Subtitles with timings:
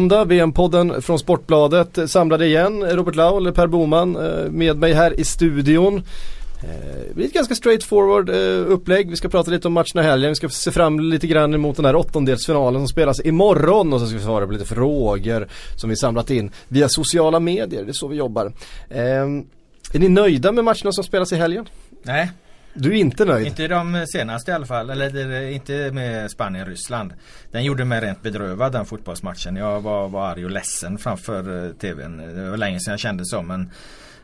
[0.00, 2.84] måndag, VM-podden från Sportbladet eh, samlade igen.
[2.84, 5.96] Robert Laul, Per Boman eh, med mig här i studion.
[5.96, 8.30] Eh, Det blir ett ganska straightforward
[8.68, 9.10] upplägg.
[9.10, 10.30] Vi ska prata lite om matcherna i helgen.
[10.30, 14.06] Vi ska se fram lite grann emot den här åttondelsfinalen som spelas imorgon och så
[14.06, 17.84] ska vi svara på lite frågor som vi samlat in via sociala medier.
[17.84, 18.52] Det är så vi jobbar.
[18.88, 21.66] Är ni nöjda med matcherna som spelas i helgen?
[22.02, 22.30] Nej.
[22.74, 23.46] Du är inte nöjd?
[23.46, 24.90] Inte de senaste i alla fall.
[24.90, 27.12] Eller inte med Spanien-Ryssland.
[27.50, 29.56] Den gjorde mig rent bedrövad den fotbollsmatchen.
[29.56, 32.16] Jag var, var arg och ledsen framför eh, TVn.
[32.16, 33.70] Det var länge sedan jag kände så men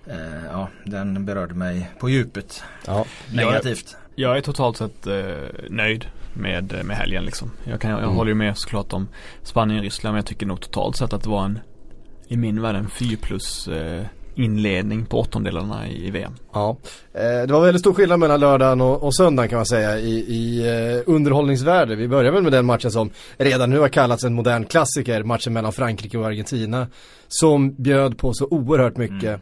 [0.06, 2.62] eh, ja, den berörde mig på djupet.
[2.86, 3.06] Ja.
[3.32, 3.96] Negativt.
[4.14, 5.24] Jag, jag är totalt sett eh,
[5.70, 7.50] nöjd med, med helgen liksom.
[7.64, 8.14] Jag, kan, jag mm.
[8.14, 9.08] håller ju med såklart om
[9.42, 11.58] Spanien-Ryssland men jag tycker nog totalt sett att det var en
[12.28, 16.32] i min värld en 4 plus eh, inledning på åttondelarna i VM.
[16.52, 16.76] Ja,
[17.12, 20.14] eh, det var väldigt stor skillnad mellan lördagen och, och söndagen kan man säga i,
[20.14, 21.96] i eh, underhållningsvärde.
[21.96, 25.52] Vi börjar väl med den matchen som redan nu har kallats en modern klassiker, matchen
[25.52, 26.86] mellan Frankrike och Argentina.
[27.28, 29.40] Som bjöd på så oerhört mycket.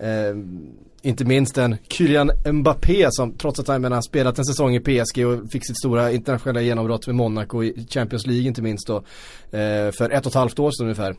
[0.00, 0.28] Mm.
[0.28, 0.72] Eh,
[1.04, 5.26] inte minst en Kylian Mbappé som trots att han har spelat en säsong i PSG
[5.26, 8.96] och fick sitt stora internationella genombrott med Monaco i Champions League inte minst då.
[9.58, 11.16] Eh, för ett och ett halvt år sedan ungefär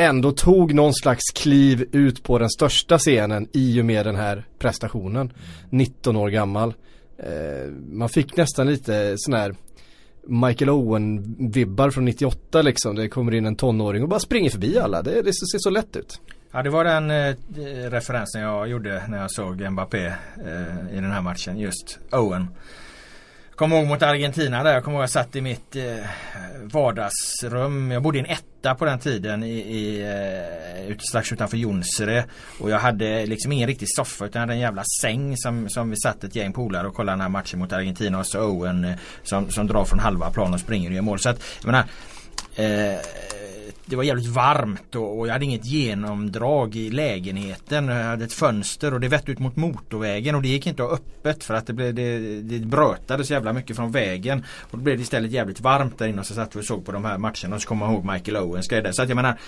[0.00, 4.44] ändå tog någon slags kliv ut på den största scenen i och med den här
[4.58, 5.32] prestationen.
[5.70, 6.74] 19 år gammal.
[7.18, 9.54] Eh, man fick nästan lite sån här
[10.26, 12.96] Michael Owen-vibbar från 98 liksom.
[12.96, 15.02] Det kommer in en tonåring och bara springer förbi alla.
[15.02, 16.20] Det, det ser så lätt ut.
[16.52, 17.34] Ja det var den eh,
[17.90, 21.58] referensen jag gjorde när jag såg Mbappé eh, i den här matchen.
[21.58, 22.46] Just Owen
[23.60, 24.72] kommer ihåg mot Argentina där.
[24.72, 25.82] Jag kommer ihåg att jag satt i mitt eh,
[26.62, 27.90] vardagsrum.
[27.90, 32.24] Jag bodde i en etta på den tiden i, i, eh, ut, strax utanför Jonsere.
[32.60, 35.90] Och jag hade liksom ingen riktig soffa utan jag hade en jävla säng som, som
[35.90, 38.18] vi satt ett gäng polare och kollade den här matchen mot Argentina.
[38.18, 41.18] Och så Owen eh, som, som drar från halva plan och springer och gör mål.
[41.18, 41.84] Så att jag menar
[42.56, 42.98] eh,
[43.90, 47.88] det var jävligt varmt och, och, jag hade inget genomdrag i lägenheten.
[47.88, 50.88] Jag hade ett fönster och det vette ut mot motorvägen och det gick inte att
[50.88, 54.44] ha öppet för att det, blev, det, det brötade så jävla mycket från vägen.
[54.60, 56.84] Och då blev det istället jävligt varmt där inne och så satt vi och såg
[56.84, 59.16] på de här matcherna och så kommer jag ihåg Michael Owens grej Så att jag
[59.16, 59.38] menar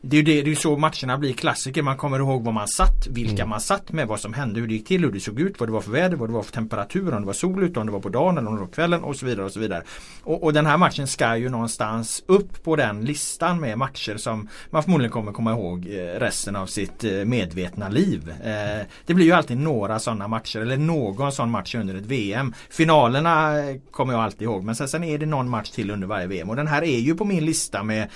[0.00, 1.82] det är ju det, det är så matcherna blir klassiker.
[1.82, 3.48] Man kommer ihåg var man satt, vilka mm.
[3.48, 5.68] man satt med, vad som hände, hur det gick till, hur det såg ut, vad
[5.68, 7.86] det var för väder, vad det var för temperatur, om det var sol ute, om
[7.86, 9.46] det var på dagen eller om det var på kvällen och så vidare.
[9.46, 9.82] Och så vidare.
[10.22, 14.48] Och, och, den här matchen ska ju någonstans upp på den listan med matcher som
[14.70, 18.34] man förmodligen kommer komma ihåg eh, resten av sitt eh, medvetna liv.
[18.44, 22.54] Eh, det blir ju alltid några sådana matcher eller någon sån match under ett VM.
[22.70, 23.54] Finalerna
[23.90, 26.50] kommer jag alltid ihåg men sen, sen är det någon match till under varje VM
[26.50, 28.08] och den här är ju på min lista med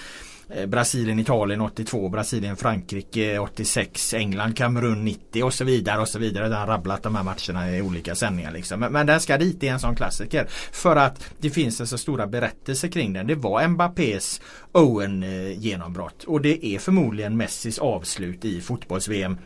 [0.55, 6.19] Eh, Brasilien, Italien 82, Brasilien, Frankrike 86, England, Kamerun 90 och så vidare och så
[6.19, 6.49] vidare.
[6.49, 8.81] Den har rabblat de här matcherna i olika sändningar liksom.
[8.81, 10.47] Men, men den ska dit i en sån klassiker.
[10.73, 13.27] För att det finns en så stora berättelser kring den.
[13.27, 14.41] Det var Mbappés
[14.73, 16.25] Owen-genombrott.
[16.25, 19.37] Eh, och det är förmodligen Messis avslut i fotbolls-VM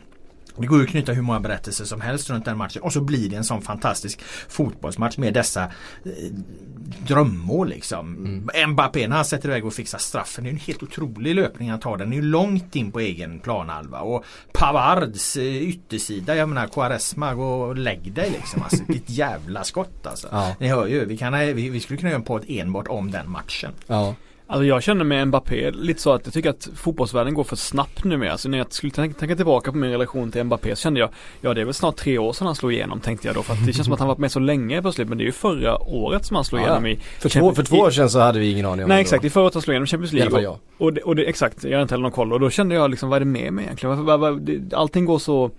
[0.61, 3.01] det går ju att knyta hur många berättelser som helst runt den matchen och så
[3.01, 6.11] blir det en sån fantastisk fotbollsmatch med dessa eh,
[7.07, 8.15] drömmål liksom.
[8.15, 8.71] Mm.
[8.71, 10.43] Mbappé när han sätter iväg och fixar straffen.
[10.43, 11.97] Det är en helt otrolig löpning han tar.
[11.97, 13.99] Den är ju långt in på egen planhalva.
[13.99, 18.61] Och Pavards eh, yttersida, jag menar Quaresma, gå och lägg dig liksom.
[18.63, 20.27] Alltså, vilket jävla skott alltså.
[20.31, 20.55] Ja.
[20.59, 23.29] Ni hör ju, vi, kan, vi, vi skulle kunna göra en podd enbart om den
[23.29, 23.71] matchen.
[23.87, 24.15] Ja.
[24.49, 28.03] Alltså jag känner med Mbappé lite så att jag tycker att fotbollsvärlden går för snabbt
[28.03, 28.31] numera.
[28.31, 31.09] Alltså när jag skulle tänka, tänka tillbaka på min relation till Mbappé så kände jag,
[31.41, 33.43] ja det är väl snart tre år sedan han slog igenom tänkte jag då.
[33.43, 35.09] För att det känns som att han varit med så länge plötsligt.
[35.09, 37.63] Men det är ju förra året som han slog ja, igenom i för två, för
[37.63, 39.61] två år sedan så hade vi ingen aning om Nej exakt, i förra året han
[39.61, 40.41] slog igenom Champions League.
[40.41, 40.57] Jag.
[40.77, 42.33] Och, det, och det, exakt, jag har inte heller någon koll.
[42.33, 44.69] Och då kände jag liksom, vad är det med mig egentligen?
[44.73, 45.51] Allting går så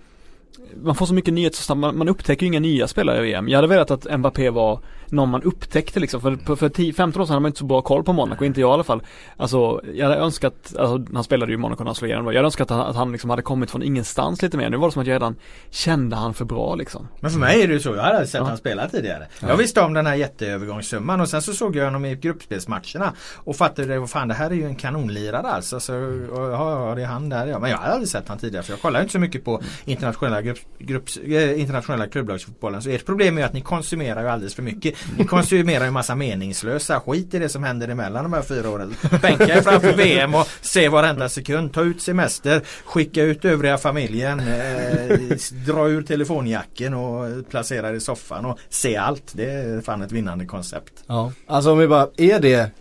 [0.83, 3.21] man får så mycket nyheter så snabbt, man, man upptäcker ju inga nya spelare i
[3.21, 3.47] VM.
[3.47, 4.79] Jag hade velat att Mbappé var
[5.11, 6.21] någon man upptäckte liksom.
[6.21, 8.61] För, för 10, 15 år sedan hade man inte så bra koll på Monaco, inte
[8.61, 9.03] jag i alla fall.
[9.37, 12.33] Alltså, jag hade önskat, alltså han spelade ju i Monaco när han slog igenom Jag
[12.33, 14.69] hade önskat att han, att han liksom hade kommit från ingenstans lite mer.
[14.69, 15.35] Nu var det som att jag redan
[15.69, 17.07] kände han för bra liksom.
[17.19, 18.47] Men för mig är det ju så, jag hade sett ja.
[18.47, 19.27] han spela tidigare.
[19.41, 19.47] Ja.
[19.47, 23.55] Jag visste om den här jätteövergångssumman och sen så såg jag honom i gruppspelsmatcherna och
[23.55, 25.79] fattade vad fan det här är ju en kanonlirare alltså.
[25.79, 25.93] Så,
[26.31, 27.59] och, ja, det är han där ja.
[27.59, 30.38] Men jag hade aldrig sett han tidigare för jag kollar inte så mycket på internationella,
[30.41, 31.09] grupp, grupp,
[31.57, 32.81] internationella eh, klubblagsfotbollen.
[32.81, 34.95] Så ert problem är att ni konsumerar ju alldeles för mycket.
[35.17, 38.95] Ni konsumerar ju massa meningslösa skit i det som händer emellan de här fyra åren.
[39.21, 41.73] Bänka er framför VM och se varenda sekund.
[41.73, 45.17] Ta ut semester, skicka ut övriga familjen, eh,
[45.65, 49.31] dra ur telefonjacken och placera er i soffan och se allt.
[49.33, 50.93] Det är fan ett vinnande koncept.
[51.07, 52.71] Ja, alltså om vi bara, är det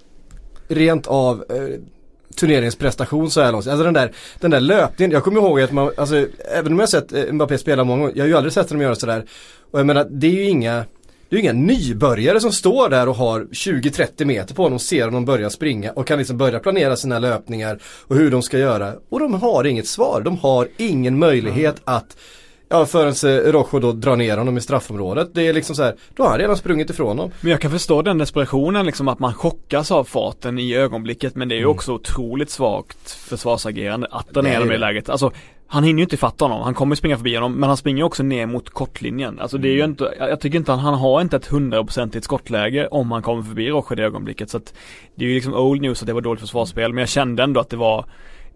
[0.68, 1.80] rent av eh,
[2.38, 3.66] turneringsprestation så här långt.
[3.66, 6.88] Alltså den där, den där löpningen, jag kommer ihåg att man, alltså även om jag
[6.88, 9.24] sett Mbappé spela många gånger, jag har ju aldrig sett honom göra sådär.
[9.70, 10.84] Och jag menar, det är ju inga
[11.30, 15.04] det är ju inga nybörjare som står där och har 20-30 meter på honom, ser
[15.04, 18.92] honom börja springa och kan liksom börja planera sina löpningar och hur de ska göra.
[19.08, 22.16] Och de har inget svar, de har ingen möjlighet att
[22.68, 25.30] Ja förrän eh, Rojo då drar ner honom i straffområdet.
[25.34, 27.30] Det är liksom så här, då har han redan sprungit ifrån honom.
[27.40, 31.48] Men jag kan förstå den desperationen liksom att man chockas av farten i ögonblicket men
[31.48, 31.74] det är ju mm.
[31.74, 35.08] också otroligt svagt försvarsagerande att dra ner honom i läget.
[35.08, 35.32] Alltså
[35.70, 38.22] han hinner ju inte fatta honom, han kommer springa förbi honom men han springer också
[38.22, 39.40] ner mot kortlinjen.
[39.40, 39.90] Alltså det är ju mm.
[39.90, 43.70] inte, jag tycker inte han, han har inte ett hundraprocentigt skottläge om han kommer förbi
[43.70, 44.50] Roche i det ögonblicket.
[44.50, 44.74] Så att
[45.14, 47.60] det är ju liksom old news att det var dåligt försvarsspel men jag kände ändå
[47.60, 48.04] att det var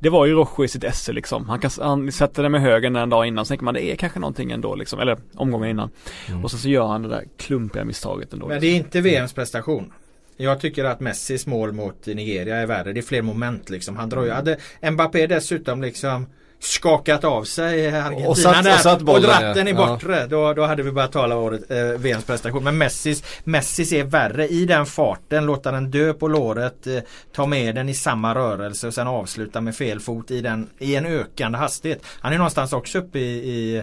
[0.02, 1.48] det var ju Rojo i sitt esse liksom.
[1.48, 3.96] Han, kan, han sätter det med högen en dag innan, så tänker man det är
[3.96, 5.90] kanske någonting ändå liksom, eller omgången innan.
[6.28, 6.44] Mm.
[6.44, 8.48] Och så, så gör han det där klumpiga misstaget ändå.
[8.48, 9.92] Men det är inte VMs prestation.
[10.36, 12.92] Jag tycker att Messis mål mot Nigeria är värre.
[12.92, 13.96] Det är fler moment liksom.
[13.96, 14.56] Han drar ju, hade
[14.90, 16.26] Mbappé dessutom liksom
[16.62, 20.20] skakat av sig Argentina och, satt, där, och, satt bollen, och dratt den i bortre.
[20.20, 20.26] Ja.
[20.26, 22.64] Då, då hade vi börjat tala om året, eh, VMs prestation.
[22.64, 25.46] Men Messis, Messis är värre i den farten.
[25.46, 26.86] Låta den dö på låret.
[26.86, 26.98] Eh,
[27.32, 30.96] ta med den i samma rörelse och sen avsluta med fel fot i, den, i
[30.96, 32.02] en ökande hastighet.
[32.20, 33.82] Han är någonstans också uppe i, i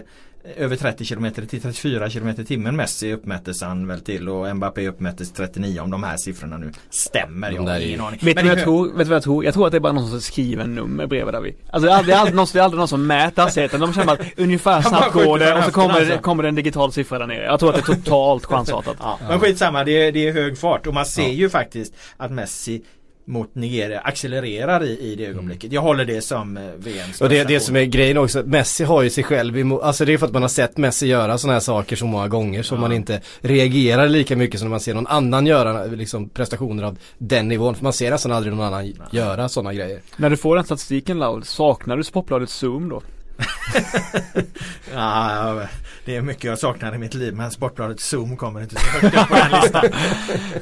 [0.56, 4.88] över 30 km till 34 km i timmen Messi uppmättes han väl till och Mbappé
[4.88, 7.50] uppmättes 39 om de här siffrorna nu stämmer.
[7.50, 8.20] Jag har ingen aning.
[8.22, 8.86] Vet du vad jag tror?
[8.86, 9.44] Vet du vad jag tror?
[9.44, 11.56] Jag tror att det är bara någon som skriver nummer bredvid där vi.
[11.70, 13.80] Alltså det är aldrig, aldrig, någon, det är aldrig någon som mäter hastigheten.
[13.80, 16.92] De känner att ungefär snabbt går det och så kommer, det, kommer det en digital
[16.92, 17.44] siffra där nere.
[17.44, 18.96] Jag tror att det är totalt chansartat.
[19.00, 21.28] Ja, men skitsamma, det är, det är hög fart och man ser ja.
[21.28, 22.82] ju faktiskt att Messi
[23.30, 25.64] mot Nigeria accelererar i, i det ögonblicket.
[25.64, 25.74] Mm.
[25.74, 29.02] Jag håller det som eh, VMs Och det, det som är grejen också, Messi har
[29.02, 31.52] ju sig själv emot, alltså det är för att man har sett Messi göra sådana
[31.52, 32.80] här saker så många gånger så ja.
[32.80, 36.98] man inte reagerar lika mycket som när man ser någon annan göra liksom, prestationer av
[37.18, 37.74] den nivån.
[37.74, 38.94] För man ser nästan aldrig någon annan Nej.
[39.10, 40.00] göra sådana grejer.
[40.16, 43.02] När du får den statistiken Laul, saknar du Sportbladets Zoom då?
[44.94, 45.62] ja,
[46.04, 49.16] det är mycket jag saknar i mitt liv men Sportbladet Zoom kommer inte så högt
[49.16, 49.84] upp på den listan.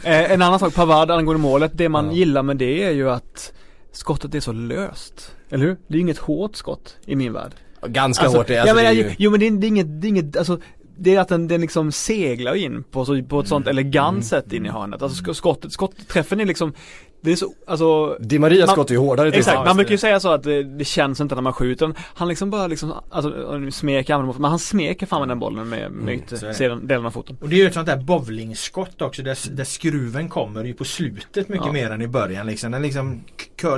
[0.02, 1.72] eh, en annan sak, Pavard angående målet.
[1.74, 2.12] Det man ja.
[2.12, 3.52] gillar med det är ju att
[3.92, 5.34] skottet är så löst.
[5.50, 5.76] Eller hur?
[5.88, 7.52] Det är inget hårt skott i min värld.
[7.86, 9.14] Ganska alltså, hårt det, alltså, ja, men, det är ju...
[9.18, 10.60] Jo men det är, det är inget, det är inget, alltså
[10.98, 13.78] det är att den, den liksom seglar in på, så, på ett sånt mm.
[13.78, 14.22] elegant mm.
[14.22, 15.02] sätt in i hörnet.
[15.02, 16.72] Alltså skottet, skottträffen är liksom
[17.20, 19.98] det är så, alltså Di Maria skott är ju hårdare till Exakt, man brukar ju
[19.98, 23.32] säga så att det, det, känns inte när man skjuter Han liksom bara liksom, alltså
[23.70, 27.36] smeker använder men han smeker fram med den bollen med, med mm, delen av foten.
[27.40, 30.84] Och det är ju ett sånt där bowlingskott också där, där skruven kommer ju på
[30.84, 31.72] slutet mycket ja.
[31.72, 32.72] mer än i början liksom.
[32.72, 33.24] Den liksom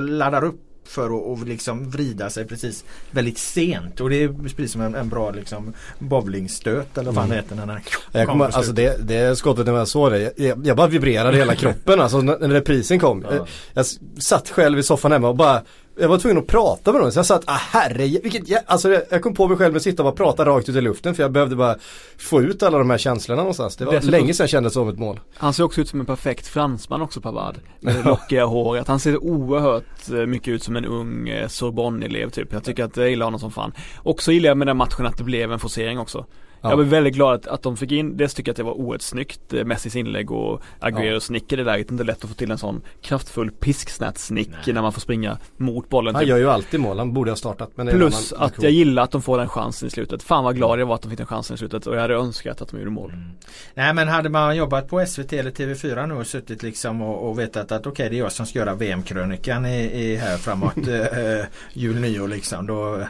[0.01, 4.73] laddar upp för att, att liksom vrida sig precis väldigt sent och det är precis
[4.73, 7.37] som en, en bra liksom bowlingstöt eller vad mm.
[7.37, 7.83] heter den här
[8.13, 11.55] jag kommer, Alltså det, det skottet när jag såg det, jag, jag bara vibrerade hela
[11.55, 13.25] kroppen alltså när, när reprisen kom.
[13.31, 13.37] Ja.
[13.37, 13.87] Jag, jag
[14.23, 15.63] satt själv i soffan hemma och bara
[15.99, 19.03] jag var tvungen att prata med någon så jag sa att, ah, herre, vilket, alltså
[19.11, 21.15] jag kom på mig själv med att sitta och bara prata rakt ut i luften
[21.15, 21.77] för jag behövde bara
[22.19, 23.77] få ut alla de här känslorna någonstans.
[23.77, 25.21] Det var Dessutom, länge sedan jag kände som ett mål.
[25.37, 27.57] Han ser också ut som en perfekt fransman också Pavard.
[27.81, 28.89] Med det lockiga håret.
[28.89, 32.53] Han ser oerhört eh, mycket ut som en ung eh, Sorbonne-elev typ.
[32.53, 33.73] Jag tycker att jag gillar honom som fan.
[34.03, 36.27] Också gillar jag med den matchen att det blev en forcering också.
[36.63, 36.71] Ja.
[36.71, 38.73] Jag var väldigt glad att, att de fick in, dels tycker jag att det var
[38.73, 41.33] oerhört snyggt, eh, Messis inlägg och Agueros ja.
[41.33, 44.93] nick i det är inte lätt att få till en sån kraftfull pisksnätsnick när man
[44.93, 46.15] får springa mot bollen.
[46.15, 46.29] Han typ.
[46.29, 47.71] gör ju alltid mål, han borde ha startat.
[47.75, 50.23] Men Plus att jag gillar att de får den chansen i slutet.
[50.23, 52.15] Fan vad glad jag var att de fick den chansen i slutet och jag hade
[52.15, 53.11] önskat att de gjorde mål.
[53.11, 53.31] Mm.
[53.75, 57.39] Nej men hade man jobbat på SVT eller TV4 nu och suttit liksom och, och
[57.39, 60.89] vetat att okej okay, det är jag som ska göra VM-krönikan i, i här framåt
[60.89, 62.67] äh, jul, nyår liksom.
[62.67, 63.07] Då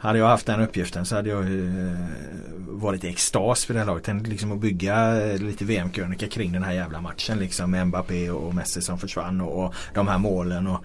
[0.00, 1.96] hade jag haft den uppgiften så hade jag eh,
[2.58, 4.26] varit i extas för det här laget.
[4.28, 8.54] Liksom att bygga eh, lite VM-krönika kring den här jävla matchen liksom med Mbappé och
[8.54, 10.66] Messi som försvann och, och de här målen.
[10.66, 10.84] Och,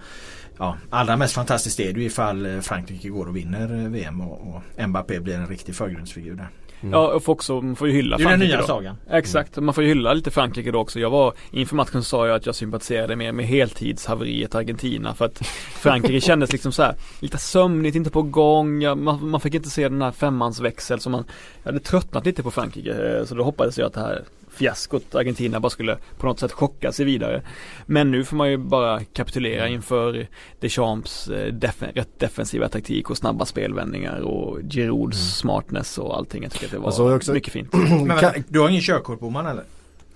[0.58, 4.20] ja, allra mest fantastiskt är det ju ifall eh, Frankrike går och vinner eh, VM
[4.20, 6.48] och, och Mbappé blir en riktig förgrundsfigur där.
[6.80, 6.92] Mm.
[6.92, 8.66] Ja och också, man får ju hylla Frankrike Det är den nya då.
[8.66, 8.96] sagan.
[9.10, 11.00] Exakt, man får ju hylla lite Frankrike då också.
[11.00, 15.46] Jag var, inför matchen sa jag att jag sympatiserade med, med heltidshaveriet Argentina för att
[15.80, 19.70] Frankrike kändes liksom så här, lite sömnigt, inte på gång, ja, man, man, fick inte
[19.70, 21.24] se den här femmansväxel som man,
[21.62, 24.24] jag hade tröttnat lite på Frankrike eh, så då hoppades jag att det här
[24.56, 27.42] fiaskot Argentina bara skulle på något sätt chocka sig vidare.
[27.86, 30.26] Men nu får man ju bara kapitulera inför
[30.60, 35.30] Deschamps eh, def rätt defensiva taktik och snabba spelvändningar och Girouds mm.
[35.30, 36.42] smartness och allting.
[36.42, 37.72] Jag tycker att det var också, mycket fint.
[37.72, 39.64] men, men, du har ingen körkort på man eller?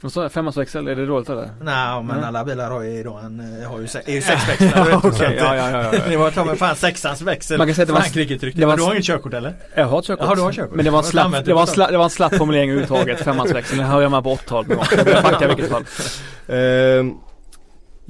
[0.03, 0.33] Jag?
[0.33, 0.89] Femmansväxel?
[0.89, 1.51] Är det dåligt eller?
[1.61, 2.25] Nej men mm.
[2.25, 4.97] alla bilar har ju då en, har ju, är ju sexväxlare.
[5.03, 6.01] Okej, ja, ja, ja, ja.
[6.09, 7.59] Det var ta mig fan sexans växel.
[7.59, 8.61] Man kan säga att det var, Frankrike tryckte.
[8.61, 9.55] Det var, men du har inget körkort eller?
[9.75, 10.27] Jag har ett körkort.
[10.27, 10.77] Jaha, du har körkort.
[10.77, 13.21] Men det var en slapp, det var en slapp, det var en slapp formulering överhuvudtaget.
[13.21, 13.79] Femmansväxel.
[13.79, 14.79] Den hör jag med på 80-talet.
[15.07, 15.85] Jag backar i vilket fall.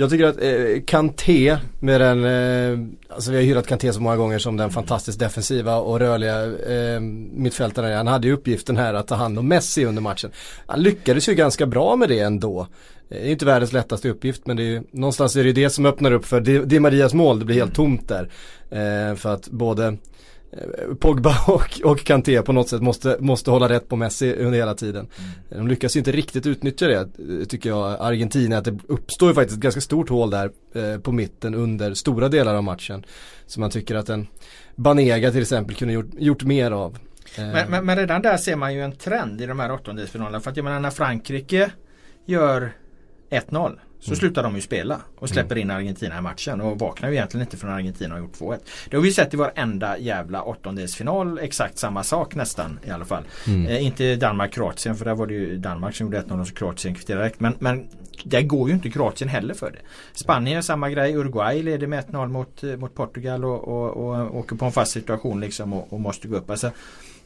[0.00, 2.78] Jag tycker att eh, Kanté med den, eh,
[3.08, 7.00] alltså vi har hyllat Kanté så många gånger som den fantastiskt defensiva och rörliga eh,
[7.32, 7.96] mittfältaren.
[7.96, 10.30] Han hade ju uppgiften här att ta hand om Messi under matchen.
[10.66, 12.60] Han lyckades ju ganska bra med det ändå.
[12.60, 12.66] Eh,
[13.08, 15.70] det är inte världens lättaste uppgift men det är ju, någonstans är det ju det
[15.70, 17.38] som öppnar upp för Di, Di Marias mål.
[17.38, 18.30] Det blir helt tomt där.
[18.70, 19.96] Eh, för att både
[21.00, 24.74] Pogba och, och Kanté på något sätt måste, måste hålla rätt på Messi under hela
[24.74, 25.08] tiden.
[25.50, 25.64] Mm.
[25.64, 27.08] De lyckas ju inte riktigt utnyttja det
[27.46, 31.12] tycker jag, Argentina, att det uppstår ju faktiskt ett ganska stort hål där eh, på
[31.12, 33.04] mitten under stora delar av matchen.
[33.46, 34.26] Så man tycker att en
[34.76, 36.98] Banega till exempel kunde gjort, gjort mer av.
[37.38, 37.46] Eh.
[37.46, 40.40] Men, men, men, redan där ser man ju en trend i de här åttondelsfinalerna.
[40.40, 41.70] För att jag menar när Frankrike
[42.26, 42.72] gör
[43.30, 44.16] 1-0 så mm.
[44.16, 45.62] slutar de ju spela och släpper mm.
[45.62, 48.58] in Argentina i matchen och vaknar ju egentligen inte från Argentina och gjort 2-1.
[48.90, 53.24] Det har vi sett i varenda jävla åttondelsfinal exakt samma sak nästan i alla fall.
[53.46, 53.66] Mm.
[53.66, 56.94] Eh, inte Danmark-Kroatien för där var det ju Danmark som gjorde 1-0 och så Kroatien
[56.94, 57.40] kvitterade direkt.
[57.40, 57.88] Men, men
[58.24, 59.78] där går ju inte Kroatien heller för det.
[60.12, 61.16] Spanien samma grej.
[61.16, 64.92] Uruguay leder med 1-0 mot, eh, mot Portugal och, och, och, åker på en fast
[64.92, 66.50] situation liksom och, och måste gå upp.
[66.50, 66.70] Alltså,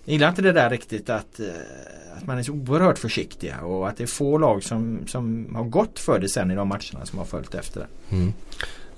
[0.05, 1.47] jag gillar inte det där riktigt att, eh,
[2.17, 5.65] att man är så oerhört försiktiga och att det är få lag som, som har
[5.65, 8.17] gått för det sen i de matcherna som har följt efter det.
[8.17, 8.33] Mm.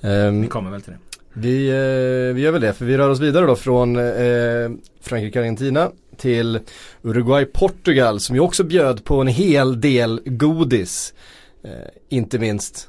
[0.00, 0.98] Um, vi kommer väl till det.
[1.32, 4.70] Vi, eh, vi gör väl det för vi rör oss vidare då från eh,
[5.00, 6.58] Frankrike-Argentina till
[7.02, 11.14] Uruguay-Portugal som ju också bjöd på en hel del godis.
[11.62, 11.70] Eh,
[12.08, 12.88] inte minst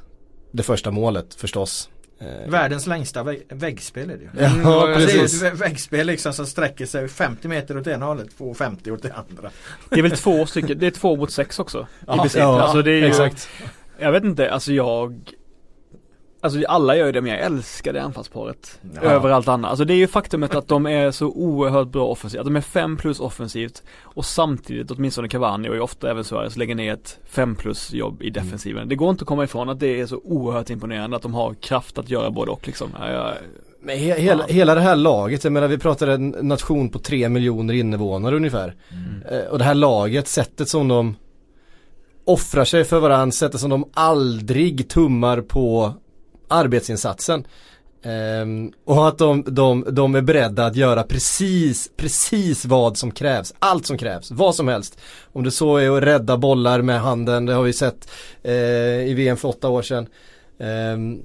[0.52, 1.90] det första målet förstås.
[2.20, 4.28] Eh, Världens längsta vägg, väggspel är det ju.
[4.62, 5.40] Ja, mm, precis.
[5.40, 8.90] Det är ett väggspel liksom som sträcker sig 50 meter åt ena hållet och 50
[8.90, 9.50] åt det andra.
[9.90, 11.86] Det är väl två stycken, det är två mot sex också.
[12.06, 13.48] Ja, i ja, alltså det är ju, exakt.
[13.98, 15.20] Jag vet inte, alltså jag
[16.40, 19.00] Alltså alla gör ju det men jag älskar det anfallsparet ja.
[19.00, 19.70] Över allt annat.
[19.70, 22.40] Alltså det är ju faktumet att de är så oerhört bra offensivt.
[22.40, 26.74] Att de är 5 plus offensivt och samtidigt åtminstone Cavani och ofta även Suarez lägger
[26.74, 28.78] ner ett 5 plus jobb i defensiven.
[28.78, 28.88] Mm.
[28.88, 31.54] Det går inte att komma ifrån att det är så oerhört imponerande att de har
[31.54, 32.88] kraft att göra både och liksom.
[33.00, 33.34] Jag,
[33.80, 37.28] men he hela, hela det här laget, jag menar vi pratar en nation på 3
[37.28, 38.74] miljoner invånare ungefär.
[38.90, 39.40] Mm.
[39.40, 41.16] Eh, och det här laget, sättet som de
[42.24, 45.94] offrar sig för varandra, sättet som de aldrig tummar på
[46.48, 47.46] arbetsinsatsen.
[48.02, 53.54] Um, och att de, de, de är beredda att göra precis, precis vad som krävs.
[53.58, 54.98] Allt som krävs, vad som helst.
[55.32, 58.10] Om det så är att rädda bollar med handen, det har vi sett
[58.46, 58.52] uh,
[59.08, 60.06] i VM för åtta år sedan.
[60.58, 61.22] Um,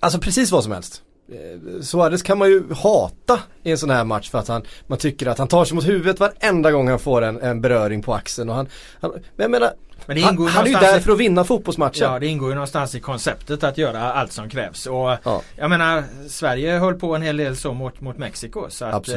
[0.00, 1.02] alltså precis vad som helst.
[1.32, 4.98] Uh, Suarez kan man ju hata i en sån här match för att han, man
[4.98, 8.14] tycker att han tar sig mot huvudet varenda gång han får en, en beröring på
[8.14, 8.48] axeln.
[8.48, 8.68] Och han,
[9.00, 9.72] han, men jag menar,
[10.06, 12.12] men det ingår han, han är ju där för att vinna fotbollsmatchen.
[12.12, 14.86] Ja det ingår ju någonstans i konceptet att göra allt som krävs.
[14.86, 15.42] Och ja.
[15.56, 18.66] Jag menar Sverige höll på en hel del så mot, mot Mexiko.
[18.68, 19.14] Så att eh,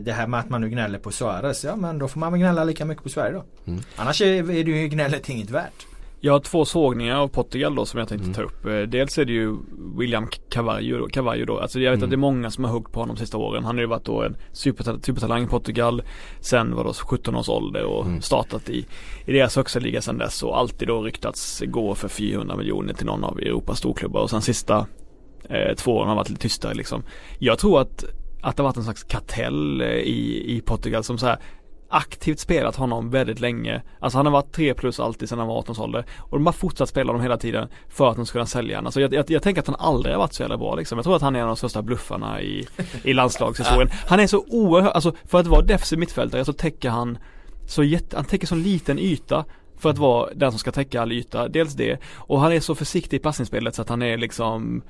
[0.00, 1.64] det här med att man nu gnäller på Suarez.
[1.64, 3.44] Ja men då får man väl gnälla lika mycket på Sverige då.
[3.66, 3.82] Mm.
[3.96, 5.86] Annars är, är det ju gnället inget värt.
[6.20, 8.34] Jag har två sågningar av Portugal då som jag tänkte mm.
[8.34, 8.66] ta upp.
[8.66, 9.56] Eh, dels är det ju
[9.98, 11.58] William Cavallo, Cavallo då.
[11.58, 12.06] Alltså jag vet mm.
[12.06, 13.64] att det är många som har huggt på honom de sista åren.
[13.64, 16.02] Han har ju varit då en supertal supertalang i Portugal.
[16.40, 18.20] Sen var då 17 års ålder och mm.
[18.20, 18.86] startat i,
[19.26, 23.06] i deras högsta liga sen dess och alltid då ryktats gå för 400 miljoner till
[23.06, 24.86] någon av Europas storklubbar och sen sista
[25.48, 27.02] eh, två åren har varit lite tystare liksom.
[27.38, 28.04] Jag tror att
[28.40, 31.38] att det har varit en slags kartell eh, i, i Portugal som så här
[31.88, 33.82] aktivt spelat honom väldigt länge.
[34.00, 36.04] Alltså han har varit 3 plus alltid sedan han var 18 års ålder.
[36.18, 38.86] Och de har fortsatt spela honom hela tiden för att de ska kunna sälja honom.
[38.86, 40.98] Alltså jag, jag, jag, tänker att han aldrig har varit så jävla bra liksom.
[40.98, 42.66] Jag tror att han är en av de största bluffarna i,
[43.02, 43.90] i landslagshistorien.
[44.06, 47.18] Han är så oerhört, alltså för att vara defensiv mittfältare så täcker han
[47.66, 49.44] så jätte, han täcker så liten yta
[49.78, 51.48] för att vara den som ska täcka all yta.
[51.48, 54.82] Dels det och han är så försiktig i passningsspelet så att han är liksom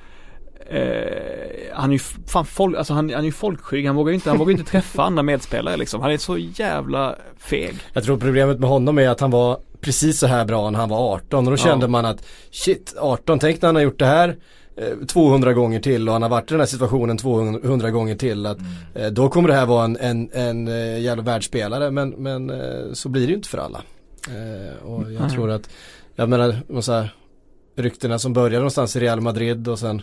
[0.70, 4.14] Eh, han är ju fan folk, alltså han, han är ju folkskygg, han vågar ju
[4.14, 6.00] inte, han vågar inte träffa andra medspelare liksom.
[6.00, 7.74] Han är så jävla feg.
[7.92, 10.88] Jag tror problemet med honom är att han var precis så här bra när han
[10.88, 11.88] var 18 och då kände ja.
[11.88, 14.36] man att shit 18, tänk när han har gjort det här
[15.06, 18.46] 200 eh, gånger till och han har varit i den här situationen 200 gånger till
[18.46, 18.72] att mm.
[18.94, 22.52] eh, då kommer det här vara en, en, en eh, jävla världsspelare men, men
[22.92, 23.82] så blir det ju inte för alla.
[24.82, 25.70] Och jag tror att,
[26.14, 27.14] jag menar, så här,
[27.76, 30.02] ryktena som började någonstans i Real Madrid och sen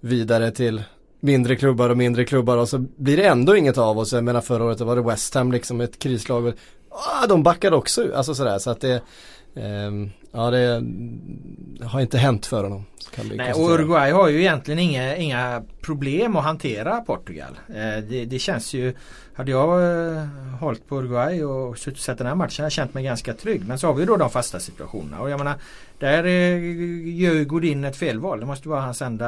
[0.00, 0.82] vidare till
[1.20, 4.12] mindre klubbar och mindre klubbar och så blir det ändå inget av oss.
[4.12, 6.46] Jag menar förra året var det West Ham liksom ett krislag.
[6.46, 6.54] Och,
[6.90, 8.94] ah, de backade också alltså sådär så att det
[9.54, 9.90] eh,
[10.36, 10.82] Ja det
[11.86, 12.84] har inte hänt för honom.
[13.34, 17.58] Nej, och Uruguay har ju egentligen inga, inga problem att hantera Portugal.
[17.68, 18.94] Eh, det, det, känns ju
[19.34, 19.82] Hade jag
[20.14, 20.24] eh,
[20.60, 23.66] hållit på Uruguay och sett den här matchen hade jag känt mig ganska trygg.
[23.66, 25.20] Men så har vi då de fasta situationerna.
[25.20, 25.54] Och jag menar
[25.98, 28.40] där eh, gör Godin ett felval.
[28.40, 29.26] Det måste vara hans enda,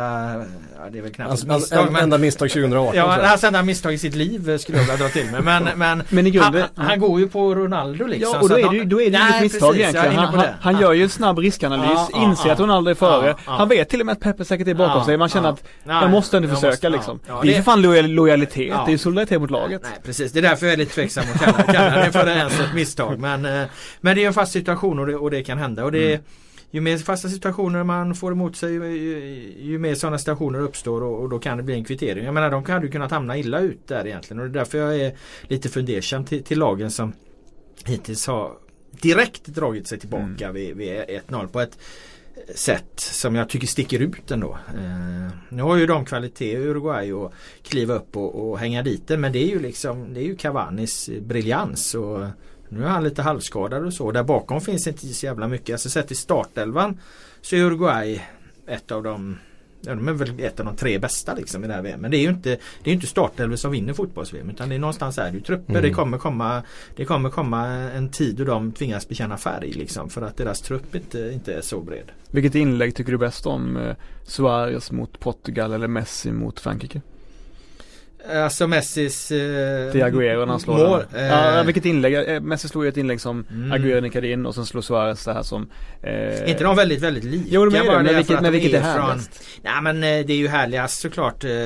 [0.79, 1.87] ja, det är väl knappt hans, misstag.
[1.87, 2.97] En, men, enda misstag 2018.
[2.97, 5.45] Ja, hans enda misstag i sitt liv eh, skulle jag vilja dra till med.
[5.45, 8.33] Men, men, men i grunden, han, han, går ju på Ronaldo liksom.
[8.35, 10.17] Ja, och då är det, då är det nej, inget misstag precis, egentligen.
[10.17, 12.53] Han, han, han, gör ju en snabb riskanalys, Ja, inser ja.
[12.53, 13.35] att Ronaldo är före.
[13.45, 15.17] Han vet till och med att Peppe säkert är bakom sig.
[15.17, 17.21] Man känner att Nej, jag måste ändå jag försöka måste- liksom.
[17.27, 18.83] ja, det är det- ju fan lojal, lojalitet, Ja.
[18.85, 19.83] det är ju solidaritet mot laget.
[19.83, 22.61] Nej precis, det är därför jag är lite tveksam att kalla, kalla det för ens
[22.61, 23.19] ett misstag.
[23.19, 23.65] Men, eh,
[24.01, 25.85] men det är en fast situation och det, och det kan hända.
[25.85, 26.25] Och det, Mm.
[26.71, 31.03] Ju mer fasta situationer man får emot sig ju, ju, ju mer sådana situationer uppstår
[31.03, 32.25] och, och då kan det bli en kvittering.
[32.25, 34.79] Jag menar de hade ju kunnat hamna illa ut där egentligen och det är därför
[34.79, 35.13] jag är
[35.43, 37.13] lite fundersam till, till lagen som
[37.85, 38.51] hittills har
[39.03, 40.55] direkt dragit sig tillbaka Mm.
[40.55, 40.93] vid, vid
[41.29, 41.79] 1-0 på ett
[42.55, 44.59] sätt som jag tycker sticker ut ändå.
[44.69, 49.03] Eh, nu har ju de kvalitet i Uruguay att kliva upp och, och hänga dit
[49.07, 52.27] det men det är ju liksom det är ju Cavanis briljans och
[52.69, 54.13] nu är han lite halvskadad och så.
[54.13, 55.73] Där bakom finns inte så jävla mycket.
[55.73, 57.01] Alltså sett i startelvan
[57.41, 58.23] så är Uruguay
[58.67, 59.39] ett av de
[59.81, 62.01] Ja, de är väl ett av de tre bästa liksom i det här VM.
[62.01, 64.51] Men det är ju inte, det är inte startelvor som vinner fotbolls-VM.
[64.51, 65.71] Utan det är någonstans är det ju trupper.
[65.73, 65.83] Mm.
[65.83, 66.63] Det, kommer komma,
[66.97, 70.11] det kommer komma en tid då de tvingas bekänna färg liksom.
[70.11, 72.11] För att deras trupp inte, inte är så bred.
[72.31, 73.77] Vilket inlägg tycker du bäst om?
[73.77, 77.01] Eh, Suarez mot Portugal eller Messi mot Frankrike?
[78.29, 81.03] Alltså Messis eh, Till Agüero när han slår mål.
[81.13, 81.21] den.
[81.25, 82.15] Eh, Ja, vilket inlägg?
[82.35, 83.73] Eh, Messi slog ju ett inlägg som Mm.
[83.73, 85.71] Agüero nickade in och sen slår Suarez det här som
[86.03, 87.47] eh, inte de väldigt, väldigt lika?
[87.51, 89.43] Jo, de är det, men vilket, men vilket är från- härligast?
[89.63, 91.57] Nej men eh, det är ju härligast såklart eh, eh,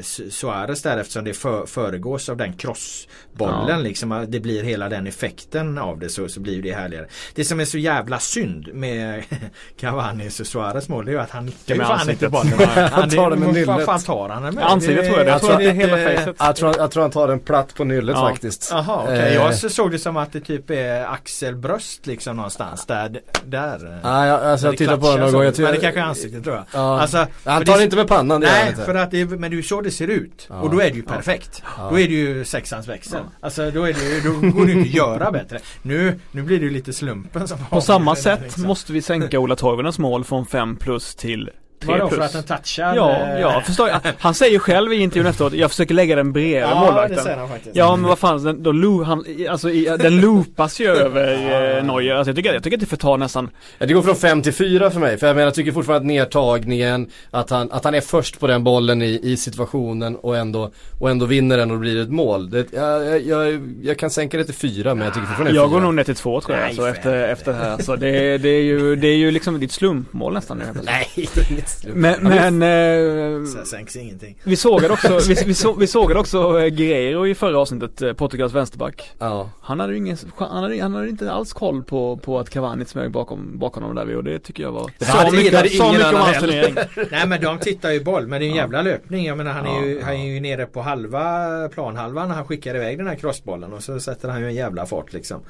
[0.00, 3.76] Su- Suarez där eftersom det för, föregås av den crossbollen Ja.
[3.76, 4.26] liksom.
[4.28, 7.06] Det blir hela den effekten av det så, så blir det härligare.
[7.34, 9.22] Det som är så jävla synd med
[9.80, 12.52] Cavanis och Suarez mål det är ju att han nickar ju fan inte bollen.
[12.92, 13.84] Han tar den med Vad nyllet.
[13.84, 14.64] fan tar han den med?
[14.64, 15.26] Ansiktet tror jag
[15.72, 15.80] det.
[15.80, 16.36] Jag tror att det är hela lite- facet.
[16.46, 18.28] Jag tror, jag tror han tar den platt på nyllet Ja.
[18.28, 18.68] faktiskt.
[18.72, 19.18] Jaha okej.
[19.18, 23.20] Eh, Jag så- såg det som att det typ är axelbröst liksom någonstans där.
[23.44, 24.00] där.
[24.04, 25.42] Nej, jag, alltså, jag Det tittar på den klatschar någon gång.
[25.44, 26.64] Jag tror- Men det kanske är ansiktet tror jag.
[26.72, 27.00] Ja.
[27.00, 28.82] Alltså, han tar det- inte med pannan, det Nej, inte.
[28.84, 30.46] för att det, är- men det är ju så det ser ut.
[30.50, 30.60] Ja.
[30.60, 31.62] Och då är det ju perfekt.
[31.78, 31.88] Ja.
[31.90, 33.20] Då är det ju sexans växel.
[33.40, 35.58] Alltså då, är det, ju- då går det ju inte att göra bättre.
[35.82, 38.62] Nu, nu blir det ju lite slumpen som På samma det, sätt liksom.
[38.62, 41.52] måste vi sänka Ola Toivonens mål från 5 plus till 3
[41.84, 42.94] Vadå för att den touchar?
[42.96, 44.00] Ja, eh, ja, förstår jag.
[44.18, 47.18] Han säger själv i intervjun efteråt, jag försöker lägga den bredvid Ja, det målvakten.
[47.18, 47.76] säger han faktiskt.
[47.76, 51.32] Ja men vad fan, den, då lo, han, alltså, i, den loopas ju över
[51.78, 52.14] eh, Neuer.
[52.14, 54.52] Alltså, jag, tycker, jag tycker att det förtar nästan Ja, det går från 5 till
[54.52, 55.18] 4 för mig.
[55.18, 58.46] För jag menar, jag tycker fortfarande att nedtagningen, att han, att han är först på
[58.46, 62.10] den bollen i, i situationen och ändå, och ändå vinner den och det blir ett
[62.10, 62.50] mål.
[62.50, 65.62] Det, jag, jag, jag, kan sänka det till 4 men jag tycker fortfarande det är
[65.62, 67.78] Jag går nog ner till två tror jag Nej, alltså, efter, efter det här.
[67.82, 70.64] Så det, det, är ju, det är ju liksom ditt slumpmål nästan nu.
[70.82, 71.75] Nej, det är inget.
[71.84, 74.38] Men, men eh, Så sänks ingenting.
[74.44, 78.12] vi sågade också, vi, vi, så, vi sågade också eh, Guerreiro i förra avsnittet, eh,
[78.12, 79.10] Portugals vänsterback.
[79.18, 79.50] Ja.
[79.60, 82.84] Han hade ju ingen, han hade, han hade inte alls koll på, på att Cavani
[82.84, 85.74] smög bakom, bakom honom där och det tycker jag var Det sa hade- mycket, hade
[85.74, 86.74] ingen mycket om hans turnering.
[87.10, 88.62] Nej men de tittar ju boll men det är en Ja.
[88.62, 89.26] jävla löpning.
[89.26, 90.04] Jag menar han är, ju, ja.
[90.04, 93.82] han är ju nere på halva planhalvan när han skickar iväg den här crossbollen och
[93.82, 95.40] så sätter han ju en jävla fart liksom.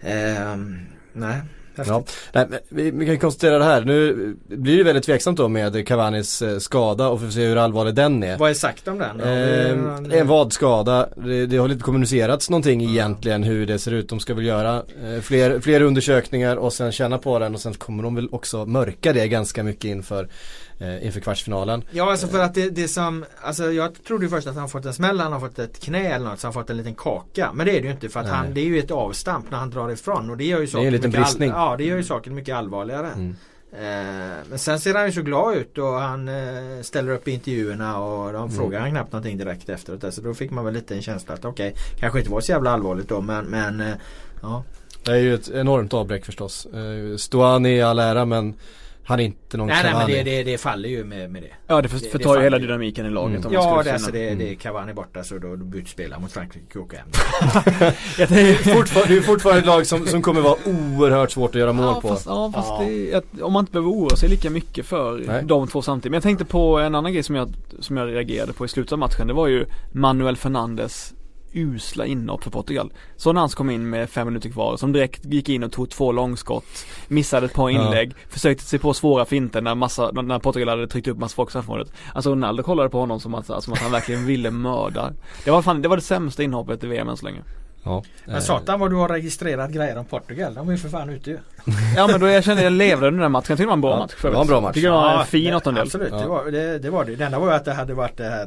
[0.00, 0.78] Ehm,
[1.12, 1.40] nej.
[1.74, 2.04] Ja.
[2.32, 3.84] Nej, vi, vi kan konstatera det här.
[3.84, 7.56] Nu blir det väldigt tveksamt då med Cavanis eh, skada och vi får se hur
[7.56, 8.38] allvarlig den är.
[8.38, 9.20] Vad är sagt om den?
[9.20, 11.08] Eh, en vadskada.
[11.16, 14.08] Det, det har lite kommunicerats någonting egentligen hur det ser ut.
[14.08, 17.74] De ska väl göra eh, fler, fler undersökningar och sen känna på den och sen
[17.74, 20.28] kommer de väl också mörka det ganska mycket inför,
[20.80, 21.84] eh, inför kvartsfinalen.
[21.90, 24.84] Ja alltså för att det, det som Alltså jag trodde ju först att han fått
[24.84, 27.50] en smäll, han har fått ett knä eller något så han fått en liten kaka.
[27.54, 28.34] Men det är det ju inte för att Nej.
[28.34, 30.86] han, det är ju ett avstamp när han drar ifrån och det gör ju saken
[30.86, 31.48] en liten mycket bristning.
[31.48, 33.08] ja det gör ju saken mycket allvarligare.
[33.08, 33.36] Mm.
[33.72, 37.30] Eh, men sen ser han ju så glad ut och han eh, ställer upp i
[37.30, 40.14] intervjuerna och de frågar han knappt någonting direkt efteråt.
[40.14, 42.70] Så då fick man väl lite en känsla att okej, kanske inte var så jävla
[42.70, 43.94] allvarligt då men, men eh,
[44.42, 44.64] ja.
[45.04, 46.66] Det är ju ett enormt avbräck förstås.
[47.18, 48.54] Stuani i all ära men
[49.04, 50.14] han är inte någon Nej nej men Cavani.
[50.22, 51.48] det, det, det faller ju med, med det.
[51.66, 53.46] Ja det för- Det- det förtar ju hela dynamiken i laget Mm.
[53.46, 54.38] om Ja det, alltså finna- det, Mm.
[54.38, 57.06] det är Cavani borta så då, då byter mot Frankrike och åker hem.
[58.16, 61.60] Det är- Fortfar- det är fortfarande ett lag som, som kommer vara oerhört svårt att
[61.60, 62.08] göra mål ja, på.
[62.08, 62.84] Fast, ja fast Ja.
[62.86, 65.42] det att, om man inte behöver oroa sig lika mycket för Nej.
[65.44, 66.10] de två samtidigt.
[66.10, 68.92] Men jag tänkte på en annan grej som jag, som jag reagerade på i slutet
[68.92, 69.26] av matchen.
[69.26, 71.14] Det var ju Manuel Fernandes
[71.52, 72.92] usla inhopp för Portugal.
[73.16, 75.90] Så när han kom in med fem minuter kvar, som direkt gick in och tog
[75.90, 76.64] två långskott,
[77.08, 77.84] missade ett par Ja.
[77.84, 81.48] inlägg, försökte sig på svåra finter när, massa, när Portugal hade tryckt upp massa folk
[81.48, 81.92] i straffområdet.
[82.14, 85.12] Alltså Ronaldo kollade på honom som att, som att han verkligen ville mörda.
[85.44, 87.40] Det var fan, det var det sämsta inhoppet i VM än så länge.
[87.84, 88.02] Ja.
[88.24, 90.54] Men Eh, satan vad du har registrerat grejer om Portugal.
[90.54, 91.38] De är ju för fan ute ju.
[91.96, 93.44] Ja men då jag kände jag levde under den matchen.
[93.48, 94.12] Jag tyckte det var en bra Ja, match.
[94.22, 94.74] det var en bra match.
[94.74, 95.82] Tycker det var en Ja, fin det- åttondel.
[95.82, 96.18] Absolut, Ja.
[96.18, 97.16] det, var, det, det var det.
[97.16, 98.46] Det enda var ju att det hade varit det här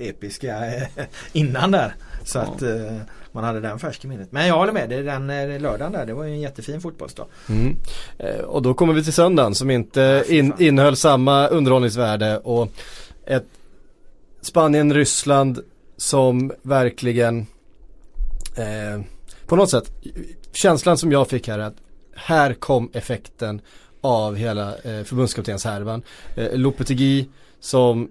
[0.00, 0.82] eh, episka eh,
[1.32, 1.94] innan där.
[2.24, 2.42] Så Ja.
[2.42, 2.96] att eh,
[3.32, 4.32] man hade den färsk i minnet.
[4.32, 7.26] Men jag håller med, det, den eh, lördagen där, det var ju en jättefin fotbollsdag.
[7.48, 7.76] Mm.
[8.18, 12.68] Eh, Och då kommer vi till söndagen som inte in, innehöll samma underhållningsvärde och
[13.26, 13.46] ett
[14.42, 15.60] Spanien-Ryssland
[15.96, 17.46] som verkligen
[18.56, 19.00] eh,
[19.46, 19.92] på något sätt
[20.52, 21.76] känslan som jag fick här är att
[22.16, 23.60] här kom effekten
[24.00, 26.02] av hela eh, förbundskaptenshärvan.
[26.36, 27.28] Eh, Lopetegui
[27.60, 28.10] som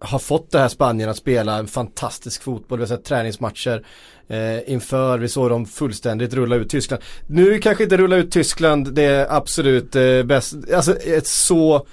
[0.00, 2.78] har fått det här Spanien att spela en fantastisk fotboll.
[2.78, 3.86] Vi har sett träningsmatcher
[4.28, 7.02] eh, inför, vi såg dem fullständigt rulla ut Tyskland.
[7.26, 11.86] Nu kanske inte rulla ut Tyskland det är absolut eh, bäst, alltså ett så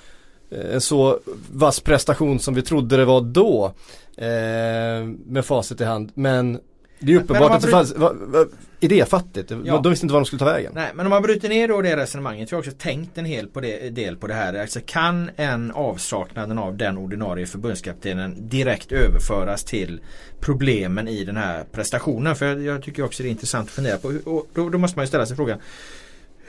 [0.50, 1.20] en eh, så
[1.52, 3.74] vass prestation som vi trodde det var då.
[4.18, 6.12] Eh, med facit i hand.
[6.14, 6.60] Men
[7.00, 8.46] det är uppenbart att det fanns va, va,
[8.80, 9.52] idéfattigt.
[9.66, 9.80] Ja.
[9.84, 10.72] De visste inte var de skulle ta vägen.
[10.76, 12.52] Nej, men om man bryter ner då det resonemanget.
[12.52, 14.54] Vi har också tänkt en hel på det, del på det här.
[14.54, 20.02] Alltså kan en avsaknaden av den ordinarie förbundskaptenen direkt överföras till
[20.40, 22.36] problemen i den här prestationen?
[22.36, 24.08] För jag, jag tycker också det är intressant att fundera på.
[24.08, 25.60] Och då, då måste man ju ställa sig frågan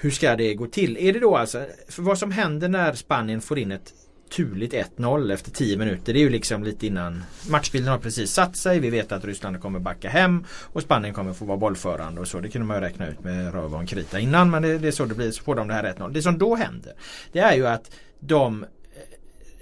[0.01, 0.97] hur ska det gå till?
[0.97, 3.93] Är det då alltså, för vad som händer när Spanien får in ett
[4.31, 6.13] turligt 1-0 efter 10 minuter.
[6.13, 8.81] Det är ju liksom lite innan matchbilden har precis satt sig.
[8.81, 12.41] Vi vet att Ryssland kommer backa hem och Spanien kommer få vara bollförande och så.
[12.41, 14.89] Det kunde man ju räkna ut med röv och en krita innan men det, det,
[14.89, 15.31] är så det blir.
[15.31, 16.13] Så får de det här 1-0.
[16.13, 16.93] Det som då händer
[17.33, 18.69] det är ju att de eh,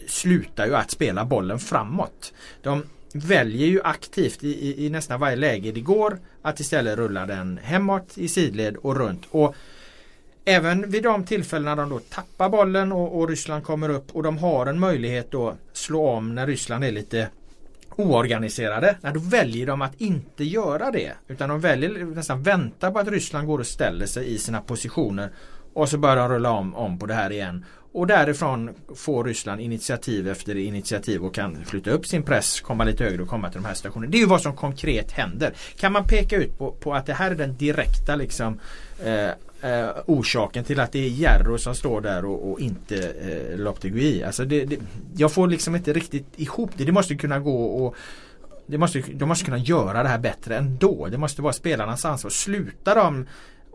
[0.09, 2.33] slutar ju att spela bollen framåt.
[2.63, 7.27] De väljer ju aktivt i, i, i nästan varje läge det går att istället rulla
[7.27, 9.23] den hemåt i sidled och runt.
[9.31, 9.55] Och
[10.49, 14.39] Även vid de tillfällena de då tappar bollen och, och Ryssland kommer upp och de
[14.39, 17.29] har en möjlighet att slå om när Ryssland är lite
[17.97, 18.97] oorganiserade.
[19.15, 21.13] då väljer de att inte göra det.
[21.29, 25.31] Utan de väljer nästan vänta på att Ryssland går och ställer sig i sina positioner.
[25.73, 27.65] Och så börjar de rulla om, om på det här igen.
[27.93, 33.05] Och därifrån får Ryssland initiativ efter initiativ och kan flytta upp sin press, komma lite
[33.05, 34.11] högre och komma till de här stationerna.
[34.11, 35.55] Det är ju vad som konkret händer.
[35.77, 38.61] Kan man peka ut på, på att det här är den direkta liksom,
[39.05, 39.31] eh,
[39.61, 44.23] eh, orsaken till att det är Järro som står där och, och inte eh, Loptegui.
[44.23, 44.79] Alltså det, det,
[45.17, 46.85] jag får liksom inte riktigt ihop det.
[46.85, 47.95] Det måste kunna gå och
[48.67, 51.09] det måste, de måste kunna göra det här bättre ändå.
[51.11, 52.31] Det måste vara spelarnas ansvar.
[52.31, 53.27] Sluta de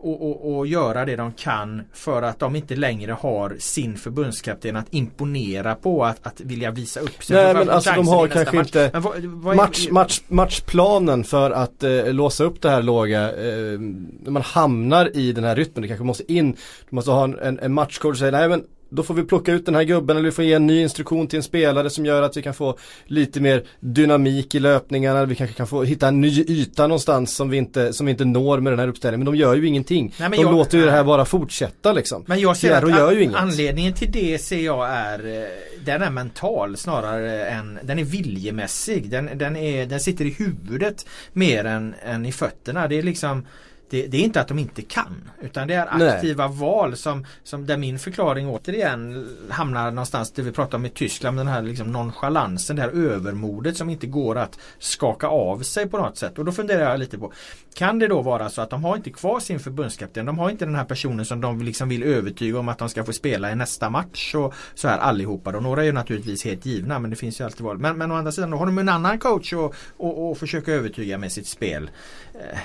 [0.02, 4.76] och, och, och, göra det de kan för att de inte längre har sin förbundskapten
[4.76, 7.36] att imponera på att, att vilja visa upp sig.
[7.36, 8.66] Nej men alltså de har kanske match.
[8.66, 13.78] inte vad, vad match, match, matchplanen för att eh, låsa upp det här låga eh,
[14.22, 15.82] när man hamnar i den här rytmen.
[15.82, 16.52] Det kanske måste in,
[16.90, 19.66] du måste ha en, en matchcoach och säga nej men då får vi plocka ut
[19.66, 22.22] den här gubben eller vi får ge en ny instruktion till en spelare som gör
[22.22, 25.24] att vi kan få lite mer dynamik i löpningarna.
[25.24, 28.24] Vi kanske kan få hitta en ny yta någonstans som vi inte, som vi inte
[28.24, 29.24] når med den här uppställningen.
[29.24, 30.14] Men de gör ju ingenting.
[30.20, 32.24] Nej, de jag, låter ju det här bara fortsätta liksom.
[32.26, 33.36] Men jag ser att gör ju inget.
[33.36, 35.48] anledningen till det ser jag är eh,
[35.84, 39.10] den är mental snarare än den är viljemässig.
[39.10, 42.88] Den, den, är, den sitter i huvudet mer än, än i fötterna.
[42.88, 43.46] Det är liksom
[43.92, 46.56] det, det, är inte att de inte kan utan det är aktiva Nej.
[46.56, 51.36] val som, som där min förklaring återigen hamnar någonstans det vi pratade om i Tyskland
[51.36, 55.98] den här liksom nonchalansen, det här övermodet som inte går att skaka av sig på
[55.98, 56.38] något sätt.
[56.38, 57.32] Och då funderar jag lite på
[57.74, 60.26] Kan det då vara så att de har inte kvar sin förbundskapten?
[60.26, 63.04] De har inte den här personen som de liksom vill övertyga om att de ska
[63.04, 66.66] få spela i nästa match och så här allihopa och några är ju naturligtvis helt
[66.66, 67.78] givna men det finns ju alltid val.
[67.78, 70.72] Men, men å andra sidan då har de en annan coach och, och, och försöka
[70.72, 71.90] övertyga med sitt spel.
[72.34, 72.58] Eh,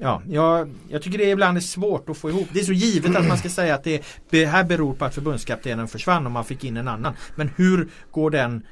[0.00, 2.48] ja, jag, jag tycker det ibland är svårt att få ihop.
[2.52, 5.14] Det är så givet att man ska säga att det, det här beror på att
[5.14, 7.14] förbundskaptenen försvann och man fick in en annan.
[7.34, 8.62] Men hur går den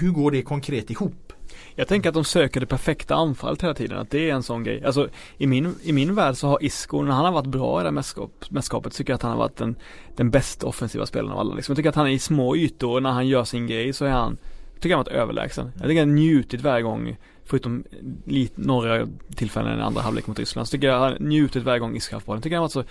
[0.00, 1.32] hur går det konkret ihop?
[1.74, 4.64] Jag tänker att de söker det perfekta anfallet hela tiden, att det är en sån
[4.64, 4.84] grej.
[4.84, 7.82] Alltså i min, i min värld så har Isko, när han har varit bra i
[7.82, 9.76] det här mästerskapet, tycker jag att han har varit den,
[10.16, 11.54] den bästa offensiva spelaren av alla.
[11.54, 11.72] Liksom.
[11.72, 14.10] Jag tycker att han är i små ytor när han gör sin grej så är
[14.10, 14.36] han,
[14.74, 15.72] tycker jag har varit överlägsen.
[15.74, 17.16] Jag tycker han njutit varje gång
[17.48, 17.84] Förutom
[18.24, 21.98] lite, några tillfällen i andra halvlek mot Ryssland så tycker jag han njutit varje gång
[22.24, 22.42] på den.
[22.42, 22.84] Tycker han varit så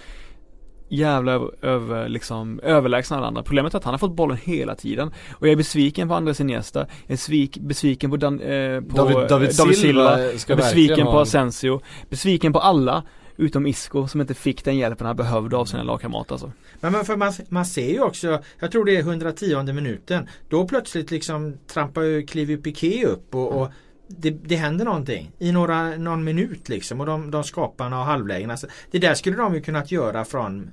[0.90, 3.44] jävla över, över, liksom, överlägsen alla andra.
[3.44, 5.12] Problemet är att han har fått bollen hela tiden.
[5.32, 6.80] Och jag är besviken på Andres Iniesta.
[6.80, 10.20] Jag är svik, besviken på, Dan, eh, på David, David, David Silva.
[10.20, 11.82] Jag är besviken på Asensio.
[12.10, 13.04] Besviken på alla.
[13.40, 16.52] Utom Isco som inte fick den hjälpen han behövde av sina lagkamrater alltså.
[16.80, 20.28] Men, men för man, man ser ju också, jag tror det är 110 minuten.
[20.50, 23.72] Då plötsligt liksom trampar ju, kliver Piqué upp och, och
[24.08, 28.54] det, det händer någonting i några, någon minut liksom och de, de skaparna och halvlägena.
[28.54, 30.72] Alltså, det där skulle de ju kunnat göra från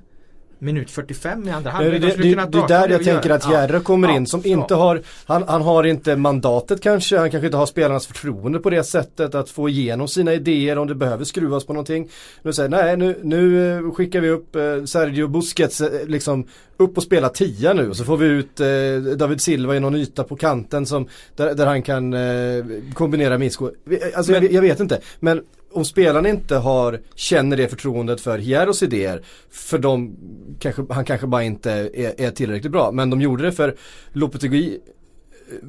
[0.59, 2.01] minut 45 i andra halvlek.
[2.01, 4.49] Det, det, det, det är där jag tänker att Järre kommer ja, in som ja,
[4.49, 8.69] inte har, han, han har inte mandatet kanske, han kanske inte har spelarnas förtroende på
[8.69, 12.09] det sättet att få igenom sina idéer om det behöver skruvas på någonting.
[12.41, 16.45] Nu säger nej nu, nu eh, skickar vi upp eh, Sergio Busquets eh, liksom
[16.77, 17.93] upp och spela tia nu.
[17.93, 21.65] Så får vi ut eh, David Silva i någon yta på kanten som där, där
[21.65, 23.51] han kan eh, kombinera med
[24.15, 25.01] Alltså men, jag, jag, vet inte.
[25.19, 25.41] Men
[25.75, 30.15] om spelarna inte har, känner det förtroendet för Hieros idéer, för de,
[30.59, 32.91] kanske, han kanske bara inte är, är, tillräckligt bra.
[32.91, 33.75] Men de gjorde det för
[34.13, 34.79] Lopetegui
[35.51, 35.67] eh,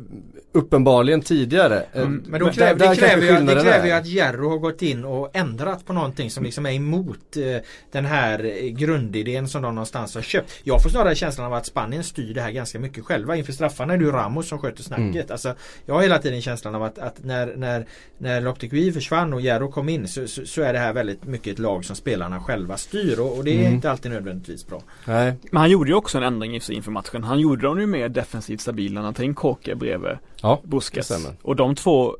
[0.56, 1.82] uppenbarligen tidigare.
[1.92, 2.24] Mm.
[2.26, 5.04] Men då kräver, där, det, kräver ju, det kräver ju att Jerro har gått in
[5.04, 10.14] och ändrat på någonting som liksom är emot eh, den här grundidén som de någonstans
[10.14, 10.52] har köpt.
[10.64, 13.36] Jag får snarare känslan av att Spanien styr det här ganska mycket själva.
[13.36, 15.14] Inför straffarna är det ju Ramos som sköter snacket.
[15.14, 15.26] Mm.
[15.30, 15.54] Alltså,
[15.86, 17.86] jag har hela tiden känslan av att, att när, när,
[18.18, 21.52] när Loptikvi försvann och Jerro kom in så, så, så, är det här väldigt mycket
[21.52, 23.74] ett lag som spelarna själva styr och, och det är mm.
[23.74, 24.82] inte alltid nödvändigtvis bra.
[25.04, 25.34] Nej.
[25.50, 27.24] Men han gjorde ju också en ändring inför matchen.
[27.24, 29.00] Han gjorde dem ju mer defensivt stabila.
[29.00, 31.12] Han tog in Koke bredvid ja, Busquets.
[31.42, 32.16] Och de två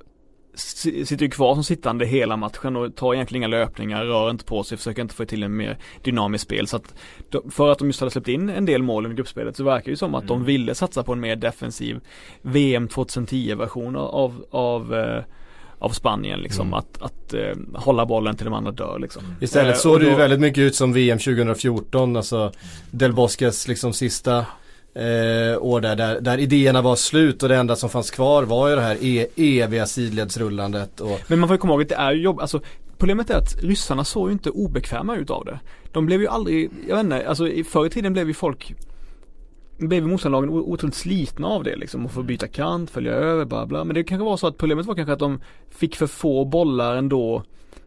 [0.54, 4.64] sitter ju kvar som sittande hela matchen och tar egentligen inga löpningar, rör inte på
[4.64, 6.66] sig, försöker inte få till en mer dynamiskt spel.
[6.66, 6.94] Så att
[7.50, 9.90] för att de just hade släppt in en del mål i gruppspelet så verkar det
[9.90, 10.38] ju som att mm.
[10.38, 12.00] de ville satsa på en mer defensiv
[12.42, 15.24] VM 2010 version av, av eh,
[15.78, 16.74] av Spanien liksom mm.
[16.74, 19.22] att, att uh, hålla bollen till de andra dör liksom.
[19.40, 22.52] Istället uh, såg det ju väldigt mycket ut som VM 2014, alltså
[22.90, 24.46] Del Bosques liksom sista
[24.96, 28.68] eh, år där, där, där idéerna var slut och det enda som fanns kvar var
[28.68, 31.00] ju det här e eviga sidledsrullandet.
[31.00, 31.20] Och...
[31.26, 32.60] Men man får ju komma ihåg att det är ju jobb, alltså
[32.98, 35.60] Problemet är att ryssarna såg ju inte obekväma ut av det.
[35.92, 38.74] De blev ju aldrig, jag vet inte, alltså förr i tiden blev ju folk
[39.78, 43.66] blev ju motståndarlagen otroligt slitna av det liksom och få byta kant, följa över, bla
[43.66, 43.84] bla.
[43.84, 46.96] Men det kanske var så att problemet var kanske att de fick för få bollar
[46.96, 47.42] ändå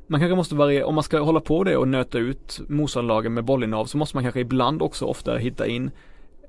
[0.08, 3.44] man kanske måste variera, om man ska hålla på det och nöta ut motståndarlagen med
[3.44, 5.92] bollinnehav så måste man kanske ibland också oftare hitta in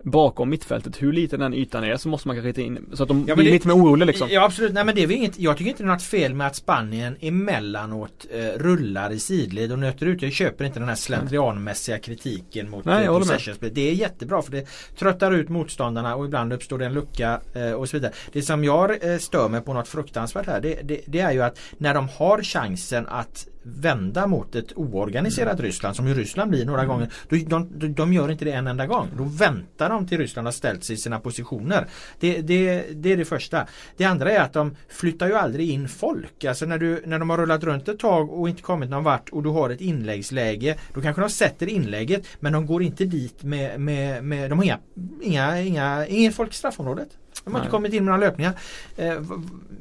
[0.03, 3.09] bakom mittfältet, hur liten den ytan är så måste man kanske hitta in så att
[3.09, 4.29] de ja, blir det, lite mer oroliga liksom.
[4.31, 6.35] Ja absolut, nej men det är väl inget, jag tycker inte det är något fel
[6.35, 10.23] med att Spanien emellanåt eh, rullar i sidled och nöter ut.
[10.23, 13.71] Jag köper inte den här slentrianmässiga kritiken mot nej, eh, possessionspel.
[13.75, 14.67] Det är jättebra för det
[14.99, 18.13] tröttar ut motståndarna och ibland uppstår det en lucka eh, och så vidare.
[18.33, 21.43] Det som jag eh, stör mig på något fruktansvärt här det, det, det är ju
[21.43, 25.63] att när de har chansen att vända mot ett oorganiserat mm.
[25.63, 26.89] Ryssland som ju Ryssland blir några mm.
[26.89, 27.11] gånger.
[27.29, 29.09] De, de, de, gör inte det en enda gång.
[29.17, 31.87] Då väntar de till Ryssland har ställt sig i sina positioner.
[32.21, 33.67] Det, det, det är det första.
[33.97, 36.45] Det andra är att de flyttar ju aldrig in folk.
[36.45, 39.29] Alltså när, du, när de har rullat runt ett tag och inte kommit någon vart
[39.29, 40.77] och du har ett inläggsläge.
[40.95, 44.65] Då kanske de sätter inlägget men de går inte dit med, med, med de har
[44.65, 44.79] inga,
[45.23, 47.09] inga, inga, inget folk i straffområdet.
[47.45, 48.53] De har inte kommit in med några löpningar.
[48.97, 49.23] Eh,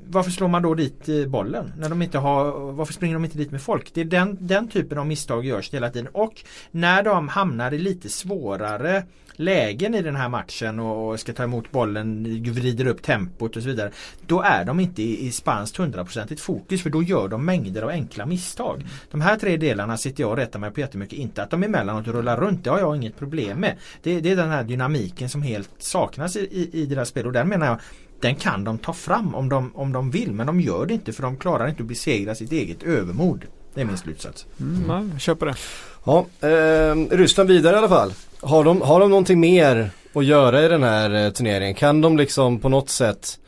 [0.09, 1.73] varför slår man då dit eh, bollen?
[1.77, 3.93] När de inte har, varför springer de inte dit med folk?
[3.93, 6.07] Det är den, den typen av misstag görs hela tiden.
[6.11, 9.03] Och när de hamnar i lite svårare
[9.39, 12.23] lägen i den här matchen och ska ta emot bollen,
[12.53, 13.91] vrider upp tempot och så vidare.
[14.27, 17.89] Då är de inte i, i spanskt hundraprocentigt fokus för då gör de mängder av
[17.89, 18.85] enkla misstag.
[19.11, 21.19] De här tre delarna sitter jag och rättar mig på jättemycket.
[21.19, 23.77] Inte att de emellanåt rullar runt, det har jag inget problem med.
[24.03, 27.33] Det, det är den här dynamiken som helt saknas i, i, i deras spel och
[27.33, 27.79] den menar jag
[28.21, 31.13] den kan de ta fram om de, om de vill men de gör det inte
[31.13, 33.45] för de klarar inte att besegra sitt eget övermod.
[33.73, 34.45] Det är min slutsats.
[34.59, 35.09] Mm.
[35.11, 35.55] jag köper det.
[36.03, 38.13] Ja, eh, Ryssland vidare i alla fall.
[38.41, 41.75] Har de, har de någonting mer att göra i den här eh, turneringen?
[41.75, 43.39] Kan de liksom på något sätt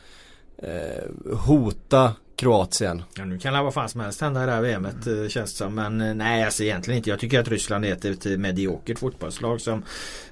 [0.62, 2.12] eh, hota
[2.42, 3.02] Kroatien.
[3.14, 5.28] Ja, nu kan det vad fan som helst hända i det här VMet mm.
[5.28, 5.74] känns det som.
[5.74, 7.10] Men eh, nej alltså egentligen inte.
[7.10, 9.82] Jag tycker att Ryssland är ett, mediokert fotbollslag som,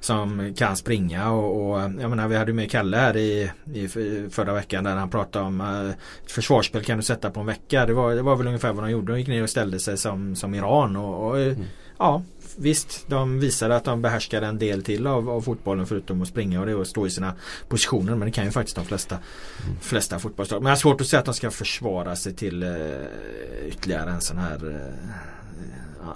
[0.01, 3.89] som kan springa och, och jag menar vi hade med Kalle här i, i
[4.31, 5.93] förra veckan där han pratade om uh,
[6.27, 7.87] försvarsspel kan du sätta på en vecka.
[7.87, 9.13] Det var, det var väl ungefär vad de gjorde.
[9.13, 11.65] De gick ner och ställde sig som, som Iran och, och mm.
[12.01, 12.23] Ja
[12.57, 16.61] Visst, de visade att de behärskade en del till av, av, fotbollen förutom att springa
[16.61, 17.35] och det att stå i sina
[17.69, 18.15] positioner.
[18.15, 19.81] Men det kan ju faktiskt de flesta, mm.
[19.81, 20.63] flesta fotbollslag.
[20.63, 24.21] Men jag har svårt att säga att de ska försvara sig till uh, ytterligare en
[24.21, 24.81] sån här uh,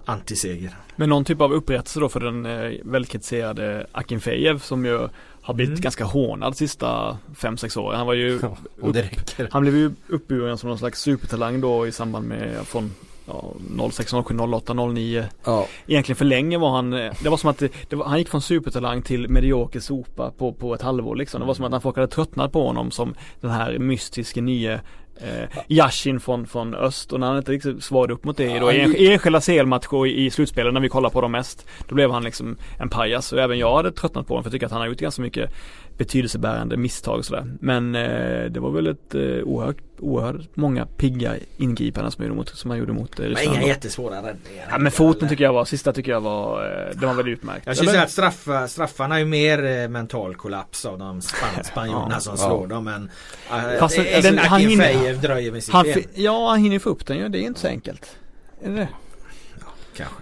[0.04, 0.76] antiseger.
[0.96, 5.08] Men någon typ av upprättelse då för den uh, välkritiserade Akinfejev som ju
[5.42, 5.80] har blivit mm.
[5.80, 7.98] ganska hånad sista 5-6 åren.
[7.98, 8.34] Han var ju
[8.76, 8.98] upp,
[9.50, 12.92] Han blev ju uppburen som någon slags supertalang då i samband med från
[13.26, 13.54] ja,
[13.90, 15.24] 06, 07, 08, 09.
[15.44, 15.66] Ja.
[15.86, 18.42] Egentligen för länge var han, eh, det var som att det var, han gick från
[18.42, 21.40] supertalang till medioker sopa på, på ett halvår liksom.
[21.40, 24.80] Det var som att när folk hade tröttnat på honom som den här mystiska nya
[25.16, 28.60] eh, Yashin från, från öst och när han inte riktigt svarade upp mot det ja,
[28.60, 32.10] då, i enskilda CL-matcher i, i slutspelet när vi kollar på dem mest Då blev
[32.10, 34.72] han liksom en pajas och även jag hade tröttnat på honom för jag tycker att
[34.72, 35.50] han har gjort ganska mycket
[35.96, 37.56] betydelsebärande misstag och sådär.
[37.60, 42.48] Men eh, det var väl ett eh, oerhört, oerhört många pigga ingripanden som, gjorde mot,
[42.48, 43.48] som han gjorde mot eh, Ryssland.
[43.50, 44.66] Men inga jättesvåra räddningar.
[44.70, 47.66] Ja men foten tycker jag var, sista tycker jag var, eh, det var väldigt utmärkt.
[47.66, 52.08] Jag skulle säga att straffa, straffarna är mer eh, mental kollaps av de span, spanjorerna
[52.10, 52.46] ja, som ja.
[52.46, 53.10] slår dem än
[53.50, 57.06] eh, Fast det, den, han hinner, dröjer med sitt han, Ja han hinner få upp
[57.06, 58.16] den ju, det är inte så enkelt.
[58.62, 58.88] Är det
[59.60, 60.16] Ja, kanske.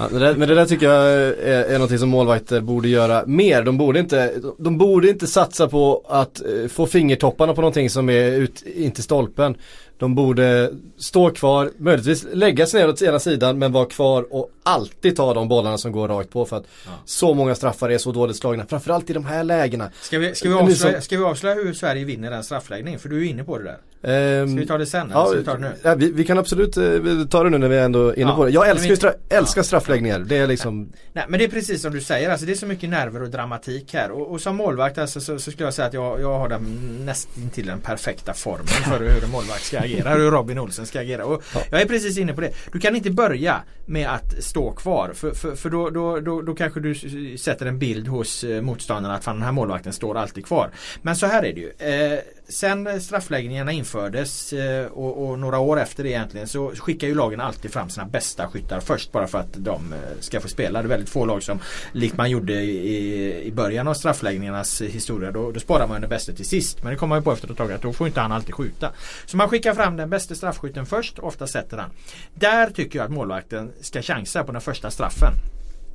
[0.00, 3.24] Ja, men, det, men det där tycker jag är, är någonting som målvakter borde göra
[3.26, 3.62] mer.
[3.62, 8.10] De borde inte, de borde inte satsa på att eh, få fingertopparna på någonting som
[8.10, 9.54] är ut, inte stolpen.
[10.00, 14.50] De borde stå kvar, möjligtvis lägga sig ner åt ena sidan men vara kvar och
[14.62, 16.90] alltid ta de bollarna som går rakt på för att Ja.
[17.04, 18.66] så många straffar är så dåligt slagna.
[18.66, 19.90] Framförallt i de här lägena.
[20.00, 23.00] Ska vi, ska, vi avslöja, ska vi avslöja hur Sverige vinner den straffläggningen?
[23.00, 23.78] För du är inne på det där.
[24.02, 25.72] Ehm, Ska vi ta det sen eller Ja, ska vi ta det nu?
[25.82, 26.84] ja, vi, vi kan absolut eh,
[27.30, 28.50] ta det nu när vi är ändå är inne Ja, på det.
[28.50, 30.18] Jag älskar, vi- ju stra älskar straffläggningar.
[30.18, 32.66] Det är liksom, Nej men det är precis som du säger, alltså det är så
[32.66, 35.88] mycket nerver och dramatik här och, och som målvakt alltså, så, så skulle jag säga
[35.88, 36.62] att jag, jag har den
[37.06, 41.00] nästan till den perfekta formen för hur en målvakt ska agera, hur Robin Olsen ska
[41.00, 41.24] agera.
[41.24, 41.60] Och Ja.
[41.70, 42.52] Jag är precis inne på det.
[42.72, 46.54] Du kan inte börja med att stå kvar för, för, för då, då, då, då
[46.54, 46.94] kanske du
[47.38, 50.70] sätter en bild hos eh, motståndarna att fan den här målvakten står alltid kvar.
[51.02, 51.70] Men så här är det ju.
[52.12, 52.18] Eh,
[52.50, 57.40] sen straffläggningarna infördes eh, och, och några år efter det egentligen så skickar ju lagen
[57.40, 60.82] alltid fram sina bästa skyttar först bara för att de eh, ska få spela.
[60.82, 61.58] Det är väldigt få lag som
[61.92, 66.32] likt man gjorde i, i början av straffläggningarnas historia då, då sparar man den bästa
[66.32, 66.82] till sist.
[66.82, 68.54] Men det kommer man ju på efter ett tag att då får inte han alltid
[68.54, 68.92] skjuta.
[69.26, 71.90] Så man skickar fram den bästa straffskytten först och ofta sätter han.
[72.34, 75.32] Där tycker jag att målvakten ska chansa på den första straffen.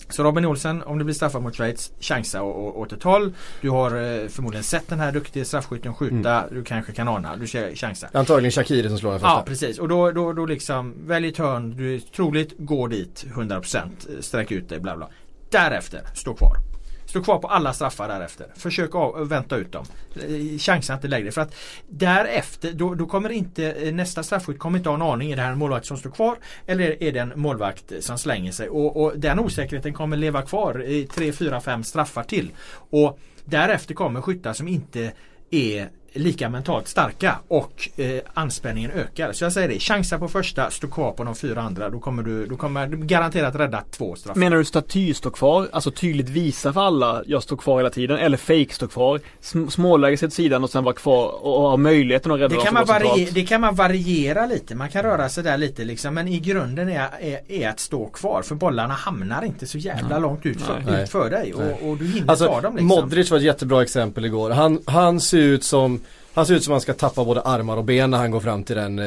[0.10, 3.34] Så Robin Olsen, om det blir straffar mot Schweiz, chansa å- åt ett håll.
[3.62, 6.44] Du har eh, förmodligen sett den här duktiga straffskytten skjuta.
[6.52, 7.36] Du kanske kan ana.
[7.36, 8.08] Du ska chansa.
[8.14, 9.34] antagligen Shakiri som slår den första.
[9.34, 13.26] Ja precis och då, då, då liksom välj ett hörn, du är troligt, gå dit
[13.36, 13.90] 100%
[14.22, 15.10] sträck ut dig bla bla.
[15.50, 16.56] Därefter, stå kvar.
[17.16, 18.48] Stå kvar på alla straffar därefter.
[18.56, 19.86] Försök av, vänta ut dem.
[20.16, 21.56] Eh, chansa inte längre för att
[21.90, 25.32] därefter då, då kommer inte eh, nästa straffskytt kommer inte ha en aning.
[25.32, 28.52] Är det här en målvakt som står kvar eller är det en målvakt som slänger
[28.52, 28.70] sig?
[28.70, 32.52] Och, och den osäkerheten kommer leva kvar i 3, 4, 5 straffar till.
[32.74, 35.12] Och därefter kommer skyttar som inte
[35.52, 39.34] är lika mentalt starka och eh, anspänningen ökar.
[39.34, 41.90] Så jag säger det, chansa på första, stå kvar på de fyra andra.
[41.90, 44.40] Då kommer du, då kommer du garanterat rädda två straffar.
[44.40, 45.70] Menar du staty står kvar?
[45.72, 48.18] Alltså tydligt visa för alla, jag står kvar hela tiden.
[48.18, 49.20] Eller fake står kvar.
[49.42, 52.62] Sm- småläge sig åt sidan och sen vara kvar och, ha möjligheten att rädda Det
[52.62, 52.86] kan, man
[53.34, 56.90] det kan man variera lite, man kan röra sig där lite liksom men i grunden
[56.90, 60.22] är, är, är att stå kvar för bollarna hamnar inte så jävla Nej.
[60.22, 61.04] långt ut för, Nej.
[61.04, 62.88] ut för dig och, och du hinner ta Alltså dem liksom.
[62.88, 64.50] Modric var ett jättebra exempel igår.
[64.50, 66.00] Han, han ser ut som
[66.34, 68.64] han ser ut som han ska tappa både armar och ben när han går fram
[68.64, 69.06] till den, eh,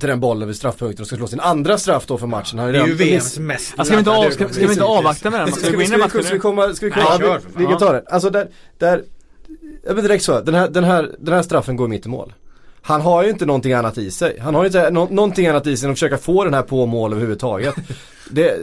[0.00, 2.58] till den bollen vid straffpunkten och ska slå sin andra straff då för matchen.
[2.58, 4.84] Han det är ju VMs mest Ja, ska vi inte, av, ska, ska vi inte
[4.84, 5.52] avvakta med den?
[5.52, 7.64] Ska vi gå in i matchen ska vi komma, ska vi Nej, komma, för vi,
[7.64, 8.04] vi kan ta det.
[8.06, 9.02] Alltså där, där,
[9.86, 12.32] ja, men direkt så, den här, den, här, den här straffen går mitt i mål.
[12.82, 14.38] Han har ju inte någonting annat i sig.
[14.40, 16.62] Han har ju inte nå, någonting annat i sig än att försöka få den här
[16.62, 17.74] på mål överhuvudtaget.
[18.30, 18.58] det,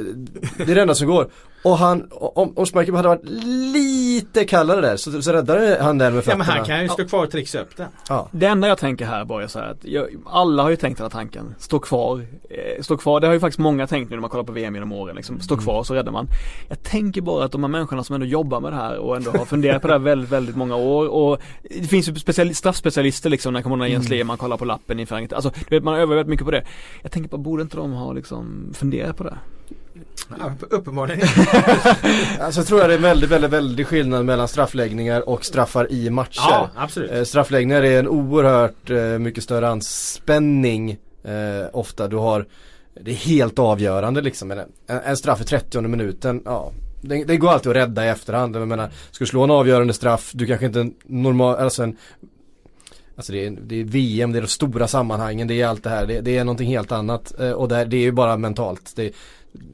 [0.57, 1.29] det är det enda som går.
[1.63, 3.29] Och han, om, om Schmeichel hade varit
[3.73, 6.37] lite kallare där så, så räddade han den med Ja fötterna.
[6.37, 7.87] men han kan ju stå kvar och trixa upp den.
[8.09, 8.27] Ja.
[8.31, 10.97] Det enda jag tänker här bara är så här att jag, alla har ju tänkt
[10.97, 11.55] den här tanken.
[11.59, 12.25] Stå kvar.
[12.49, 13.19] Eh, stå kvar.
[13.19, 15.15] Det har ju faktiskt många tänkt nu när man kollar på VM genom åren.
[15.15, 15.39] Liksom.
[15.39, 16.27] Stå kvar så räddar man.
[16.69, 19.31] Jag tänker bara att de här människorna som ändå jobbar med det här och ändå
[19.31, 21.07] har funderat på det här väldigt, väldigt många år.
[21.07, 24.99] Och det finns ju speciali- straffspecialister liksom när kommer när Jens Lehmann kollar på lappen
[24.99, 25.15] inför.
[25.35, 26.63] Alltså du vet man övar väldigt mycket på det.
[27.01, 29.37] Jag tänker bara, borde inte de ha liksom funderat på det?
[30.39, 31.27] Ja, uppenbarligen
[32.39, 36.49] Alltså tror jag det är väldigt, väldigt, väldigt skillnad mellan straffläggningar och straffar i matcher.
[36.49, 37.11] Ja absolut.
[37.11, 42.07] Eh, straffläggningar är en oerhört eh, mycket större anspänning eh, ofta.
[42.07, 42.45] Du har,
[43.01, 44.51] det är helt avgörande liksom.
[44.51, 46.71] En, en straff i 30 minuten, ja.
[47.03, 48.55] Det, det går alltid att rädda i efterhand.
[48.55, 51.97] Jag menar, ska du slå en avgörande straff, du kanske inte en normal, alltså en
[53.15, 55.89] Alltså det är, det är VM, det är de stora sammanhangen, det är allt det
[55.89, 56.05] här.
[56.05, 57.39] Det, det är någonting helt annat.
[57.39, 58.93] Eh, och där, det är ju bara mentalt.
[58.95, 59.11] Det,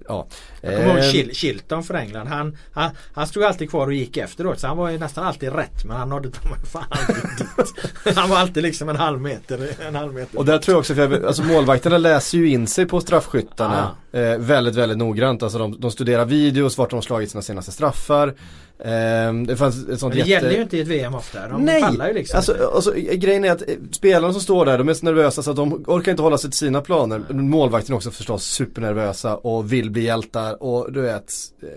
[0.08, 0.28] ja.
[0.62, 2.28] Jag kommer ihåg Eh, Chil- Chilton för England.
[2.28, 4.60] Han, han, han stod alltid kvar och gick efteråt.
[4.60, 5.86] Så han var ju nästan alltid rätt.
[5.86, 6.30] Men han nådde
[6.72, 8.16] fan aldrig dit.
[8.18, 9.70] Han var alltid liksom en halv meter.
[9.88, 10.38] En halv meter.
[10.38, 13.92] Och där tror jag också, för jag, alltså målvakterna läser ju in sig på straffskyttarna
[14.12, 15.44] eh, väldigt, väldigt noggrant.
[15.44, 18.34] Alltså de, de studerar videos, vart de har slagit sina senaste straffar.
[18.80, 21.48] Eh, det fanns ett sånt Men det gäller ju inte i ett VM ofta.
[21.48, 21.82] De Nej!
[21.82, 24.94] pallar ju liksom alltså, alltså, grejen är att eh, spelarna som står där, de är
[24.94, 27.22] så nervösa så att de orkar inte hålla sig till sina planer.
[27.30, 31.70] Målvakterna är också förstås supernervösa och vill bli hjältar och du vet eh,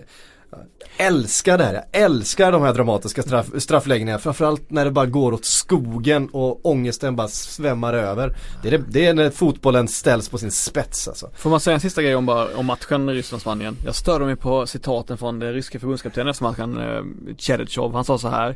[0.51, 4.19] jag Älskar det här, jag älskar de här dramatiska straff, straffläggningarna.
[4.19, 8.35] Framförallt när det bara går åt skogen och ångesten bara svämmar över.
[8.63, 11.29] Det är, det, det är när fotbollen ställs på sin spets alltså.
[11.35, 13.77] Får man säga en sista grej om, bara, om matchen Ryssland-Spanien?
[13.85, 18.27] Jag störde mig på citaten från den ryska förbundskaptenen efter matchen, eh, Han sa så
[18.27, 18.55] här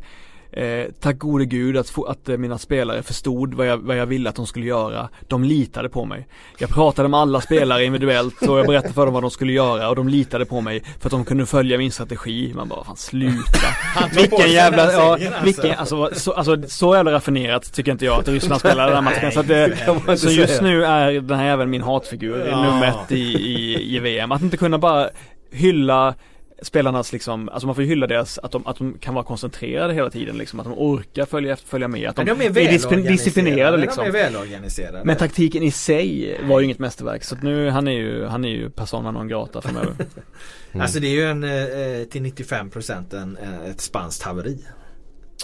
[0.56, 4.30] Eh, tack gode gud att, att eh, mina spelare förstod vad jag, vad jag ville
[4.30, 5.10] att de skulle göra.
[5.28, 6.28] De litade på mig.
[6.60, 9.90] Jag pratade med alla spelare individuellt och jag berättade för dem vad de skulle göra
[9.90, 12.54] och de litade på mig för att de kunde följa min strategi.
[12.56, 13.68] Man bara, fan sluta.
[14.16, 15.44] Vilken jävla, ja, alltså.
[15.44, 19.02] vilken, alltså, så, alltså så jävla raffinerat tycker inte jag att Ryssland spelar den här
[19.02, 19.32] matchen.
[19.32, 22.88] Så, att det, man inte så just nu är den här även min hatfigur, nummer
[22.88, 24.32] ett i, i, i VM.
[24.32, 25.10] Att inte kunna bara
[25.52, 26.16] hylla
[26.62, 29.94] spelarnas liksom, alltså man får ju hylla deras, att de, att de kan vara koncentrerade
[29.94, 32.58] hela tiden liksom, att de orkar följa efter, följa med, att de, Men de är
[32.60, 34.12] är disciplin- disciplinerade De liksom.
[34.12, 35.02] välorganiserade.
[35.06, 38.46] Men taktiken i sig var ju inget mästerverk så att nu, han är ju, han
[38.46, 39.96] är ju persona non grata framöver.
[40.80, 44.66] Alltså det är ju en eh, till 95% en, eh, ett spanskt haveri.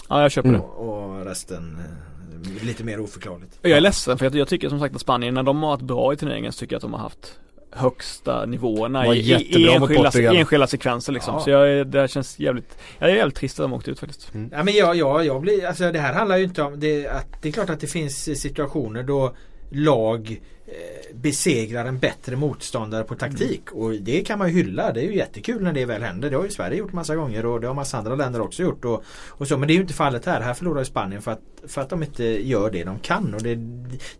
[0.08, 0.58] Ja, jag köper det.
[0.58, 3.58] Och, resten eh, lite mer oförklarligt.
[3.62, 5.82] Jag är ledsen för jag, jag tycker som sagt att Spanien, när de har varit
[5.82, 7.38] bra i turneringen så tycker jag att de har haft
[7.72, 11.34] högsta nivåerna Var i, i, enskilda, enskilda sekvenser liksom.
[11.34, 11.40] Ja.
[11.40, 14.32] Så jag, det här känns jävligt, jag är jävligt trist att de åkte ut faktiskt.
[14.50, 17.42] Ja, men jag, jag, jag blir, alltså det här handlar ju inte om det, att,
[17.42, 19.32] det är klart att det finns situationer då
[19.74, 24.92] lag eh, besegrar en bättre motståndare på taktik och det kan man ju hylla.
[24.92, 26.30] Det är ju jättekul när det väl händer.
[26.30, 28.84] Det har ju Sverige gjort massa gånger och det har massa andra länder också gjort.
[28.84, 29.58] Och, och så.
[29.58, 30.40] Men det är ju inte fallet här.
[30.40, 33.34] Här förlorar Spanien för att, för att de inte gör det de kan.
[33.34, 33.54] Och det,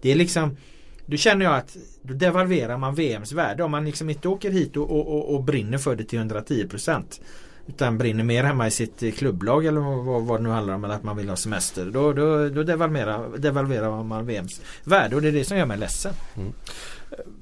[0.01, 0.57] det är liksom
[1.07, 3.63] då känner jag att då devalverar man VMs värde.
[3.63, 7.03] Om man liksom inte åker hit och, och, och, och brinner för det till 110%
[7.67, 10.85] utan brinner mer hemma i sitt eh, klubblag eller vad, vad det nu handlar om
[10.85, 11.85] eller att man vill ha semester.
[11.85, 15.79] Då, då, då devalverar, devalverar man VMs värde och det är det som gör mig
[15.79, 16.13] ledsen.
[16.37, 16.53] Mm.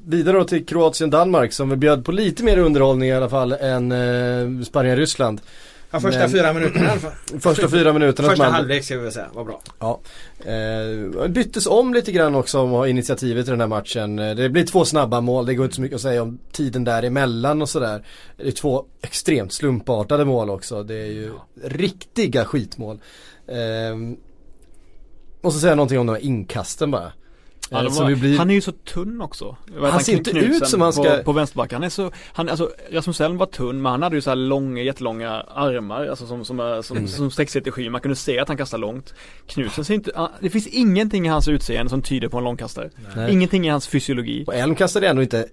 [0.06, 3.92] Vidare då till Kroatien-Danmark som vi bjöd på lite mer underhållning i alla fall än
[3.92, 5.40] eh, Spanien-Ryssland.
[5.92, 7.12] Ja, första Men- fyra minuterna i alla fall.
[7.40, 9.60] Första fyra minuterna Första man- halvlek ska vi väl säga, var bra.
[9.78, 10.00] Ja.
[10.50, 14.18] Eh, byttes om lite grann också om att ha initiativet i den här matchen.
[14.18, 16.84] Eh, Det blir två snabba mål, det går inte så mycket att säga om tiden
[16.84, 18.06] däremellan och sådär.
[18.36, 20.82] Det är två extremt slumpartade mål också.
[20.82, 21.32] Det är ju
[21.64, 23.00] riktiga skitmål.
[23.48, 23.96] Eh,
[25.42, 27.12] måste säga någonting om de här inkasten bara.
[27.72, 28.38] Ja, Eh, var, blir...
[28.38, 29.56] Han är ju så tunn också.
[29.78, 31.74] Vad Han ser inte ut som han ska- På, på vänsterbacken.
[31.76, 34.36] Han är så, han, alltså Rasmus Elm var tunn men han hade ju så här
[34.36, 37.08] långa, jättelånga armar alltså som, som, som, Mm.
[37.08, 37.92] som sträckte sig till skyn.
[37.92, 39.14] Man kunde se att han kastade långt.
[39.46, 42.90] Knutsen ser inte, det finns ingenting i hans utseende som tyder på en långkastare.
[43.16, 43.32] Nej.
[43.32, 44.44] Ingenting i hans fysiologi.
[44.46, 45.46] Och Elm kastade ändå inte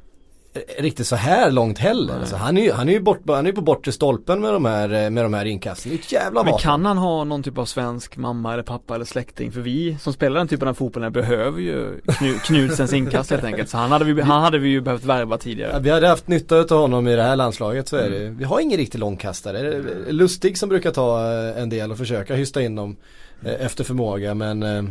[0.79, 2.19] riktigt så här långt heller.
[2.19, 4.65] Alltså, han är ju han är ju bort, han är på bortre stolpen med de
[4.65, 5.91] här, eh, med de här inkasten.
[5.91, 6.63] Det är ett jävla Men vapen.
[6.63, 9.51] kan han ha någon typ av svensk mamma eller pappa eller släkting?
[9.51, 13.69] För vi som spelar den typen av fotboll behöver ju Knu, Knutsens inkast helt enkelt.
[13.69, 15.79] Så han hade vi, han hade vi ju behövt värva Ja, tidigare.
[15.79, 18.19] vi hade haft nytta av honom i det här landslaget så är Mm.
[18.19, 18.29] det.
[18.29, 19.83] Vi har ingen riktig långkastare.
[20.09, 22.95] Lustig som brukar ta eh, en del och försöka hysta in dem
[23.45, 24.83] eh, efter förmåga men eh,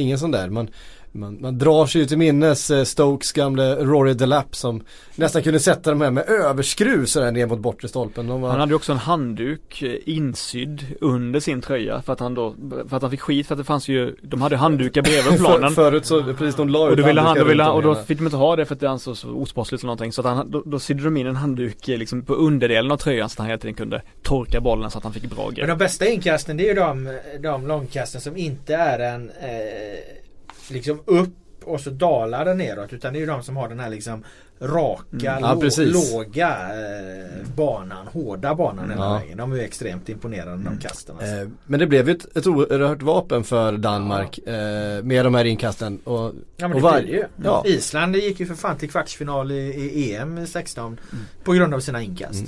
[0.00, 0.48] ingen sån där.
[0.50, 0.68] Man,
[1.12, 4.82] man, man drar sig ju till minnes eh, Stokes gamle Rory Delap som
[5.14, 8.26] nästan kunde sätta dem här med överskruv sådär ner mot bortre stolpen.
[8.26, 12.20] De var, Han hade ju också en handduk eh, insydd under sin tröja för att
[12.20, 12.54] han då,
[12.88, 15.70] för att han fick skit för att det fanns ju, de hade handdukar bredvid planen.
[15.70, 17.82] För, förut så, precis de la och ut då ville han, då ville han, och
[17.82, 20.12] då fick de inte ha det för att det ansågs så osportsligt eller någonting.
[20.12, 22.96] Så att han, då, då sydde de in en handduk eh, liksom på underdelen av
[22.96, 25.54] tröjan så att han hela tiden kunde torka bollen så att han fick bra Men
[25.54, 25.68] grepp.
[25.68, 30.25] de bästa inkasten det är ju de, de långkasten som inte är en eh,
[30.70, 33.80] liksom upp och så dalar den neråt utan det är ju de som har den
[33.80, 34.24] här liksom
[34.60, 35.60] raka, Mm.
[35.62, 39.18] Ja, låga eh, banan, hårda banan hela Ja.
[39.18, 39.38] vägen.
[39.38, 41.16] De är ju extremt imponerande de kasten.
[41.20, 41.34] Alltså.
[41.36, 45.44] Eh, Men det blev ju ett, ett oerhört vapen för Danmark eh, med de här
[45.44, 45.98] inkasten.
[46.04, 47.24] Och, Ja men det var- blir det ju.
[47.44, 47.62] Ja.
[47.66, 49.54] Island gick ju för fan till kvartsfinal i,
[49.94, 51.00] i EM 16
[51.44, 52.44] på grund av sina inkast.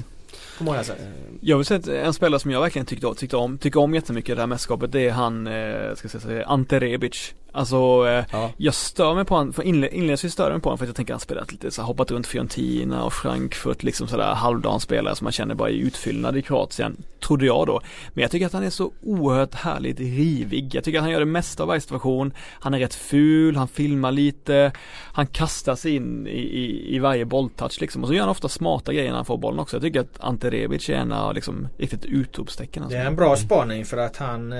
[0.59, 0.99] På många sätt.
[1.41, 3.95] Jag vill säga att en spelare som jag verkligen tyckte, om- tyckte om, tycker om
[3.95, 7.35] jättemycket i det här mästerskapet det är han, eh, ska jag säga, Ante Rebic.
[7.53, 7.77] Alltså
[8.09, 8.51] eh, ja.
[8.57, 10.89] Jag stör mig på honom, för inled- inledningsvis stör jag mig på honom för att
[10.89, 14.35] jag tänker att han spelat lite så här, hoppat runt Fiorentina och Frankfurt liksom sådär
[14.35, 16.97] halvdan spelare som man känner bara är utfyllnad i Kroatien.
[17.21, 17.81] Trodde jag då.
[18.15, 20.75] Men jag tycker att han är så oerhört härligt rivig.
[20.75, 22.33] Jag tycker att han gör det mesta av varje situation.
[22.61, 24.73] Han är rätt ful, han filmar lite,
[25.13, 28.03] han kastar sig in i, i, i varje bolltouch liksom.
[28.03, 29.77] Och så gör han ofta smarta grejer när han får bollen också.
[29.77, 32.83] Jag tycker att Ante Rebic är en av liksom riktigt utropstecken.
[32.83, 32.99] Alltså.
[32.99, 34.59] Det är en bra spaning för att han eh,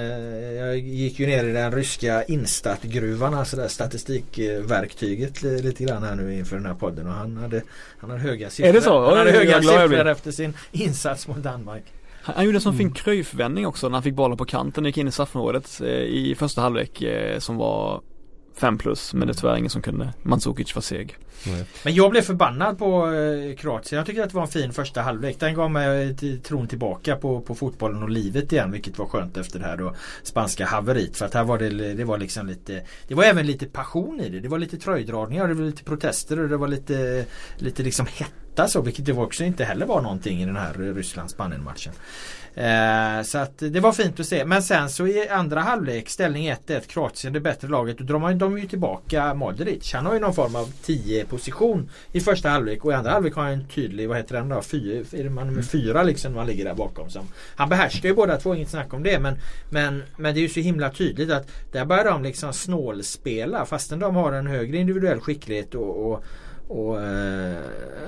[0.53, 6.15] Jag gick ju ner i den ryska Instat-gruvan, alltså det statistikverktyget li- lite grann här
[6.15, 7.63] nu inför den här podden och han hade
[7.99, 8.69] Han hade höga siffror.
[8.69, 9.05] Är det så?
[9.09, 11.83] Han hade höga siffror efter sin insats mot Danmark.
[12.37, 12.79] Han, gjorde en sån Mm.
[12.79, 15.89] fin Cruyff-vändning också när han fick bollen på kanten och gick in i straffområdet eh,
[15.89, 18.01] i första halvlek eh, som var
[18.59, 20.13] 5 plus men det är tyvärr ingen som kunde.
[20.23, 21.19] Mandzukic var seg.
[21.83, 23.97] Men jag blev förbannad på eh, Kroatien.
[23.97, 25.41] Jag tycker att det var en fin första halvlek.
[25.41, 28.73] Den gav mig till, tron tillbaka på, på fotbollen och livet igen.
[28.73, 31.17] Vilket var skönt efter det här då spanska haveriet.
[31.17, 34.29] För att här var det, det var liksom lite Det var även lite passion i
[34.29, 34.41] det.
[34.41, 37.25] Det var lite tröjdragningar, det var lite protester och det var lite
[37.57, 38.83] Lite liksom hetta så.
[38.83, 41.93] Vilket det var också inte heller var någonting i den här Ryssland-Spanien matchen.
[42.59, 44.45] Eh, så att det var fint att se.
[44.45, 47.99] Men sen så i andra halvlek ställning 1-1 Kroatien det bättre laget.
[47.99, 49.93] Då drar man de ju tillbaka Modric.
[49.95, 53.35] Han har ju någon form av 10 position i första halvlek och i andra halvlek
[53.35, 54.63] har han en tydlig, vad heter den då?
[54.63, 57.11] Fyra, är man nummer fyra liksom man ligger där bakom.
[57.11, 59.19] Som, han behärskar ju båda två, inget snack om det.
[59.19, 59.35] Men,
[59.71, 63.99] men, men det är ju så himla tydligt att där börjar de liksom snålspela fastän
[63.99, 66.25] de har en högre individuell skicklighet och, och
[66.69, 67.57] och eh,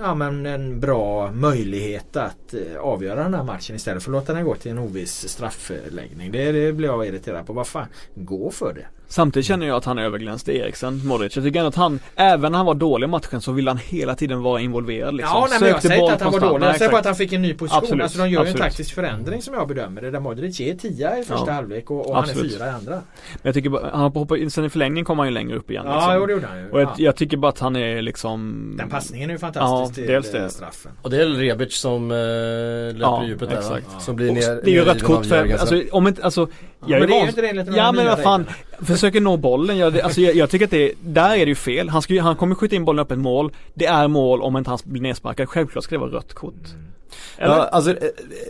[0.02, 4.32] ja, men en bra möjlighet att eh, avgöra den här matchen istället för att låta
[4.32, 6.32] den gå till en oviss straffläggning.
[6.32, 7.52] Det, det blir jag irriterad på.
[7.52, 8.86] Vad fan, gå för det.
[9.10, 11.36] Samtidigt känner jag att han överglänste Eriksen, Modric.
[11.36, 13.78] Jag tycker ändå att han, även när han var dålig i matchen så ville han
[13.78, 15.36] hela tiden vara involverad liksom.
[15.36, 16.60] Ja, nej, men jag säger inte att han var dålig.
[16.60, 17.18] Nej, Jag säger bara att exakt.
[17.18, 17.78] han fick en ny position.
[17.82, 18.62] Absolut, Alltså de gör ju en absolut.
[18.62, 20.10] taktisk förändring som jag bedömer det.
[20.10, 21.52] Där Modric är tia i första Ja.
[21.52, 22.52] halvlek och, och han är Absolut.
[22.54, 22.90] fyra i andra.
[22.92, 23.02] Men
[23.42, 25.84] jag tycker bara, han hoppar in, sen i förlängningen kom han ju längre upp igen
[25.86, 26.14] Ja, liksom.
[26.20, 26.70] jo, det gjorde han ju.
[26.70, 26.94] Och jag, Ja.
[26.98, 30.34] jag tycker bara att han är liksom Den passningen är ju fantastisk Ja, till dels
[30.34, 30.50] eh, det.
[30.50, 30.92] straffen.
[31.02, 33.78] Och det är Rebic som eh, löper Ja, i djupet där va?
[33.78, 34.02] exakt.
[34.02, 36.48] Som blir Och ner, Det är ju rött kort för, alltså om inte, alltså
[36.86, 38.46] jag men det är ju inte det enligt Ja men vad fan
[39.00, 39.78] försöker nå bollen.
[39.78, 41.88] Jag, alltså jag, jag tycker att det, där är det ju fel.
[41.88, 43.52] Han, ska, han kommer skjuta in bollen upp ett mål.
[43.74, 45.48] Det är mål om inte han blir nedsparkad.
[45.48, 46.54] Självklart ska det vara rött kort.
[46.74, 46.86] Mm.
[47.38, 47.56] Eller?
[47.56, 47.96] Ja, alltså, eh,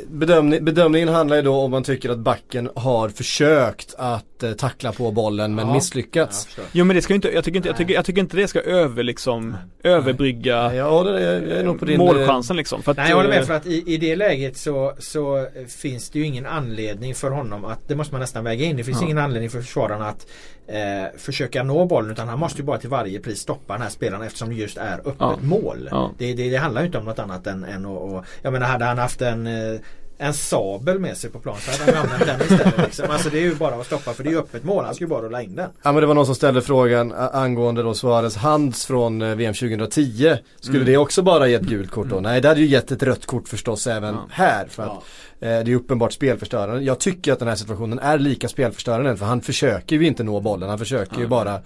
[0.09, 4.93] bedömning, bedömningen handlar ju då om man tycker att backen har försökt att eh, tackla
[4.93, 5.73] på bollen men Ja.
[5.75, 6.49] misslyckats.
[6.57, 6.67] Ja, jag.
[6.73, 8.49] Jo men det ska ju inte, jag tycker inte, jag tycker, jag tycker inte det
[8.49, 11.99] ska över liksom, överbrygga Ja, det är, jag är nog på din...
[11.99, 12.83] målchansen liksom.
[12.83, 15.47] För att, Nej jag håller eh, med för att i, i det läget så, så
[15.69, 18.77] finns det ju ingen anledning för honom att Det måste man nästan väga in.
[18.77, 19.05] Det finns Ja.
[19.05, 20.27] ingen anledning för försvararna att
[20.67, 23.89] eh, försöka nå bollen utan han måste ju bara till varje pris stoppa den här
[23.91, 25.39] spelaren eftersom det just är öppet Ja.
[25.43, 25.89] mål.
[25.91, 26.11] Ja.
[26.19, 28.67] Det, det, det handlar ju inte om något annat än, än att, och, Jag menar
[28.67, 29.81] hade han haft en eh,
[30.23, 32.79] en sabel med sig på plan så hade han ju använt den istället.
[32.87, 33.05] Liksom.
[33.11, 34.85] Alltså det är ju bara att stoppa för det är ju öppet mål.
[34.85, 35.71] Han ska ju bara rulla in den.
[35.83, 39.55] Ja men det var någon som ställde frågan angående då Suarez hands från eh, VM
[39.55, 40.37] 2010.
[40.61, 40.87] Skulle Mm.
[40.93, 42.21] det också bara ge ett gult kort då?
[42.21, 44.27] Nej det hade ju gett ett rött kort förstås även Ja.
[44.31, 44.67] här.
[44.69, 44.89] För att
[45.39, 45.47] Ja.
[45.49, 46.83] eh, det är uppenbart spelförstörande.
[46.83, 50.41] Jag tycker att den här situationen är lika spelförstörande för han försöker ju inte nå
[50.41, 50.69] bollen.
[50.69, 51.29] Han försöker ju Ja.
[51.29, 51.61] bara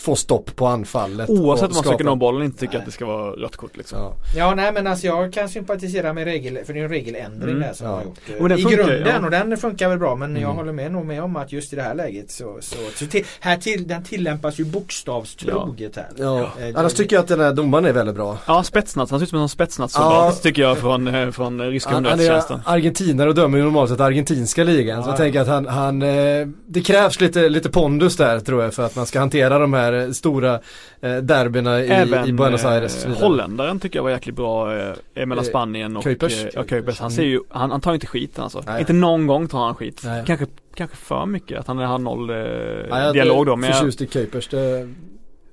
[0.00, 1.28] få stopp på anfallet.
[1.30, 2.78] Oavsett om man skapa- söker nå bollen inte tycker Nej.
[2.80, 3.98] att det ska vara rött kort liksom.
[3.98, 4.14] Ja.
[4.36, 7.60] Ja nej men alltså jag kan sympatisera med regel för det är en regeländring Mm.
[7.68, 7.92] där som Ja.
[7.92, 8.48] har gjort.
[8.48, 9.24] Den I funkar, grunden ja.
[9.24, 10.56] och den funkar väl bra men jag Mm.
[10.56, 13.24] håller med nog med om att just i det här läget så, så, så till,
[13.40, 16.06] här till, den tillämpas ju bokstavstroget här.
[16.16, 16.38] Ja.
[16.40, 18.38] Eh, Annars det- tycker jag att den här domaren är väldigt bra.
[18.46, 19.10] Ja, spetsnaz.
[19.10, 20.42] Han ser ut som en spetsnazsoldat Ja.
[20.42, 22.72] tycker jag från, eh, från eh, ryska Han, han är underrättelsetjänsten.
[22.74, 25.02] argentinare och dömer ju normalt sett argentinska ligan.
[25.02, 25.24] så Ja, jag ja.
[25.24, 28.96] tänker att han, han eh, det krävs lite, lite pondus där tror jag för att
[28.96, 30.60] man ska hantera de här eh, stora
[31.00, 32.94] eh, derbyna i, Även i Buenos eh, Aires.
[32.94, 33.24] och så vidare.
[33.24, 36.44] holländaren tycker jag var jäkligt bra eh, mellan Eh, Spanien och Kuipers.
[36.56, 37.00] eh, Kuipers.
[37.00, 38.62] Han ser ju, han, han tar inte skiten alltså.
[38.66, 38.80] Nej.
[38.80, 40.00] Inte någon gång tar han skit.
[40.04, 40.24] Nej.
[40.26, 43.52] Kanske, kanske för mycket att han har noll eh, Ja, jag dialog då.
[43.52, 44.48] är Men, jag, Förtjust i Kuipers.
[44.48, 44.88] Det,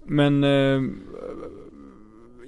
[0.06, 0.82] men eh,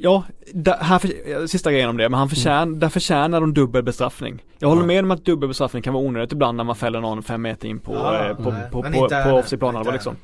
[0.01, 0.23] Ja,
[0.53, 4.43] där, här för, sista grejen om det, men han förtjän, där förtjänar de dubbel bestraffning.
[4.59, 4.95] Jag håller Mm.
[4.95, 5.01] Ja.
[5.01, 7.67] med om att dubbel bestraffning kan vara onödigt ibland när man fäller någon fem meter
[7.67, 9.33] in på, Ja, eh, på, nej, på, på, på här.
[9.33, 10.15] offside planhalva Inte liksom.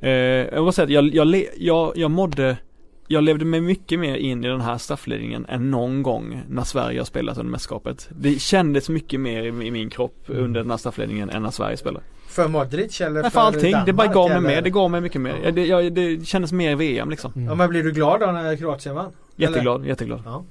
[0.00, 2.56] Eh, jag måste säga att jag, jag, jag, jag mådde
[3.10, 7.00] jag levde mig mycket mer in i den här straffledningen än någon gång när Sverige
[7.00, 8.08] har spelat under mästerskapet.
[8.18, 10.44] Det kändes mycket mer i, i min kropp Mm.
[10.44, 12.04] under den här straffledningen än när Sverige spelade.
[12.28, 14.48] För Modric eller Nej, för allting, det bara Danmark, gav mig eller?
[14.48, 15.34] mer, det gav mig mycket mer.
[15.44, 15.50] Ja.
[15.50, 17.32] Det, jag, det kändes mer VM liksom.
[17.34, 19.12] Ja men blir du glad då när Kroatien vann?
[19.36, 20.22] Jätteglad, jätteglad.
[20.24, 20.44] Ja.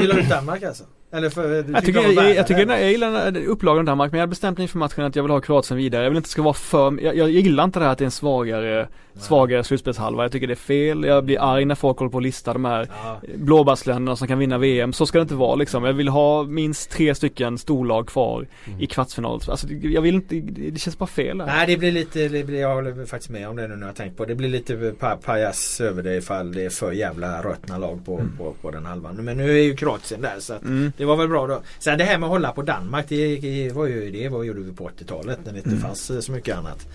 [0.00, 0.84] Gillar du Danmark alltså?
[1.14, 4.26] Eller för, du Jag tycker, jag, jag, värda tycker jag gillar upplagan Danmark men jag
[4.26, 6.02] har bestämt mig inför matchen att jag vill ha Kroatien vidare.
[6.02, 8.06] Jag vill inte ska vara för, jag, jag gillar inte det här att det är
[8.06, 8.88] en svagare,
[9.20, 10.22] svagare slutspelshalva.
[10.24, 11.04] Jag tycker det är fel.
[11.04, 13.20] Jag blir arg när folk håller på att lista de här Ja.
[13.36, 14.92] blåbärsländerna som kan vinna VM.
[14.92, 15.84] Så ska det inte vara liksom.
[15.84, 18.80] Jag vill ha minst tre stycken storlag kvar Mm.
[18.80, 19.40] i kvartsfinal.
[19.48, 21.46] Alltså jag vill inte, det känns bara fel här.
[21.46, 23.96] Nej det blir lite, det blir, jag håller faktiskt med om det nu när jag
[23.96, 24.34] tänkt på det.
[24.34, 28.54] blir lite pa pajas över det ifall det är för jävla rötna lag på, på,
[28.62, 29.16] på den halvan.
[29.16, 30.92] Men nu är ju Kroatien där så att Mm.
[31.02, 31.62] Det var väl bra då.
[31.78, 34.60] Sen det här med att hålla på Danmark det, det var ju det vad gjorde
[34.60, 35.82] vi på 80-talet när det inte Mm.
[35.82, 36.86] fanns eh, så mycket annat.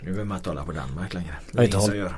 [0.00, 1.34] Nu vill man inte hålla på Danmark längre.
[1.52, 2.10] Det är inte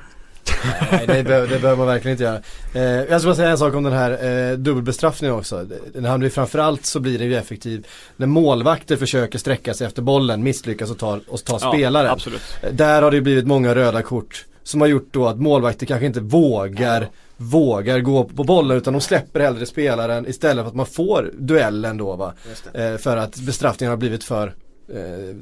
[0.90, 2.40] nej det behöver, det behöver man verkligen inte göra.
[2.74, 4.10] Eh, jag ska bara säga en sak om den här
[4.50, 5.66] eh, dubbelbestraffningen också.
[5.94, 10.02] Den här blir framförallt så blir den ju effektiv när målvakter försöker sträcka sig efter
[10.02, 12.10] bollen, misslyckas och tar, och tar Ja, spelaren.
[12.10, 12.40] Absolut.
[12.72, 16.20] Där har det blivit många röda kort som har gjort då att målvakter kanske inte
[16.20, 21.30] vågar vågar gå på bollen utan de släpper hellre spelaren istället för att man får
[21.38, 22.34] duellen då va.
[22.72, 24.54] Eh, för att bestraffningen har blivit för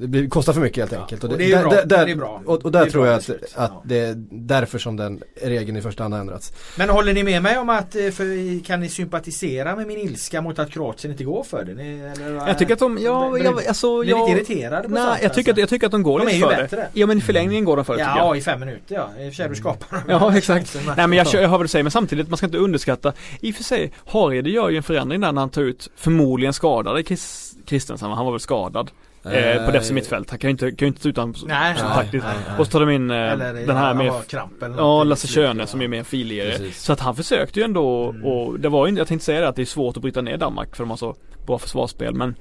[0.01, 1.25] det blir, kostar för mycket helt Ja, enkelt.
[1.25, 1.71] och det är ju där- bra.
[1.71, 2.43] där- där- Det är bra.
[2.47, 3.83] Och, och Det där är tror bra jag att, att Ja.
[3.85, 6.53] det är därför som den regeln i första hand har ändrats.
[6.79, 10.41] Men håller ni med mig om att eh, för, kan ni sympatisera med min ilska
[10.43, 11.75] mot att Kroatien inte går för det?
[11.75, 14.95] Ni, eller, Jag tycker att de, ja, Blir- jag, alltså blir jag lite irriterade på
[14.95, 15.61] Nej, sånt, jag tycker, att, alltså?
[15.61, 16.63] jag tycker att de går De är lite för det.
[16.63, 16.89] bättre.
[16.93, 18.17] Ja men i förlängningen går de för det jag.
[18.19, 19.09] Ja, i fem minuter ja.
[19.19, 20.03] I och för sig du skapar dem.
[20.09, 20.77] Ja exakt.
[20.97, 23.51] Nej men jag, jag hör vad du säger men samtidigt man ska inte underskatta I
[23.53, 27.03] och för sig Harede gör ju en förändring där när han tar ut förmodligen skadade
[27.03, 28.91] Chris, Kristensen Han var väl skadad
[29.25, 31.77] eh, på defensiv mittfält Han kan ju inte, kan ju inte ta ut honom Nej,
[31.79, 32.59] som nej, taktiskt nej, nej.
[32.59, 34.13] Och så tar de in eh, Eller den här med
[34.79, 35.05] Ja.
[35.05, 36.71] Lasse Schöne som är mer filigare.
[36.73, 38.25] Så att han försökte ju ändå Mm.
[38.25, 40.37] och det var ju jag tänkte säga det att det är svårt att bryta ner
[40.37, 41.17] Danmark för de har så
[41.47, 42.35] bra försvarsspel men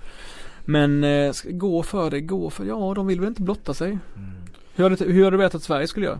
[0.65, 3.99] Men eh, gå för det, gå för Ja de vill väl inte blotta sig Mm.
[4.75, 6.19] Hur hade, hur hade du vetat att Sverige skulle göra?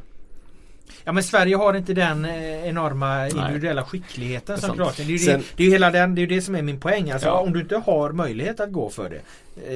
[1.04, 4.76] Ja men Sverige har inte den eh, enorma individuella skickligheten som.
[4.76, 5.08] Kroatien.
[5.08, 6.56] Det är ju Sen- det, det, är ju hela den, det är ju det som
[6.56, 7.12] är min poäng.
[7.12, 7.40] Alltså, Ja.
[7.40, 9.22] Om du inte har möjlighet att gå för det.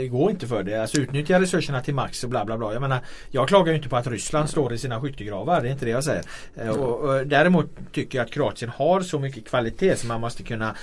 [0.01, 0.81] eh, Gå inte för det.
[0.81, 2.73] Alltså utnyttja resurserna till max och bla bla bla.
[2.73, 2.99] Jag menar
[3.31, 5.61] Jag klagar ju inte på att Ryssland står i sina skyttegravar.
[5.61, 6.23] Det är inte det jag säger.
[6.55, 10.43] Eh, Och, och, däremot tycker jag att Kroatien har så mycket kvalitet som man måste
[10.43, 10.75] kunna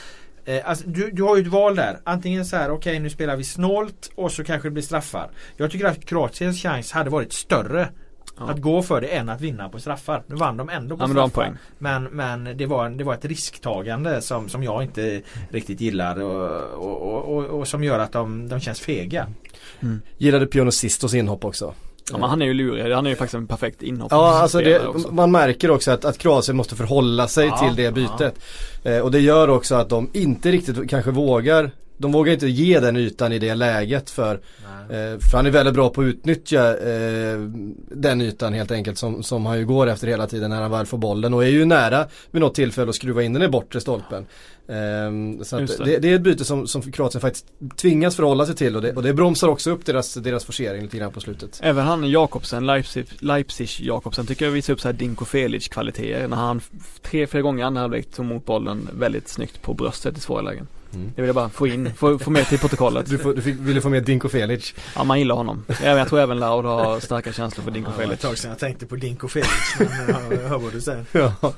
[0.64, 1.98] alltså, du, du har ju ett val där.
[2.04, 5.30] Antingen så här, okej nu spelar vi snålt och så kanske det blir straffar.
[5.56, 7.88] Jag tycker att Kroatiens chans hade varit större
[8.38, 8.50] Ja.
[8.50, 10.22] att gå för det än att vinna på straffar.
[10.26, 11.42] Nu vann de ändå på Ja, men straffar.
[11.42, 11.54] poäng.
[11.78, 16.60] Men, men det, var, det var ett risktagande som, som jag inte riktigt gillar och,
[16.72, 19.26] och, och, och, som gör att de, de känns fega.
[20.18, 21.74] Gillade Pionosistos inhopp också.
[22.12, 22.92] Ja, men han är ju lurig.
[22.94, 24.12] Han är ju faktiskt en perfekt inhopp.
[24.12, 27.92] Ja, alltså det, man märker också att, att Kroatien måste förhålla sig Ja, till det
[27.94, 28.34] bytet.
[28.82, 32.80] Eh, och det gör också att de inte riktigt kanske vågar de vågar inte ge
[32.80, 36.78] den ytan i det läget för, eh, för han är väldigt bra på att utnyttja
[36.78, 37.38] eh,
[37.90, 40.86] den ytan helt enkelt som, som han ju går efter hela tiden när han väl
[40.86, 43.80] får bollen och är ju nära vid något tillfälle att skruva in den i bortre
[43.80, 44.26] stolpen.
[44.68, 45.84] Eh, så det.
[45.84, 45.98] det.
[45.98, 49.02] Det, är ett byte som, som Kroatien faktiskt tvingas förhålla sig till och det, och
[49.02, 51.60] det bromsar också upp deras, deras forcering lite grann på slutet.
[51.62, 56.28] Även han Jakobsen, Leipzig, Leipzig Jakobsen tycker jag visar upp så här Dinko Felic kvaliteter
[56.28, 56.60] när han
[57.02, 60.42] tre, fyra gånger i andra halvlek tog emot bollen väldigt snyggt på bröstet i svåra
[60.42, 60.66] lägen.
[60.94, 61.12] Mm.
[61.16, 63.06] Det vill jag bara få in, få, få med till protokollet.
[63.10, 64.74] Du, får, du fick, ville få med Dinko Felic.
[64.96, 65.64] Ja man gillar honom.
[65.82, 68.20] Även, jag tror även Laud har starka känslor för Dinko Det var ett Felic.
[68.20, 69.50] tag sedan jag tänkte på Dinko Felix.
[69.78, 69.88] Men
[70.42, 71.04] jag hör vad du säger.
[71.12, 71.52] Ja.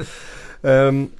[0.88, 1.10] Um,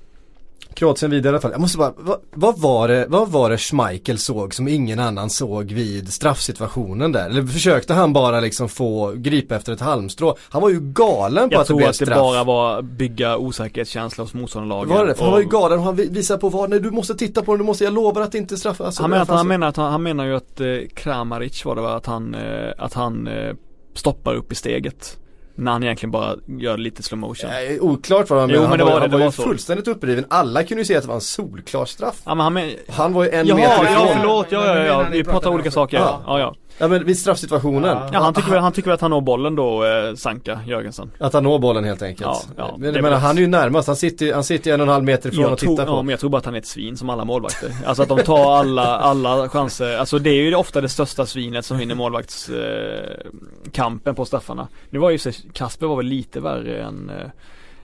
[0.76, 1.50] Kroatien vidare i alla fall.
[1.50, 5.30] Jag måste bara, vad, vad, var det, vad var det Schmeichel såg som ingen annan
[5.30, 7.30] såg vid straffsituationen där?
[7.30, 10.36] Eller försökte han bara liksom få gripa efter ett halmstrå?
[10.48, 12.18] Han var ju galen på Jag att det tror blev att det straff.
[12.18, 14.88] bara var bygga osäkerhetskänsla hos motståndarlagen.
[14.96, 15.14] var det?
[15.14, 17.14] För han var ju Och- galen och han vi- visar på vad, nej du måste
[17.14, 18.84] titta på den, du måste, jag lovar att inte straffa.
[18.86, 21.64] Alltså, han, menar att, alltså, han, menar att han, han menar ju att eh, Kramaric
[21.64, 21.94] var det va?
[21.96, 23.54] Att han, eh, att han eh,
[23.94, 25.18] stoppar upp i steget.
[25.58, 27.50] När han egentligen bara gör lite slow motion.
[27.50, 28.68] Eh, Oklart vad han menade.
[28.68, 29.42] men det han var han det var var ju så.
[29.42, 30.24] fullständigt uppriven.
[30.28, 32.22] Alla kunde ju se att det var en solklar straff.
[32.24, 34.08] Ja men han men, Han var ju en Jaha, meter ja ifrån.
[34.20, 35.96] förlåt, ja ja ja, vi pratar pratar om olika saker.
[35.96, 36.22] Ja.
[36.26, 36.88] Ja ja.
[36.88, 37.90] Men vid straffsituationen.
[37.90, 38.08] Ja.
[38.12, 41.10] Ja han tycker, väl, han tycker väl att han når bollen då, eh, Sanka Jörgensen.
[41.18, 42.30] Att han når bollen helt enkelt.
[42.30, 44.86] Ja, ja, men väl- han är ju närmast, han sitter, han sitter ju en och
[44.86, 45.92] en halv meter ifrån Jag och tittar på.
[45.92, 47.70] ja, men jag tror bara att han är ett svin som alla målvakter.
[47.86, 49.96] Alltså att de tar alla, alla chanser.
[49.98, 54.68] Alltså det är ju ofta det största svinet som vinner målvaktskampen eh, på straffarna.
[54.90, 55.18] Nu var ju
[55.52, 57.30] Kasper var väl lite värre än eh,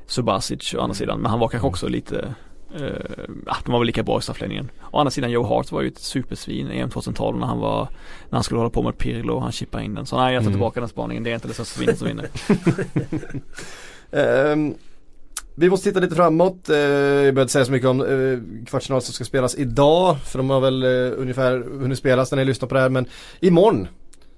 [0.06, 1.20] Subasic å andra sidan.
[1.20, 2.34] Men han var kanske också lite
[2.80, 4.70] eh, ja, de var väl lika bra i straffläggningen.
[4.90, 7.88] Å andra sidan Joe Hart var ju ett supersvin i EM 2012 när han var
[8.30, 10.06] När han skulle hålla på med Pirlo och han chippade in den.
[10.06, 10.52] Så nej jag tar Mm.
[10.52, 11.22] tillbaka den spaningen.
[11.22, 12.28] Det är inte det största svinet som vinner.
[14.12, 14.74] Ehm,
[15.54, 16.70] vi måste titta lite framåt.
[16.70, 20.16] Uh, jag behöver inte säga så mycket om uh, kvartsfinal som ska spelas idag.
[20.24, 22.88] För de har väl eh, ungefär hunnit spelas när ni lyssnar på det här.
[22.88, 23.06] Men
[23.40, 23.88] imorgon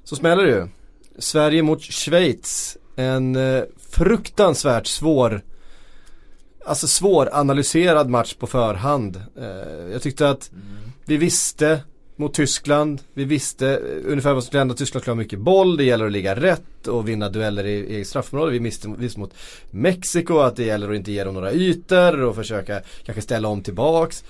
[0.04, 0.66] så smäller det ju.
[1.18, 2.76] Sverige mot Schweiz.
[2.96, 5.42] En eh, fruktansvärt svår
[6.66, 9.22] Alltså svåranalyserad match på förhand.
[9.38, 10.50] Eh, jag tyckte att
[11.06, 11.80] vi visste
[12.16, 13.00] mot Tyskland.
[13.14, 14.74] Vi visste eh, ungefär vad som skulle hända.
[14.74, 15.76] Tyskland skulle ha mycket boll.
[15.76, 18.54] Det gäller att ligga rätt och vinna dueller i, i straffområdet.
[18.54, 19.34] Vi visste, visste mot
[19.70, 23.62] Mexiko att det gäller att inte ge dem några ytor och försöka kanske ställa om
[23.62, 24.24] tillbaks.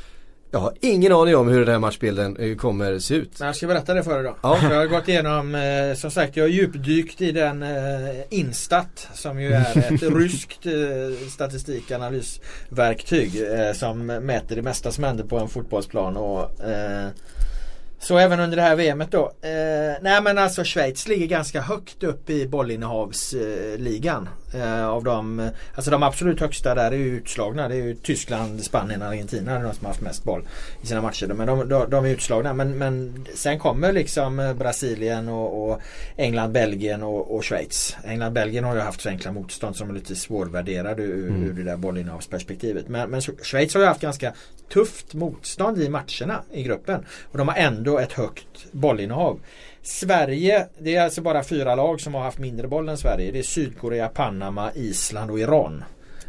[0.55, 3.41] Jag har ingen aning om hur den här matchbilden eh, kommer se ut.
[3.41, 4.37] Nej, jag ska berätta det för dig då.
[4.43, 4.59] Ja.
[4.63, 7.69] Jag har gått igenom, eh, som sagt jag har djupdykt i den eh,
[8.31, 10.73] Instat som ju är ett ryskt eh,
[11.31, 16.17] statistikanalysverktyg eh, som mäter det mesta som händer på en fotbollsplan.
[16.17, 17.09] Och, eh,
[18.05, 19.33] så även under det här VMet då.
[19.43, 24.29] Eh, nej men alltså Schweiz ligger ganska högt upp i bollinnehavsligan.
[24.55, 27.69] Eh, av de, alltså de absolut högsta där är ju utslagna.
[27.69, 29.59] Det är ju Tyskland, Spanien, Argentina.
[29.59, 30.49] De som har haft mest boll
[30.83, 31.27] i sina matcher.
[31.27, 32.53] Men de, de, de är utslagna.
[32.55, 35.81] Men, men sen kommer liksom eh, Brasilien och, och
[36.17, 37.97] England, Belgien och, och Schweiz.
[38.05, 41.45] England, Belgien har ju haft så enkla motstånd som är lite svårvärderade ur, Mm.
[41.45, 42.89] ur det där bollinnehavsperspektivet.
[42.89, 44.33] Men, men Schweiz har ju haft ganska
[44.73, 47.05] tufft motstånd i matcherna i gruppen.
[47.33, 49.41] Och de har ändå ett högt bollinnehav.
[49.83, 53.33] Sverige, det är alltså bara fyra lag som har haft mindre boll än Sverige.
[53.33, 55.85] Det är Sydkorea, Panama, Island och Iran.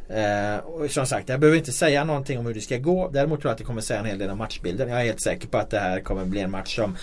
[0.09, 3.09] Eh, och som sagt, jag behöver inte säga någonting om hur det ska gå.
[3.13, 4.89] Däremot tror jag att det kommer säga en hel del om matchbilden.
[4.89, 6.97] Jag är helt säker på att det här kommer bli en match som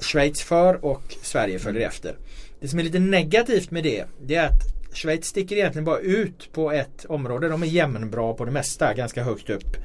[0.00, 2.16] Schweiz för och Sverige följer efter.
[2.60, 6.52] Det som är lite negativt med det, det är att Schweiz sticker egentligen bara ut
[6.52, 7.48] på ett område.
[7.48, 9.76] De är jämnbra på det mesta, ganska högt upp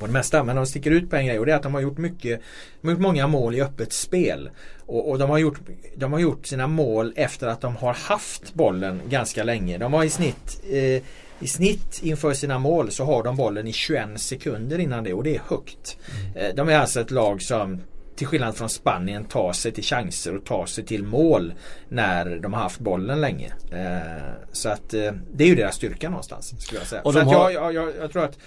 [0.00, 0.44] på det mesta.
[0.44, 2.40] Men de sticker ut på en grej och det är att de har gjort mycket
[2.80, 4.50] De har gjort många mål i öppet spel.
[4.86, 5.58] Och, och de, har gjort,
[5.96, 9.78] de har gjort sina mål efter att de har haft bollen ganska länge.
[9.78, 11.02] De har i snitt eh,
[11.40, 15.24] i snitt inför sina mål så har de bollen i 21 sekunder innan det och
[15.24, 15.98] det är högt.
[16.36, 17.80] Eh, De är alltså ett lag som
[18.16, 21.52] till skillnad från Spanien tar sig till chanser och tar sig till mål
[21.88, 23.52] när de har haft bollen länge.
[23.72, 24.22] Eh,
[24.52, 26.54] så att eh, det är ju deras styrka någonstans.
[26.62, 27.02] Skulle jag säga.
[27.02, 28.38] Och så har- jag, jag, jag tror att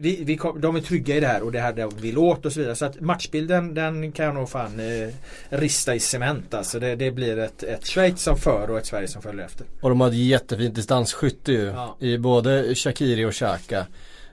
[0.00, 2.46] vi, vi kom, de är trygga i det här och det här de vill åt
[2.46, 2.76] och så vidare.
[2.76, 5.08] Så att matchbilden den kan jag nog fan eh,
[5.48, 6.54] rista i cement.
[6.54, 9.66] Alltså det, det blir ett, ett Schweiz som för och ett Sverige som följer efter.
[9.80, 11.64] Och de har ett jättefint distansskytte ju.
[11.64, 11.96] Ja.
[12.00, 13.86] I både Shakiri och Xhaka.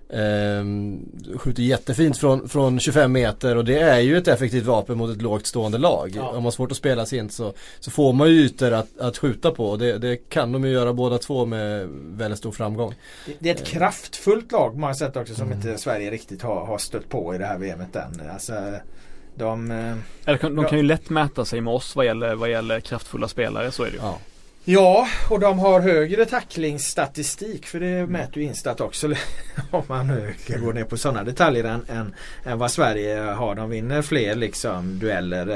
[0.09, 0.99] Ehm,
[1.37, 5.21] skjuter jättefint från, från 25 meter och det är ju ett effektivt vapen mot ett
[5.21, 6.11] lågt stående lag.
[6.15, 6.27] Ja.
[6.27, 8.99] Om man har svårt att spela sig in så, så får man ju ytor att,
[8.99, 12.51] att skjuta på och det, det kan de ju göra båda två med väldigt stor
[12.51, 12.93] framgång.
[13.25, 15.57] Det, det är ett kraftfullt lag man har sett också som Mm.
[15.57, 18.21] inte Sverige riktigt har, har stött på i det här VMet än.
[18.33, 18.53] Alltså,
[19.35, 19.95] de, eh,
[20.25, 23.27] Eller kan- de kan ju lätt mäta sig med oss vad gäller, vad gäller kraftfulla
[23.27, 23.99] spelare, så är det ju.
[24.01, 24.17] Ja.
[24.65, 29.07] Ja, och de har högre tacklingsstatistik för det mäter ju Instat också
[29.71, 33.55] om man nu ska gå ner på sådana detaljer än, än, än vad Sverige har.
[33.55, 35.47] De vinner fler liksom dueller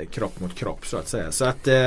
[0.00, 1.32] eh, kropp mot kropp så att säga.
[1.32, 1.86] Så att eh,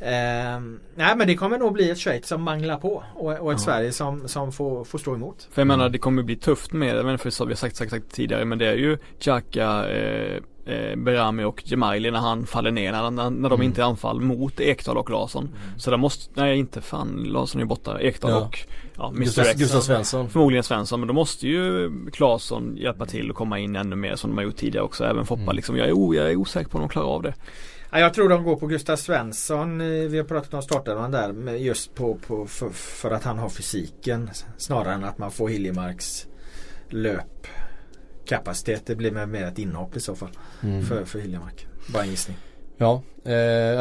[0.00, 0.60] eh,
[0.94, 3.64] Nej men det kommer nog bli ett Schweiz som manglar på och, och ett Ja.
[3.64, 5.48] Sverige som, som får, får stå emot.
[5.52, 5.78] För jag Mm.
[5.78, 8.12] menar det kommer bli tufft med, jag vet inte för vi har sagt, sagt, sagt
[8.12, 12.92] tidigare men det är ju Xhaka, eh, eh, Berami och Gemaili när han faller ner,
[12.92, 13.62] när, när, när de Mm.
[13.66, 15.48] inte är anfall mot Ekdal och Larsson.
[15.76, 18.40] Så där måste, nej inte fan, Larsson är borta, Ekdal Ja.
[18.40, 18.58] och
[18.96, 19.60] ja, Mr Gustav, X.
[19.60, 20.28] Gustav Svensson.
[20.30, 24.30] Förmodligen Svensson men då måste ju Claesson hjälpa till och komma in ännu mer som
[24.30, 25.04] de har gjort tidigare också.
[25.04, 25.56] Även Foppa Mm.
[25.56, 25.76] liksom.
[25.76, 27.34] Jag är, o, jag är osäker på om de klarar av det.
[27.92, 29.80] Ja, jag tror de går på Gustav Svensson.
[29.80, 33.48] Eh, Vi har pratat om startelvan där just på, på, för, för att han har
[33.48, 36.26] fysiken snarare än att man får Hiljemarks
[38.30, 38.82] löpkapacitet.
[38.86, 40.30] Det blir mer- ett inhopp i så fall
[40.62, 40.86] Mm.
[40.86, 41.66] för, för Hiljemark.
[41.92, 42.36] Bara en gissning.
[42.76, 43.30] Ja, eh,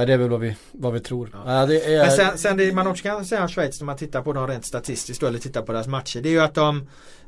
[0.06, 1.30] det är väl vad vi, vad vi tror.
[1.46, 1.66] Ja.
[1.66, 4.22] Det är, Men sen, sen det man också kan säga om Schweiz när man tittar
[4.22, 6.22] på dem rent statistiskt eller tittar på deras matcher.
[6.22, 6.88] Det är ju att de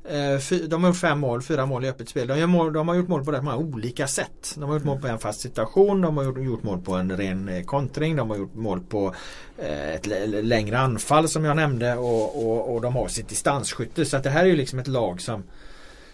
[0.10, 2.28] eh, de har gjort fem mål, fyra mål i öppet spel.
[2.28, 4.54] De, mål, de har gjort mål på rätt många olika sätt.
[4.56, 7.18] De har gjort mål på en fast situation, de har gjort, gjort mål på en
[7.18, 9.16] ren eh, kontring, de har gjort mål på
[9.58, 14.06] eh, ett lä- längre anfall som jag nämnde och, och, och de har sitt distansskytte.
[14.06, 15.44] Så det här är ju liksom ett lag som,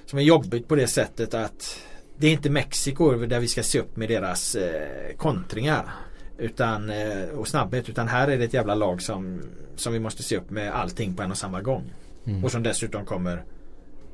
[0.08, 1.80] som är jobbigt på det sättet att
[2.18, 5.92] det är inte Mexiko där vi ska se upp med deras eh, kontringar
[6.38, 9.42] utan, eh, och snabbhet utan här är det ett jävla lag som,
[9.76, 11.94] som vi måste se upp med allting på en och samma gång.
[12.26, 12.44] Mm.
[12.44, 13.44] Och som dessutom kommer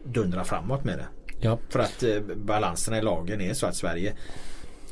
[0.04, 1.08] dundra framåt med det.
[1.42, 1.58] Ja.
[1.70, 4.14] För att eh, balanserna i lagen är så att Sverige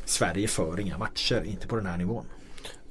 [0.06, 2.26] Sverige för inga matcher, inte på den här nivån.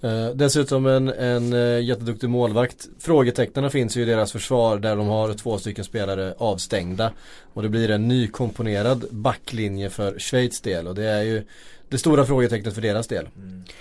[0.02, 2.88] Eh, dessutom en, en uh, jätteduktig målvakt.
[2.98, 7.12] Frågetecknen finns ju i deras försvar där de har två stycken spelare avstängda.
[7.52, 11.44] Och det blir en nykomponerad backlinje för Schweiz del och det är ju
[11.88, 13.28] det stora frågetecknet för deras del.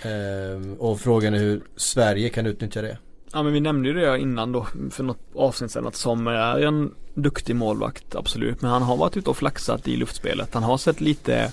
[0.02, 2.98] Eh, och frågan är hur Sverige kan utnyttja det.
[3.32, 6.66] Ja men vi nämnde ju det innan då för något avsnitt sedan att Sommer är
[6.66, 10.54] en duktig målvakt absolut men han har varit ute och flaxat i luftspelet.
[10.54, 11.52] Han har sett lite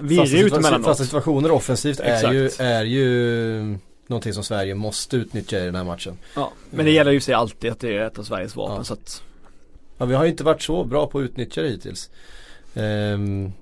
[0.00, 0.84] virrig ut emellanåt.
[0.86, 2.34] Fasta situationer offensivt är Exakt.
[2.34, 6.18] ju, är ju någonting som Sverige måste utnyttja i den här matchen.
[6.34, 8.84] Ja, men det gäller ju sig alltid att det är ett av Sveriges vapen Ja.
[8.84, 9.22] så att
[9.98, 12.10] Ja, vi har ju inte varit så bra på att utnyttja det hittills.
[12.74, 13.52] Ehm,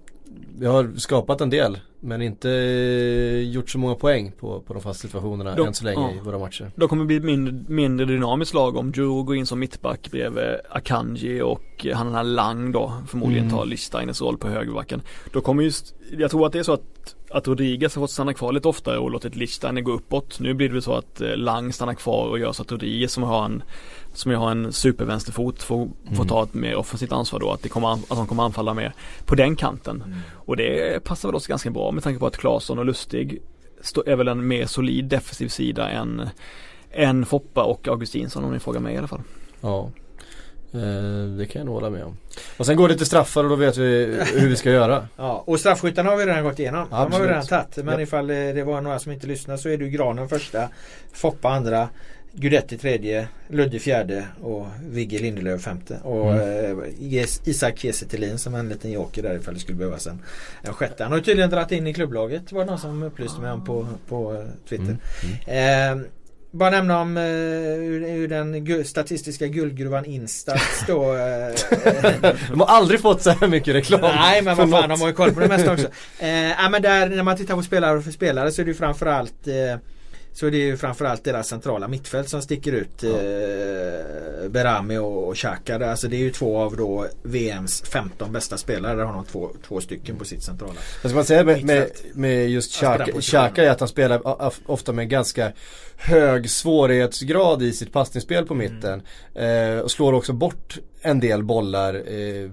[0.58, 4.82] vi har skapat en del men inte eh, gjort så många poäng på, på de
[4.82, 6.10] fasta situationerna De- än så länge ja.
[6.10, 6.70] i våra matcher.
[6.76, 10.44] Då kommer bli ett mindre, mindre dynamiskt lag om Drew går in som mittback bredvid
[10.70, 13.56] Akanji och han den här Lang då förmodligen Mm.
[13.56, 15.02] tar Lichsteines roll på högerbacken.
[15.32, 18.34] Då kommer just, jag tror att det är så att, att Rodriguez har fått stanna
[18.34, 20.40] kvar lite oftare och låtit Lichsteiner gå uppåt.
[20.40, 23.12] Nu blir det väl så att eh, Lang stannar kvar och gör så att Rodriguez
[23.12, 23.62] som har en
[24.14, 26.28] som ju har en supervänsterfot får, får Mm.
[26.28, 28.92] ta ett mer offensivt ansvar då att, det kommer, att de kommer anfalla mer
[29.24, 30.14] på den kanten.
[30.34, 33.42] Och det passar väl oss ganska bra med tanke på att Claesson och Lustig
[34.06, 36.28] är väl en mer solid defensiv sida än,
[36.90, 39.22] än Foppa och Augustinsson om ni frågar mig i alla fall.
[39.60, 39.90] Ja.
[40.72, 42.16] Eh, det kan jag nog hålla med om.
[42.56, 45.08] Och sen går det till straffar och då vet vi hur vi ska göra.
[45.16, 46.86] Ja, och straffskyttarna har vi redan gått igenom.
[46.90, 47.26] De har Absolut.
[47.28, 47.76] vi redan tagit.
[47.76, 48.00] Men Ja.
[48.00, 50.68] ifall eh, det var några som inte lyssnade så är ju Granen första,
[51.12, 51.88] Foppa andra,
[52.36, 55.98] Gudetti tredje, Ludde fjärde och Vigge Lindelöf femte.
[56.02, 56.80] Och Mm.
[56.82, 60.22] eh, Isak Kiese som en liten joker där ifall det skulle behövas en,
[60.62, 61.02] en sjätte.
[61.02, 63.86] Han har tydligen dragit in i klubblaget var det någon som upplyste mig om på,
[64.08, 64.96] på eh, Twitter.
[65.46, 66.00] Mm.
[66.00, 66.06] Eh,
[66.50, 71.14] bara nämna om eh, hur, hur den gu- statistiska guldgruvan Instats då.
[71.16, 71.54] Eh,
[72.50, 74.00] De har aldrig fått så här mycket reklam.
[74.00, 75.86] Nej men vad fan de har ju koll på det mesta också.
[76.18, 79.46] Eh, men där när man tittar på spelare för spelare så är det ju framförallt
[79.48, 79.76] eh,
[80.34, 83.02] så är det ju framförallt deras centrala mittfält som sticker ut.
[83.02, 83.08] Ja.
[83.08, 85.78] Eh, Berami och, Xhaka.
[85.78, 88.96] Det- Alltså det är ju två av då VMs 15 bästa spelare.
[88.96, 90.74] Där har de två, två stycken på sitt centrala.
[91.02, 92.72] Vad ska man säga med, med, med just
[93.20, 94.20] Xhaka, är att han spelar
[94.66, 95.52] ofta med ganska
[95.96, 99.02] hög svårighetsgrad i sitt passningsspel på mitten.
[99.34, 102.50] Eh, och slår också bort en del bollar eh,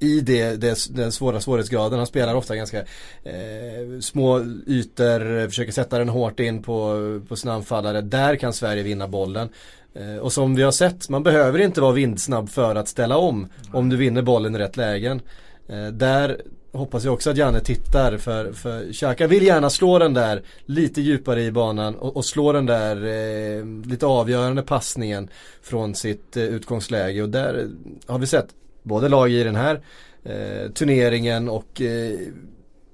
[0.00, 1.98] i det, det, den svåra svårighetsgraden.
[1.98, 2.78] Han spelar ofta ganska
[3.22, 8.00] eh, små ytor, försöker sätta den hårt in på, på sina anfallare.
[8.00, 9.48] Där kan Sverige vinna bollen.
[9.94, 13.48] Eh, och som vi har sett, man behöver inte vara vindsnabb för att ställa om.
[13.72, 15.20] Om du vinner bollen i rätt lägen.
[15.68, 16.40] Eh, där
[16.72, 21.00] hoppas jag också att Janne tittar för, för Xhaka vill gärna slå den där lite
[21.00, 25.28] djupare i banan och, och slå den där eh, lite avgörande passningen
[25.62, 27.68] från sitt eh, utgångsläge och där
[28.06, 28.48] har vi sett
[28.90, 29.80] både lag i den här
[30.24, 32.18] eh, turneringen och eh,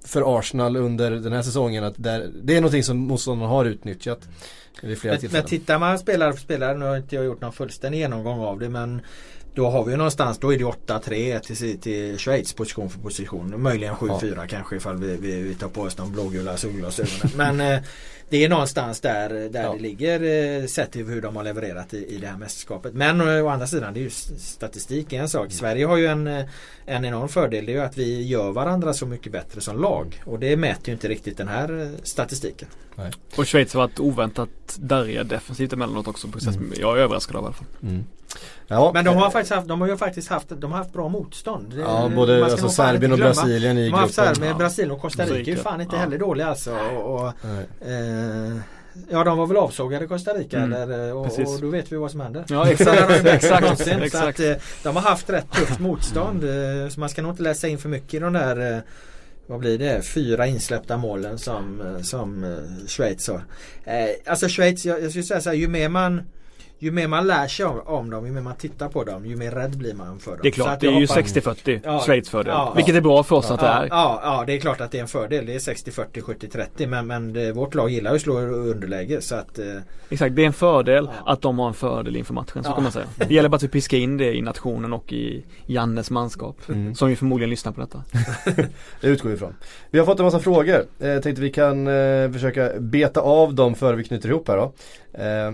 [0.05, 4.29] för Arsenal under den här säsongen att där, det är någonting som motståndarna har utnyttjat.
[4.83, 7.53] Vid flera men, men tittar man spelare för spelare, nu har inte jag gjort någon
[7.53, 9.01] fullständig genomgång av det men
[9.57, 13.63] då har vi ju någonstans, då är det 8-3 till, till Schweiz position för position.
[13.63, 14.47] Möjligen 7-4 ja.
[14.49, 17.31] kanske ifall vi, vi, vi tar på oss de blågula solglasögonen.
[17.37, 17.83] Men eh,
[18.29, 19.73] det är någonstans där, där ja.
[19.73, 20.23] det ligger
[20.61, 22.95] eh, sett till hur de har levererat i, i det här mästerskapet.
[22.95, 25.53] Men eh, å andra sidan, det är ju statistik en sak.
[25.53, 26.45] Sverige har ju en, eh,
[26.87, 27.67] en enorm fördel.
[27.67, 30.23] Det är ju att vi gör varandra så mycket bättre som lag.
[30.25, 32.69] Och det mäter ju inte riktigt den här statistiken.
[32.95, 33.13] Nej.
[33.37, 36.29] Och Schweiz har varit oväntat darriga defensivt emellanåt också.
[36.29, 36.73] På mm.
[36.77, 37.67] Jag är överraskad av i alla fall.
[37.83, 38.05] Mm.
[38.67, 41.09] Ja, Men de har, faktiskt haft, de har ju faktiskt haft, de har haft bra
[41.09, 41.75] motstånd.
[41.79, 43.91] Ja, både alltså Serbien och Brasilien i gruppen.
[43.91, 44.59] De har haft Serbien, ja.
[44.59, 46.01] Brasilien och Costa Rica är ju fan inte ja.
[46.01, 46.77] heller dåliga alltså.
[46.97, 47.27] Och, och
[47.89, 48.57] eh,
[49.11, 50.83] Ja de var väl avsågade Costa Rica mm.
[50.83, 52.45] eller, och, och, då vet vi vad som händer.
[52.49, 53.27] Ja exakt.
[53.27, 54.13] exakt, exakt.
[54.13, 56.45] Så att, eh, de har haft rätt tufft motstånd.
[56.45, 56.91] Mm.
[56.91, 58.83] Så man ska nog inte läsa in för mycket i de där
[59.47, 60.03] vad blir det?
[60.03, 62.57] Fyra insläppta målen som, som
[62.87, 63.45] Schweiz har.
[64.27, 66.23] Alltså Schweiz, jag, jag skulle säga så här, ju mer man
[66.79, 69.37] ju mer man lär sig om, om dem, ju mer man tittar på dem, ju
[69.37, 70.41] mer rädd blir man för dem.
[70.43, 72.53] Det är klart, det är ju 60-40 ja, Schweiz fördel.
[72.53, 73.87] Ja, vilket är bra för oss ja, att det är.
[73.91, 75.47] Ja, ja, det är klart att det är en fördel.
[75.47, 76.23] Det är 60-40,
[76.77, 79.67] 70-30 men, men det, vårt lag gillar ju att slå underläge så att eh,
[80.09, 82.93] Exakt, det är en fördel att de har en fördel inför matchen, så kan man
[82.93, 83.07] säga.
[83.17, 86.57] Det gäller bara att vi piskar in det i nationen och i Jannes manskap.
[86.69, 86.95] Mm.
[86.95, 88.03] Som ju förmodligen lyssnar på detta.
[89.01, 89.55] det utgår vi ifrån.
[89.91, 90.85] Vi har fått en massa frågor.
[90.99, 94.57] Jag eh, tänkte vi kan eh, försöka beta av dem före vi knyter ihop här
[94.57, 94.73] då.
[95.23, 95.53] Eh,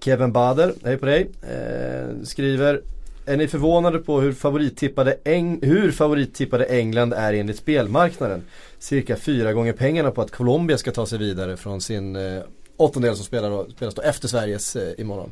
[0.00, 2.80] Kevin Bader, hej på dig, eh, skriver
[3.26, 8.42] Är ni förvånade på hur favorittippade, Eng hur favorittippade England är enligt spelmarknaden?
[8.78, 12.42] Cirka fyra gånger pengarna på att Colombia ska ta sig vidare från sin eh,
[12.76, 15.30] åttondel som spelar då, spelas då efter Sveriges eh, imorgon.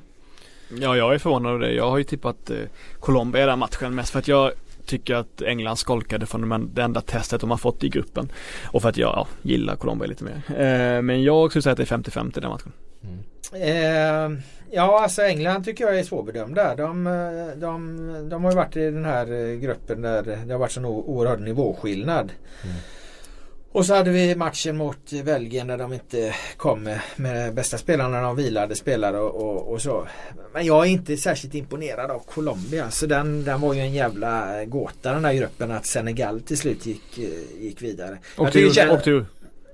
[0.80, 1.72] Ja, jag är förvånad över det.
[1.72, 2.56] Jag har ju tippat eh,
[3.00, 4.52] Colombia i den matchen mest för att jag
[4.86, 8.32] tycker att England skolkade från det enda testet de har fått i gruppen.
[8.64, 10.42] Och för att jag ja, gillar Colombia lite mer.
[10.48, 12.72] Eh, men jag skulle säga att det är 50-50 den matchen.
[13.04, 13.18] Mm.
[13.52, 14.38] Eh,
[14.70, 16.74] ja alltså England tycker jag är svårbedömda.
[16.74, 17.04] De,
[17.56, 21.40] de, de har ju varit i den här gruppen där det har varit sån oerhörd
[21.40, 22.32] nivåskillnad.
[22.64, 22.76] Mm.
[23.74, 28.22] Och så hade vi matchen mot Belgien där de inte kom med, bästa spelarna.
[28.22, 30.06] De vilade spelare och, och, och, så.
[30.52, 32.90] Men jag är inte särskilt imponerad av Colombia.
[32.90, 36.86] Så den, den var ju en jävla gåta den där gruppen att Senegal till slut
[36.86, 37.18] gick,
[37.60, 38.18] gick vidare.
[38.36, 39.26] Och tur.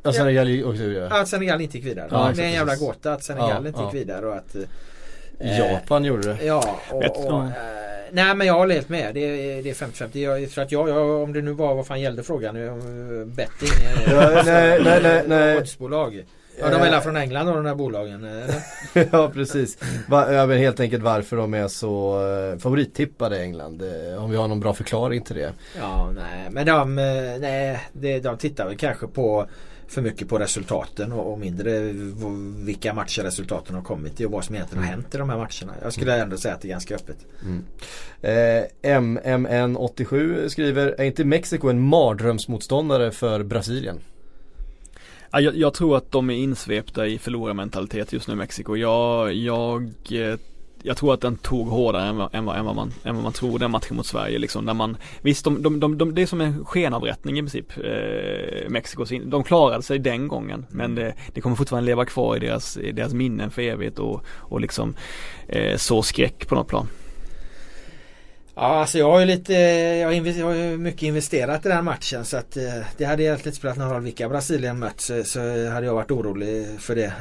[0.02, 1.20] Ja, Senegal ur ja.
[1.20, 2.08] Att Senegal inte gick vidare.
[2.10, 4.56] Ja, det är en jävla gåta att Senegal ja, inte gick vidare och att
[5.38, 6.44] eh, Japan gjorde det.
[6.44, 7.50] Ja, och, och, äh,
[8.10, 9.14] nej men jag håller helt med.
[9.14, 9.20] Det,
[9.62, 10.18] det är 50-50.
[10.18, 13.68] Jag tror att jag, jag, om det nu var vad fan gällde frågan nu, betting.
[14.10, 15.58] ja, nej, nej, nej, nej.
[15.58, 16.24] Oddsbolag.
[16.60, 18.42] Ja de är väl från England och de där bolagen?
[19.12, 19.78] ja precis.
[20.08, 22.18] Va, ja, men helt enkelt varför de är så
[22.58, 23.82] favorittippade i England.
[24.18, 25.52] Om vi har någon bra förklaring till det.
[25.78, 26.94] Ja nej men de,
[27.40, 29.46] nej, det, de tittar väl kanske på
[29.90, 31.80] för mycket på resultaten och, och mindre
[32.64, 35.36] vilka matcher resultaten har kommit i och vad som egentligen har hänt i de här
[35.36, 35.74] matcherna.
[35.82, 36.24] Jag skulle mm.
[36.24, 37.16] ändå säga att det är ganska öppet.
[37.42, 37.64] Mm.
[38.22, 44.00] Eh, MMN87 skriver, är inte Mexiko en mardrömsmotståndare för Brasilien?
[45.32, 48.76] jag, jag, tror att de är insvepta i förlorarmentalitet just nu Mexiko.
[48.76, 50.38] Jag, jag eh,
[50.82, 53.32] jag tror att den tog hårdare än vad, än än vad, man, än vad man
[53.32, 54.66] tror den matchen mot Sverige liksom.
[54.66, 58.68] Där man, visst, de, de, de, de, det är som en skenavrättning i princip, eh,
[58.68, 59.04] Mexiko.
[59.24, 62.92] De klarade sig den gången, men det, det kommer fortfarande leva kvar i deras, i
[62.92, 64.94] deras minnen för evigt och, och liksom
[65.48, 66.88] eh, så skräck på något plan.
[68.54, 70.06] Ja, alltså jag har ju lite, jag
[70.44, 72.62] har, ju mycket investerat i den matchen så att eh,
[72.96, 76.10] det hade egentligen inte spelat någon roll vilka Brasilien mött så, så hade jag varit
[76.10, 77.12] orolig för det.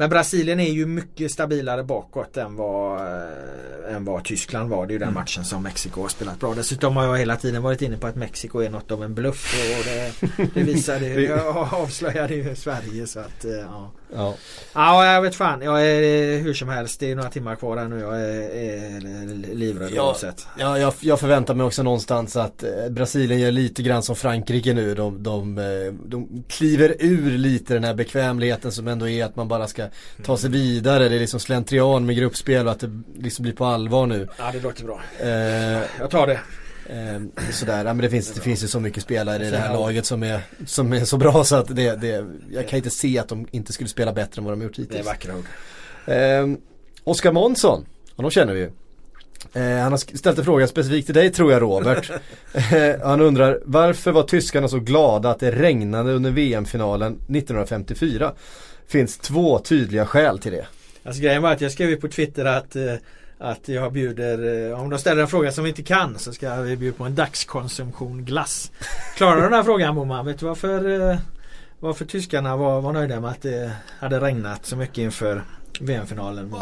[0.00, 4.86] Eh, men Brasilien är ju mycket stabilare bakåt än vad, äh, än vad Tyskland var.
[4.86, 5.20] Det är ju den mm.
[5.20, 6.54] matchen som Mexiko har spelat bra.
[6.54, 9.54] Dessutom har jag hela tiden varit inne på att Mexiko är något av en bluff.
[9.78, 10.12] Och det,
[10.54, 11.42] det visade, det
[11.72, 13.06] avslöjade ju Sverige.
[13.06, 13.90] Så att, äh, ja.
[14.16, 14.34] Ja.
[14.74, 15.62] Ja, jag vet fan.
[15.62, 17.00] Jag är hur som helst.
[17.00, 18.00] Det är några timmar kvar här nu.
[18.00, 20.02] Jag är, är livrädd Ja.
[20.06, 20.46] oavsett.
[20.58, 24.74] Ja, jag, jag förväntar mig också någonstans att eh, Brasilien gör lite grann som Frankrike
[24.74, 24.94] nu.
[24.94, 25.64] De, de, eh,
[26.06, 29.86] de kliver ur lite den här bekvämligheten som ändå är att man bara ska
[30.24, 31.08] ta sig vidare.
[31.08, 34.28] Det är liksom slentrian med gruppspel och att det liksom blir på allvar nu.
[34.38, 35.00] Ja, det låter bra.
[35.20, 36.40] Eh, Jag tar det.
[36.86, 40.06] Eh, sådär, men det finns, det finns ju så mycket spelare i det här laget
[40.06, 43.28] som är, som är så bra så att det, det, jag kan inte se att
[43.28, 45.06] de inte skulle spela bättre än vad de har gjort Det är hittills.
[45.06, 45.44] vackra ord.
[46.06, 46.46] Eh,
[47.04, 48.70] Oskar Månsson, honom känner vi ju.
[49.52, 52.10] Eh, han har ställt en fråga specifikt till dig tror jag Robert.
[52.54, 58.32] eh, han undrar varför var tyskarna så glada att det regnade under VM-finalen 1954?
[58.86, 60.66] Finns två tydliga skäl till det.
[61.02, 62.94] Alltså grejen var att jag skrev på Twitter att eh,
[63.40, 66.54] att jag bjuder, eh, om de ställer en fråga som vi inte kan så ska
[66.54, 68.72] vi bjuda på en dagskonsumtion glass.
[69.16, 70.26] Klarar du den här frågan Boman?
[70.26, 71.18] Vet du varför, eh,
[71.80, 75.42] varför tyskarna var, var nöjda med att det hade regnat så mycket inför
[75.80, 76.54] VM-finalen?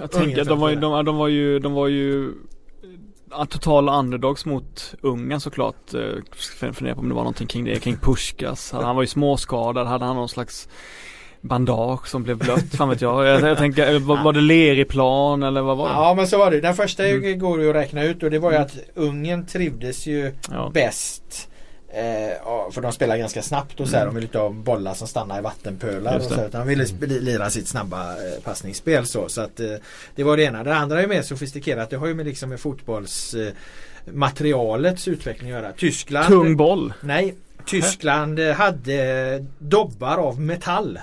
[0.00, 2.32] Jag tänker de var ju, de, de var ju, de var ju
[3.30, 5.94] ja, totala underdogs mot Ungern såklart.
[5.94, 6.00] Eh,
[6.36, 8.72] ska Fundera på om det var någonting kring det, kring Puskas.
[8.72, 10.68] Han var ju småskadad, hade han någon slags
[11.44, 13.26] bandage som blev blött, fan vet jag.
[13.26, 15.94] Jag, jag tänker, eh, var, var det ler i plan eller vad var det?
[15.94, 16.60] Ja men så var det.
[16.60, 17.38] Den första Mm.
[17.38, 20.70] går ju att räkna ut och det var ju att Ungern trivdes ju Ja.
[20.74, 21.48] bäst
[21.96, 24.02] Eh, för de spelar ganska snabbt och så här.
[24.02, 24.14] Mm.
[24.14, 26.16] De vill inte ha bollar som stannar i vattenpölar.
[26.16, 29.06] Och så, här, utan de ville lira sitt snabba eh, passningsspel.
[29.06, 29.66] Så, så att, eh,
[30.14, 30.64] det var det ena.
[30.64, 31.90] Det andra är mer sofistikerat.
[31.90, 35.72] Det har ju med, liksom med fotbolls eh, utveckling att göra.
[35.72, 36.92] Tyskland Tung boll.
[37.00, 37.34] Nej,
[37.66, 40.98] Tyskland hade dobbar av metall.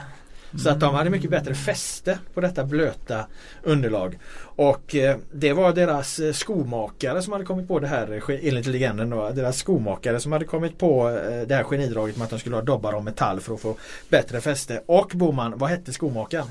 [0.58, 3.26] Så att de hade mycket bättre fäste på detta blöta
[3.64, 4.18] underlag.
[4.44, 8.68] Och eh, det var deras eh, skomakare som hade kommit på det här, eh, enligt
[8.68, 12.40] legenden då, deras skomakare som hade kommit på eh, det här genidraget med att de
[12.40, 13.76] skulle ha dobbar av metall för att få
[14.10, 14.82] bättre fäste.
[14.86, 16.48] Och Boman, vad hette skomakaren?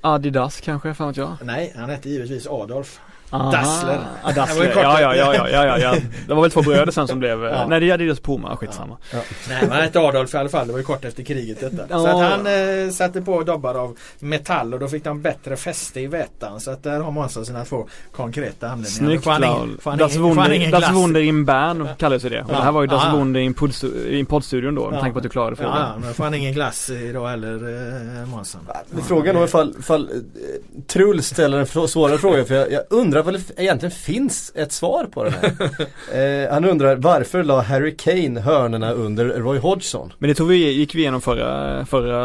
[0.00, 1.36] Adidas kanske, fan jag.
[1.42, 3.00] Nej, han hette givetvis Adolf.
[3.30, 3.50] Aha.
[3.52, 3.98] Dassler.
[4.22, 4.82] Ah, Det var ju Dassler.
[4.82, 5.94] Ja, ja, ja, ja, ja, ja, ja.
[6.28, 7.66] Det var väl två bröder sen som blev, Ja.
[7.68, 8.96] nej det är Adidas Puma, skitsamma.
[9.12, 9.22] Nej
[9.60, 10.66] men han hette Adolf i alla fall.
[10.66, 11.98] Det var ju kort efter kriget detta.
[12.00, 12.24] Så Ja.
[12.24, 16.06] att han eh, satte på dobbar av metall och då fick de bättre fäste i
[16.06, 16.60] vätan.
[16.60, 19.20] Så att där har Månsson sina två konkreta anledningar.
[19.20, 19.98] Snyggt Laul.
[19.98, 20.90] Das Wunder, Das?
[20.90, 22.42] Wunder in Bern kallades ju det.
[22.42, 22.56] Och Ja.
[22.56, 23.16] det här var ju Das Ja.
[23.16, 23.54] Wunder in
[24.08, 25.00] i poddstudion då, med Ja.
[25.00, 25.88] tanke på att du klarade Ja, frågan.
[25.94, 27.54] ja, men får han ingen glass idag heller
[28.22, 28.60] eh, Månsson?
[29.08, 33.34] Frågan är ifall, ifall eh, Truls ställer en svårare fråga för jag, jag undrar vad
[33.34, 36.42] det egentligen finns ett svar på den här.
[36.44, 40.12] eh, han undrar varför la Harry Kane hörnerna under Roy Hodgson?
[40.18, 42.20] Men det tog vi, gick vi igenom förra, förra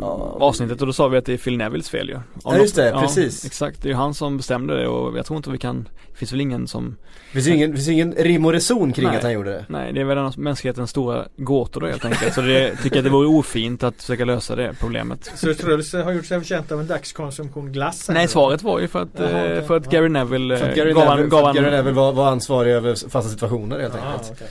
[0.00, 0.36] Ja.
[0.40, 2.14] avsnittet och då sa vi att det är Phil Nevilles fel ju.
[2.14, 3.44] Om Ja, just det, något- precis.
[3.44, 6.16] Exakt, det är ju han som bestämde det och jag tror inte vi kan, det
[6.18, 9.06] finns väl ingen som Det finns ju ingen, det finns ingen rim och reson kring
[9.06, 9.16] Nej.
[9.16, 9.64] att han gjorde det.
[9.68, 12.34] Nej, det är väl en av mänsklighetens stora gåtor då helt enkelt.
[12.34, 15.32] Så det tycker jag det vore ofint att försöka lösa det problemet.
[15.34, 18.08] Så Truls har gjort sig förtjänt av en dagskonsumtion glass?
[18.12, 19.66] Nej, svaret var ju för att, Jaha, eh, okej.
[19.66, 22.12] för att Gary Neville För eh, att Gary gav Neville, för gav Gary Neville var,
[22.12, 24.32] var ansvarig över fasta situationer helt Ja, enkelt.
[24.32, 24.46] okej.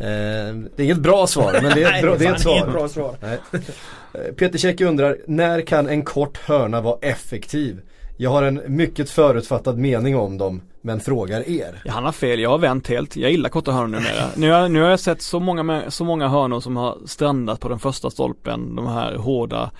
[0.00, 2.66] Eh, det är inget bra svar men det är ett, bra, det är ett svar.
[2.66, 3.16] bra svar.
[3.52, 7.80] Eh, Peter Käck undrar, när kan en kort hörna vara effektiv?
[8.16, 11.82] Jag har en mycket förutfattad mening om dem, men frågar er.
[11.84, 13.16] Ja, han har fel, jag har vänt helt.
[13.16, 14.24] Jag gillar korta hörnor numera.
[14.36, 17.60] Nu har, nu har jag sett så många, med, så många hörnor som har strandat
[17.60, 18.76] på den första stolpen.
[18.76, 19.70] De här hårda,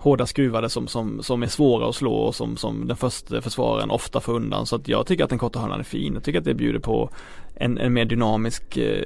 [0.00, 3.90] hårda skruvade som, som, som är svåra att slå och som, som den första försvararen
[3.90, 4.66] ofta får undan.
[4.66, 6.14] Så att jag tycker att den korta hörnan är fin.
[6.14, 7.10] Jag tycker att det bjuder på
[7.62, 9.02] en, en mer dynamisk, eh,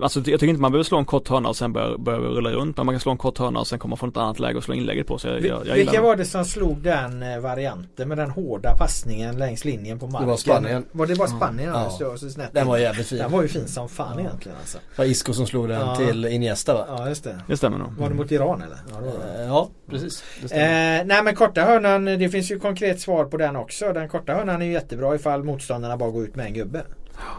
[0.00, 2.50] alltså jag tycker inte man behöver slå en kort hörna och sen börja, börja rulla
[2.50, 2.76] runt.
[2.76, 4.64] Men man kan slå en kort hörna och sen komma från ett annat läge och
[4.64, 5.18] slå inlägget på.
[5.18, 8.30] Så jag, jag, jag gillar Vilka var det som slog den eh, varianten med den
[8.30, 10.28] hårda passningen längs linjen på marken?
[10.28, 10.84] var Spanien.
[10.92, 11.68] Var det bara Spanien?
[11.74, 11.96] Ja.
[12.00, 12.16] Ja.
[12.16, 13.18] Så, snett Den var jävligt fin.
[13.18, 14.78] Den var ju fin som fan egentligen alltså.
[14.96, 15.96] Det var Isco som slog den Ja.
[15.96, 16.84] till Iniesta va?
[16.88, 17.38] Ja just det.
[17.46, 17.92] Det stämmer nog.
[17.98, 18.78] Var det mot Iran eller?
[18.90, 19.42] Ja, det det.
[19.42, 20.24] Eh, Ja, precis.
[20.40, 20.54] Det.
[20.54, 23.92] Eh, nej men korta hörnan, det finns ju konkret svar på den också.
[23.92, 26.82] Den korta hörnan är ju jättebra ifall motståndarna bara går ut med en gubbe.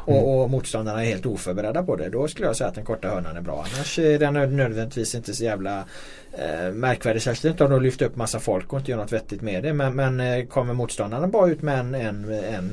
[0.06, 2.10] Och, och motståndarna är helt oförberedda på det.
[2.10, 3.66] Då skulle jag säga att den korta hörnan är bra.
[3.74, 5.86] Annars är den nödvändigtvis inte så jävla
[6.32, 7.22] eh, märkvärdig.
[7.22, 9.74] Särskilt inte om de lyfter upp massa folk och inte gör något vettigt med det.
[9.74, 12.32] Men, men eh, kommer motståndarna bara ut med en, en,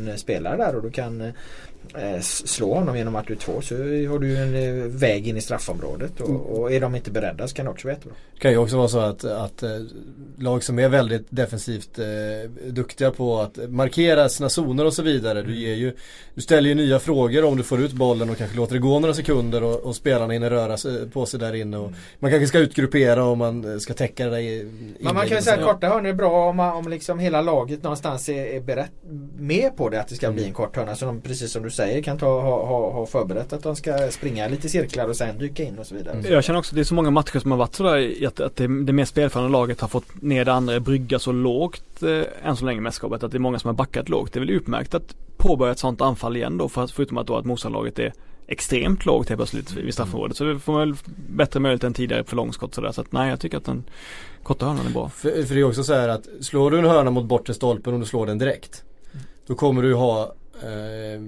[0.09, 1.33] en spelare där och du kan eh,
[2.23, 5.41] slå honom genom att du är två så har du en eh, väg in i
[5.41, 6.21] straffområdet.
[6.21, 8.17] Och, och är de inte beredda så kan det också vara jättebra.
[8.35, 9.71] Det kan ju också vara så att, att eh,
[10.39, 15.43] lag som är väldigt defensivt eh, duktiga på att markera sina zoner och så vidare.
[15.43, 15.93] Du, ger ju,
[16.35, 18.99] du ställer ju nya frågor om du får ut bollen och kanske låter det gå
[18.99, 21.77] några sekunder och, och spelarna hinner röra sig, på sig där inne.
[21.77, 24.71] Och man kanske ska utgruppera om man eh, ska täcka det där i-
[25.01, 27.83] Men man kan ju säga att korta hörnor är bra om, om liksom hela laget
[27.83, 28.91] någonstans är, är berett
[29.39, 30.97] med på det att det ska bli en kort hörna.
[30.97, 34.11] Så de, precis som du säger kan ta, ha, ha, ha förberett att de ska
[34.11, 36.29] springa lite cirklar och sen dyka in och så vidare.
[36.29, 38.41] Jag känner också att det är så många matcher som har varit sådär i att,
[38.41, 42.49] att det, det mer spelförande laget har fått ner det andra brygga så lågt eh,
[42.49, 44.33] än så länge mästerskapet att det är många som har backat lågt.
[44.33, 47.37] Det är väl utmärkt att påbörja ett sånt anfall igen då för, förutom att då
[47.37, 48.13] att motståndarlaget är
[48.47, 50.37] extremt lågt helt plötsligt vid straffområdet.
[50.37, 50.97] Så det får man väl
[51.29, 52.93] bättre möjlighet än tidigare för långskott sådär.
[52.93, 53.85] Så att nej jag tycker att den
[54.43, 55.09] korta hörnan är bra.
[55.09, 57.95] För, för det är också så här att slår du en hörna mot bortre stolpen
[57.95, 58.85] och du slår den direkt.
[59.47, 61.21] Då kommer du ha eh,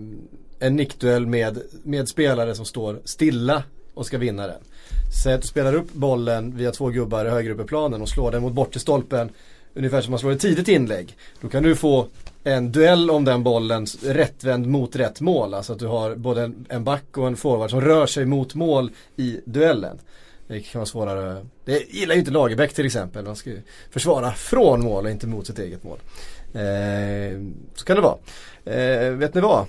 [0.59, 3.63] en nickduell med, med spelare som står stilla
[3.95, 4.61] och ska vinna den.
[5.23, 8.31] Säg att du spelar upp bollen via två gubbar högre upp i planen och slår
[8.31, 9.31] den mot bortre stolpen
[9.75, 11.17] ungefär som man slår ett tidigt inlägg.
[11.41, 12.07] Då kan du få
[12.45, 15.55] en duell om den bollen rättvänd mot rätt mål.
[15.55, 18.55] Alltså att du har både en, en back och en forward som rör sig mot
[18.55, 19.99] mål i duellen.
[20.47, 21.47] Det kan vara svårare.
[21.65, 23.25] Det gillar ju inte Lagerbäck till exempel.
[23.25, 23.61] Man ska ju
[23.91, 25.99] försvara från mål och inte mot sitt eget mål.
[26.55, 27.41] Eh,
[27.75, 28.17] så kan det vara.
[28.65, 29.67] Eh, vet ni vad?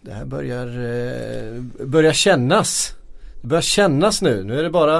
[0.00, 2.94] Det här börjar, eh, börjar kännas.
[3.40, 4.44] Det börjar kännas nu.
[4.44, 4.92] Nu är det bara,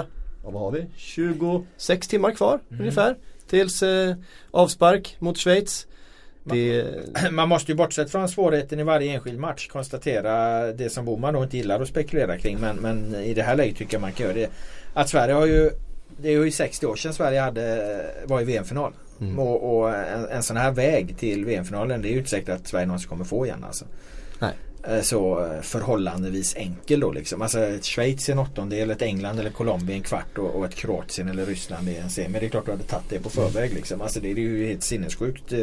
[0.44, 0.86] ja, vad har vi?
[0.96, 2.80] 26 timmar kvar Mm.
[2.80, 3.16] ungefär.
[3.50, 4.14] Tills eh,
[4.50, 5.86] avspark mot Schweiz.
[6.44, 6.84] Det,
[7.30, 11.42] Man måste ju bortsett från svårigheten i varje enskild match konstatera det som Boman då
[11.42, 12.58] inte gillar att spekulera kring.
[12.60, 14.48] Men, men i det här läget tycker jag man kan göra det.
[14.94, 15.70] Att Sverige har ju
[16.20, 18.92] Det är ju 60 år sedan Sverige hade, var i VM-final.
[19.20, 19.38] Mm.
[19.38, 22.66] Och, och en, en sån här väg till VM-finalen det är ju inte säkert att
[22.66, 23.84] Sverige någonsin kommer få igen alltså.
[24.38, 24.52] Nej.
[24.88, 27.42] Eh, Så eh, förhållandevis enkel då liksom.
[27.42, 30.74] Alltså ett Schweiz i en åttondel, ett England eller Colombia en kvart och, och ett
[30.74, 32.38] Kroatien eller Ryssland i en semi.
[32.40, 34.00] Det är klart du hade tagit det på förväg liksom.
[34.00, 35.58] Alltså det är ju helt sinnessjukt eh,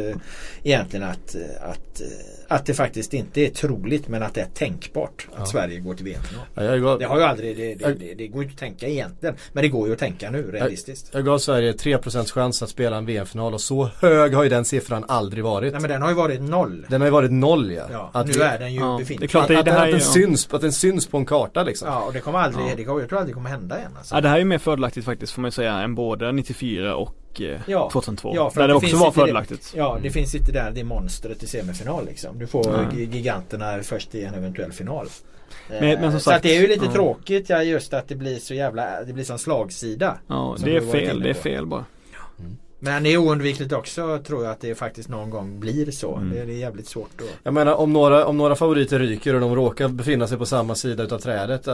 [0.62, 2.02] egentligen att, eh, att,
[2.48, 5.46] att det faktiskt inte är troligt men att det är tänkbart att Ja.
[5.46, 6.44] Sverige går till VM-final.
[6.54, 8.88] ja, jag, Det har ju aldrig, det, det, det, det går ju inte att tänka
[8.88, 9.34] egentligen.
[9.52, 11.10] Men det går ju att tänka nu realistiskt.
[11.12, 14.64] jag gav Sverige 3% chans att spela en VM-final och så hög har ju den
[14.64, 15.72] siffran aldrig varit.
[15.72, 16.86] Nej men den har ju varit noll.
[16.88, 17.82] Den har ju varit noll ja.
[17.92, 19.20] Ja, att nu vi- är den ju Ja, befintlig.
[19.20, 21.18] det är klart det- att, att, här att, den är- syns, att den syns på
[21.18, 21.88] en karta liksom.
[21.88, 22.72] Ja och det kommer aldrig, Ja.
[22.76, 24.14] det kommer, jag tror aldrig det kommer hända igen alltså.
[24.14, 27.14] Ja det här är ju mer fördelaktigt faktiskt får man säga än både 94 och
[27.40, 27.88] eh, Ja.
[27.92, 28.32] 2002.
[28.36, 29.72] Ja, för där det det också finns var inte det- fördelaktigt.
[29.76, 32.38] Ja det finns inte där det monstret i semifinal liksom.
[32.38, 35.06] Du får gi- giganterna först i en eventuell final.
[35.68, 36.92] Men- men som Eh, så sagt, det är ju lite ja.
[36.92, 40.18] tråkigt ja, just att det blir så jävla, det blir sån slagsida.
[40.26, 41.84] Ja det är fel, det är fel bara.
[42.78, 46.16] Men det är oundvikligt också tror jag att det faktiskt någon gång blir så.
[46.16, 46.30] Mm.
[46.30, 49.34] Det, är- det är jävligt svårt att Jag menar om några, om några favoriter ryker
[49.34, 51.68] och de råkar befinna sig på samma sida utav trädet.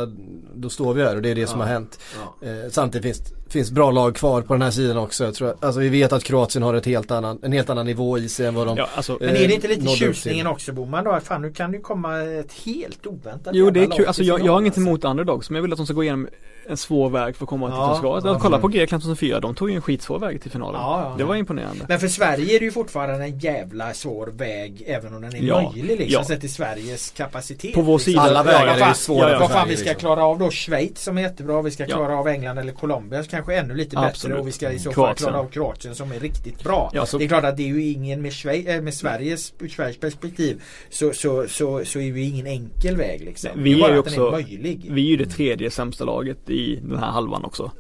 [0.55, 1.67] Då står vi här och det är det som Ja.
[1.67, 2.01] har hänt.
[2.43, 2.49] ja.
[2.49, 5.25] Eh, samtidigt finns, finns bra lag kvar på den här sidan också.
[5.25, 8.19] Jag tror, alltså vi vet att Kroatien har ett helt annan, en helt annan nivå
[8.19, 11.05] i sig än vad de Ja, alltså, Men är det inte lite tjusningen också Boman
[11.05, 11.21] då?
[11.25, 14.53] Fan nu kan det komma ett helt oväntat Jo det är kul, alltså jag, jag
[14.53, 14.81] har inget alltså.
[14.81, 16.29] emot underdogs men jag vill att de ska gå igenom
[16.69, 18.17] en svår väg för att komma till Ja.
[18.17, 18.61] Att kolla mm.
[18.61, 20.81] på Grekland 2004, de tog ju en skitsvår väg till finalen.
[20.81, 21.85] Ja, ja, det var imponerande.
[21.89, 25.43] Men för Sverige är det ju fortfarande en jävla svår väg även om den är
[25.43, 26.25] Ja, möjlig liksom ja.
[26.25, 27.75] sett till Sveriges kapacitet.
[27.75, 28.13] På vår liksom.
[28.13, 28.23] sida.
[28.23, 30.01] Alla vägar Ja, är ju svåra ja, Vad fan vi ska liksom.
[30.01, 31.63] klara av då Schweiz som är jättebra.
[31.63, 31.97] Vi ska Ja.
[31.97, 34.33] klara av England eller Colombia kanske ännu lite Absolut.
[34.33, 34.41] bättre.
[34.41, 35.17] Och vi ska i så fall Kroatien.
[35.29, 36.91] klara av Kroatien som är riktigt bra.
[36.95, 39.53] Ja, så- Det är klart att det är ju ingen med, Schweiz, äh, med Sveriges,
[39.59, 43.51] ur Sveriges perspektiv så, så, så, så är det ju ingen enkel väg liksom.
[43.57, 44.87] Vi det är bara är ju också- är möjlig.
[44.91, 47.71] Vi är ju det tredje sämsta laget i den här halvan också.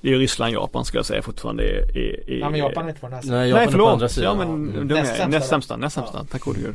[0.00, 2.84] Det är ju Ryssland, Japan ska jag säga fortfarande är, är, är Ja men Japan
[2.84, 3.38] är inte på den här sidan.
[3.38, 4.38] Nej, Japan Nej är på förlåt, andra sidan.
[4.38, 4.88] ja men Mm.
[4.88, 6.26] de Näst är sämsta näst sämsta, näst sämsta, Ja.
[6.32, 6.74] tack gode gud.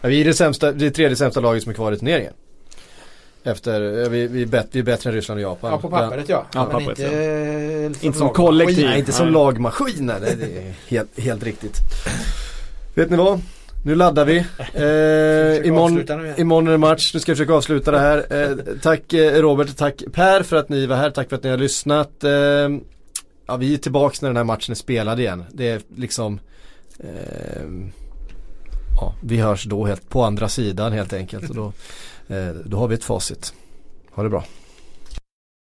[0.00, 2.32] Ja, vi är det, sämsta, det tredje sämsta laget som är kvar i turneringen.
[3.44, 5.70] Efter, ja, vi, vi, är bättre, vi är bättre än Ryssland och Japan.
[5.72, 6.46] Ja på pappret ja.
[6.54, 8.86] Ja, men pappret, inte, eh, Inte som kollektiv.
[8.86, 9.32] Nej, inte som Nej.
[9.34, 10.20] lagmaskiner.
[10.20, 11.76] Det är helt, helt riktigt.
[12.94, 13.40] Vet ni vad?
[13.86, 14.38] Nu laddar vi.
[14.58, 17.14] Eh, imorgon, imorgon är det match.
[17.14, 18.26] Nu ska jag försöka avsluta det här.
[18.30, 21.10] Eh, tack eh, Robert, tack Per för att ni var här.
[21.10, 22.24] Tack för att ni har lyssnat.
[22.24, 22.30] Eh,
[23.46, 25.44] ja, vi är tillbaks när den här matchen är spelad igen.
[25.52, 26.40] Det är liksom
[26.98, 27.62] eh,
[29.00, 31.50] Ja, vi hörs då helt på andra sidan helt enkelt.
[31.50, 31.72] Och då,
[32.34, 33.54] eh, då har vi ett facit.
[34.10, 34.44] Ha det bra.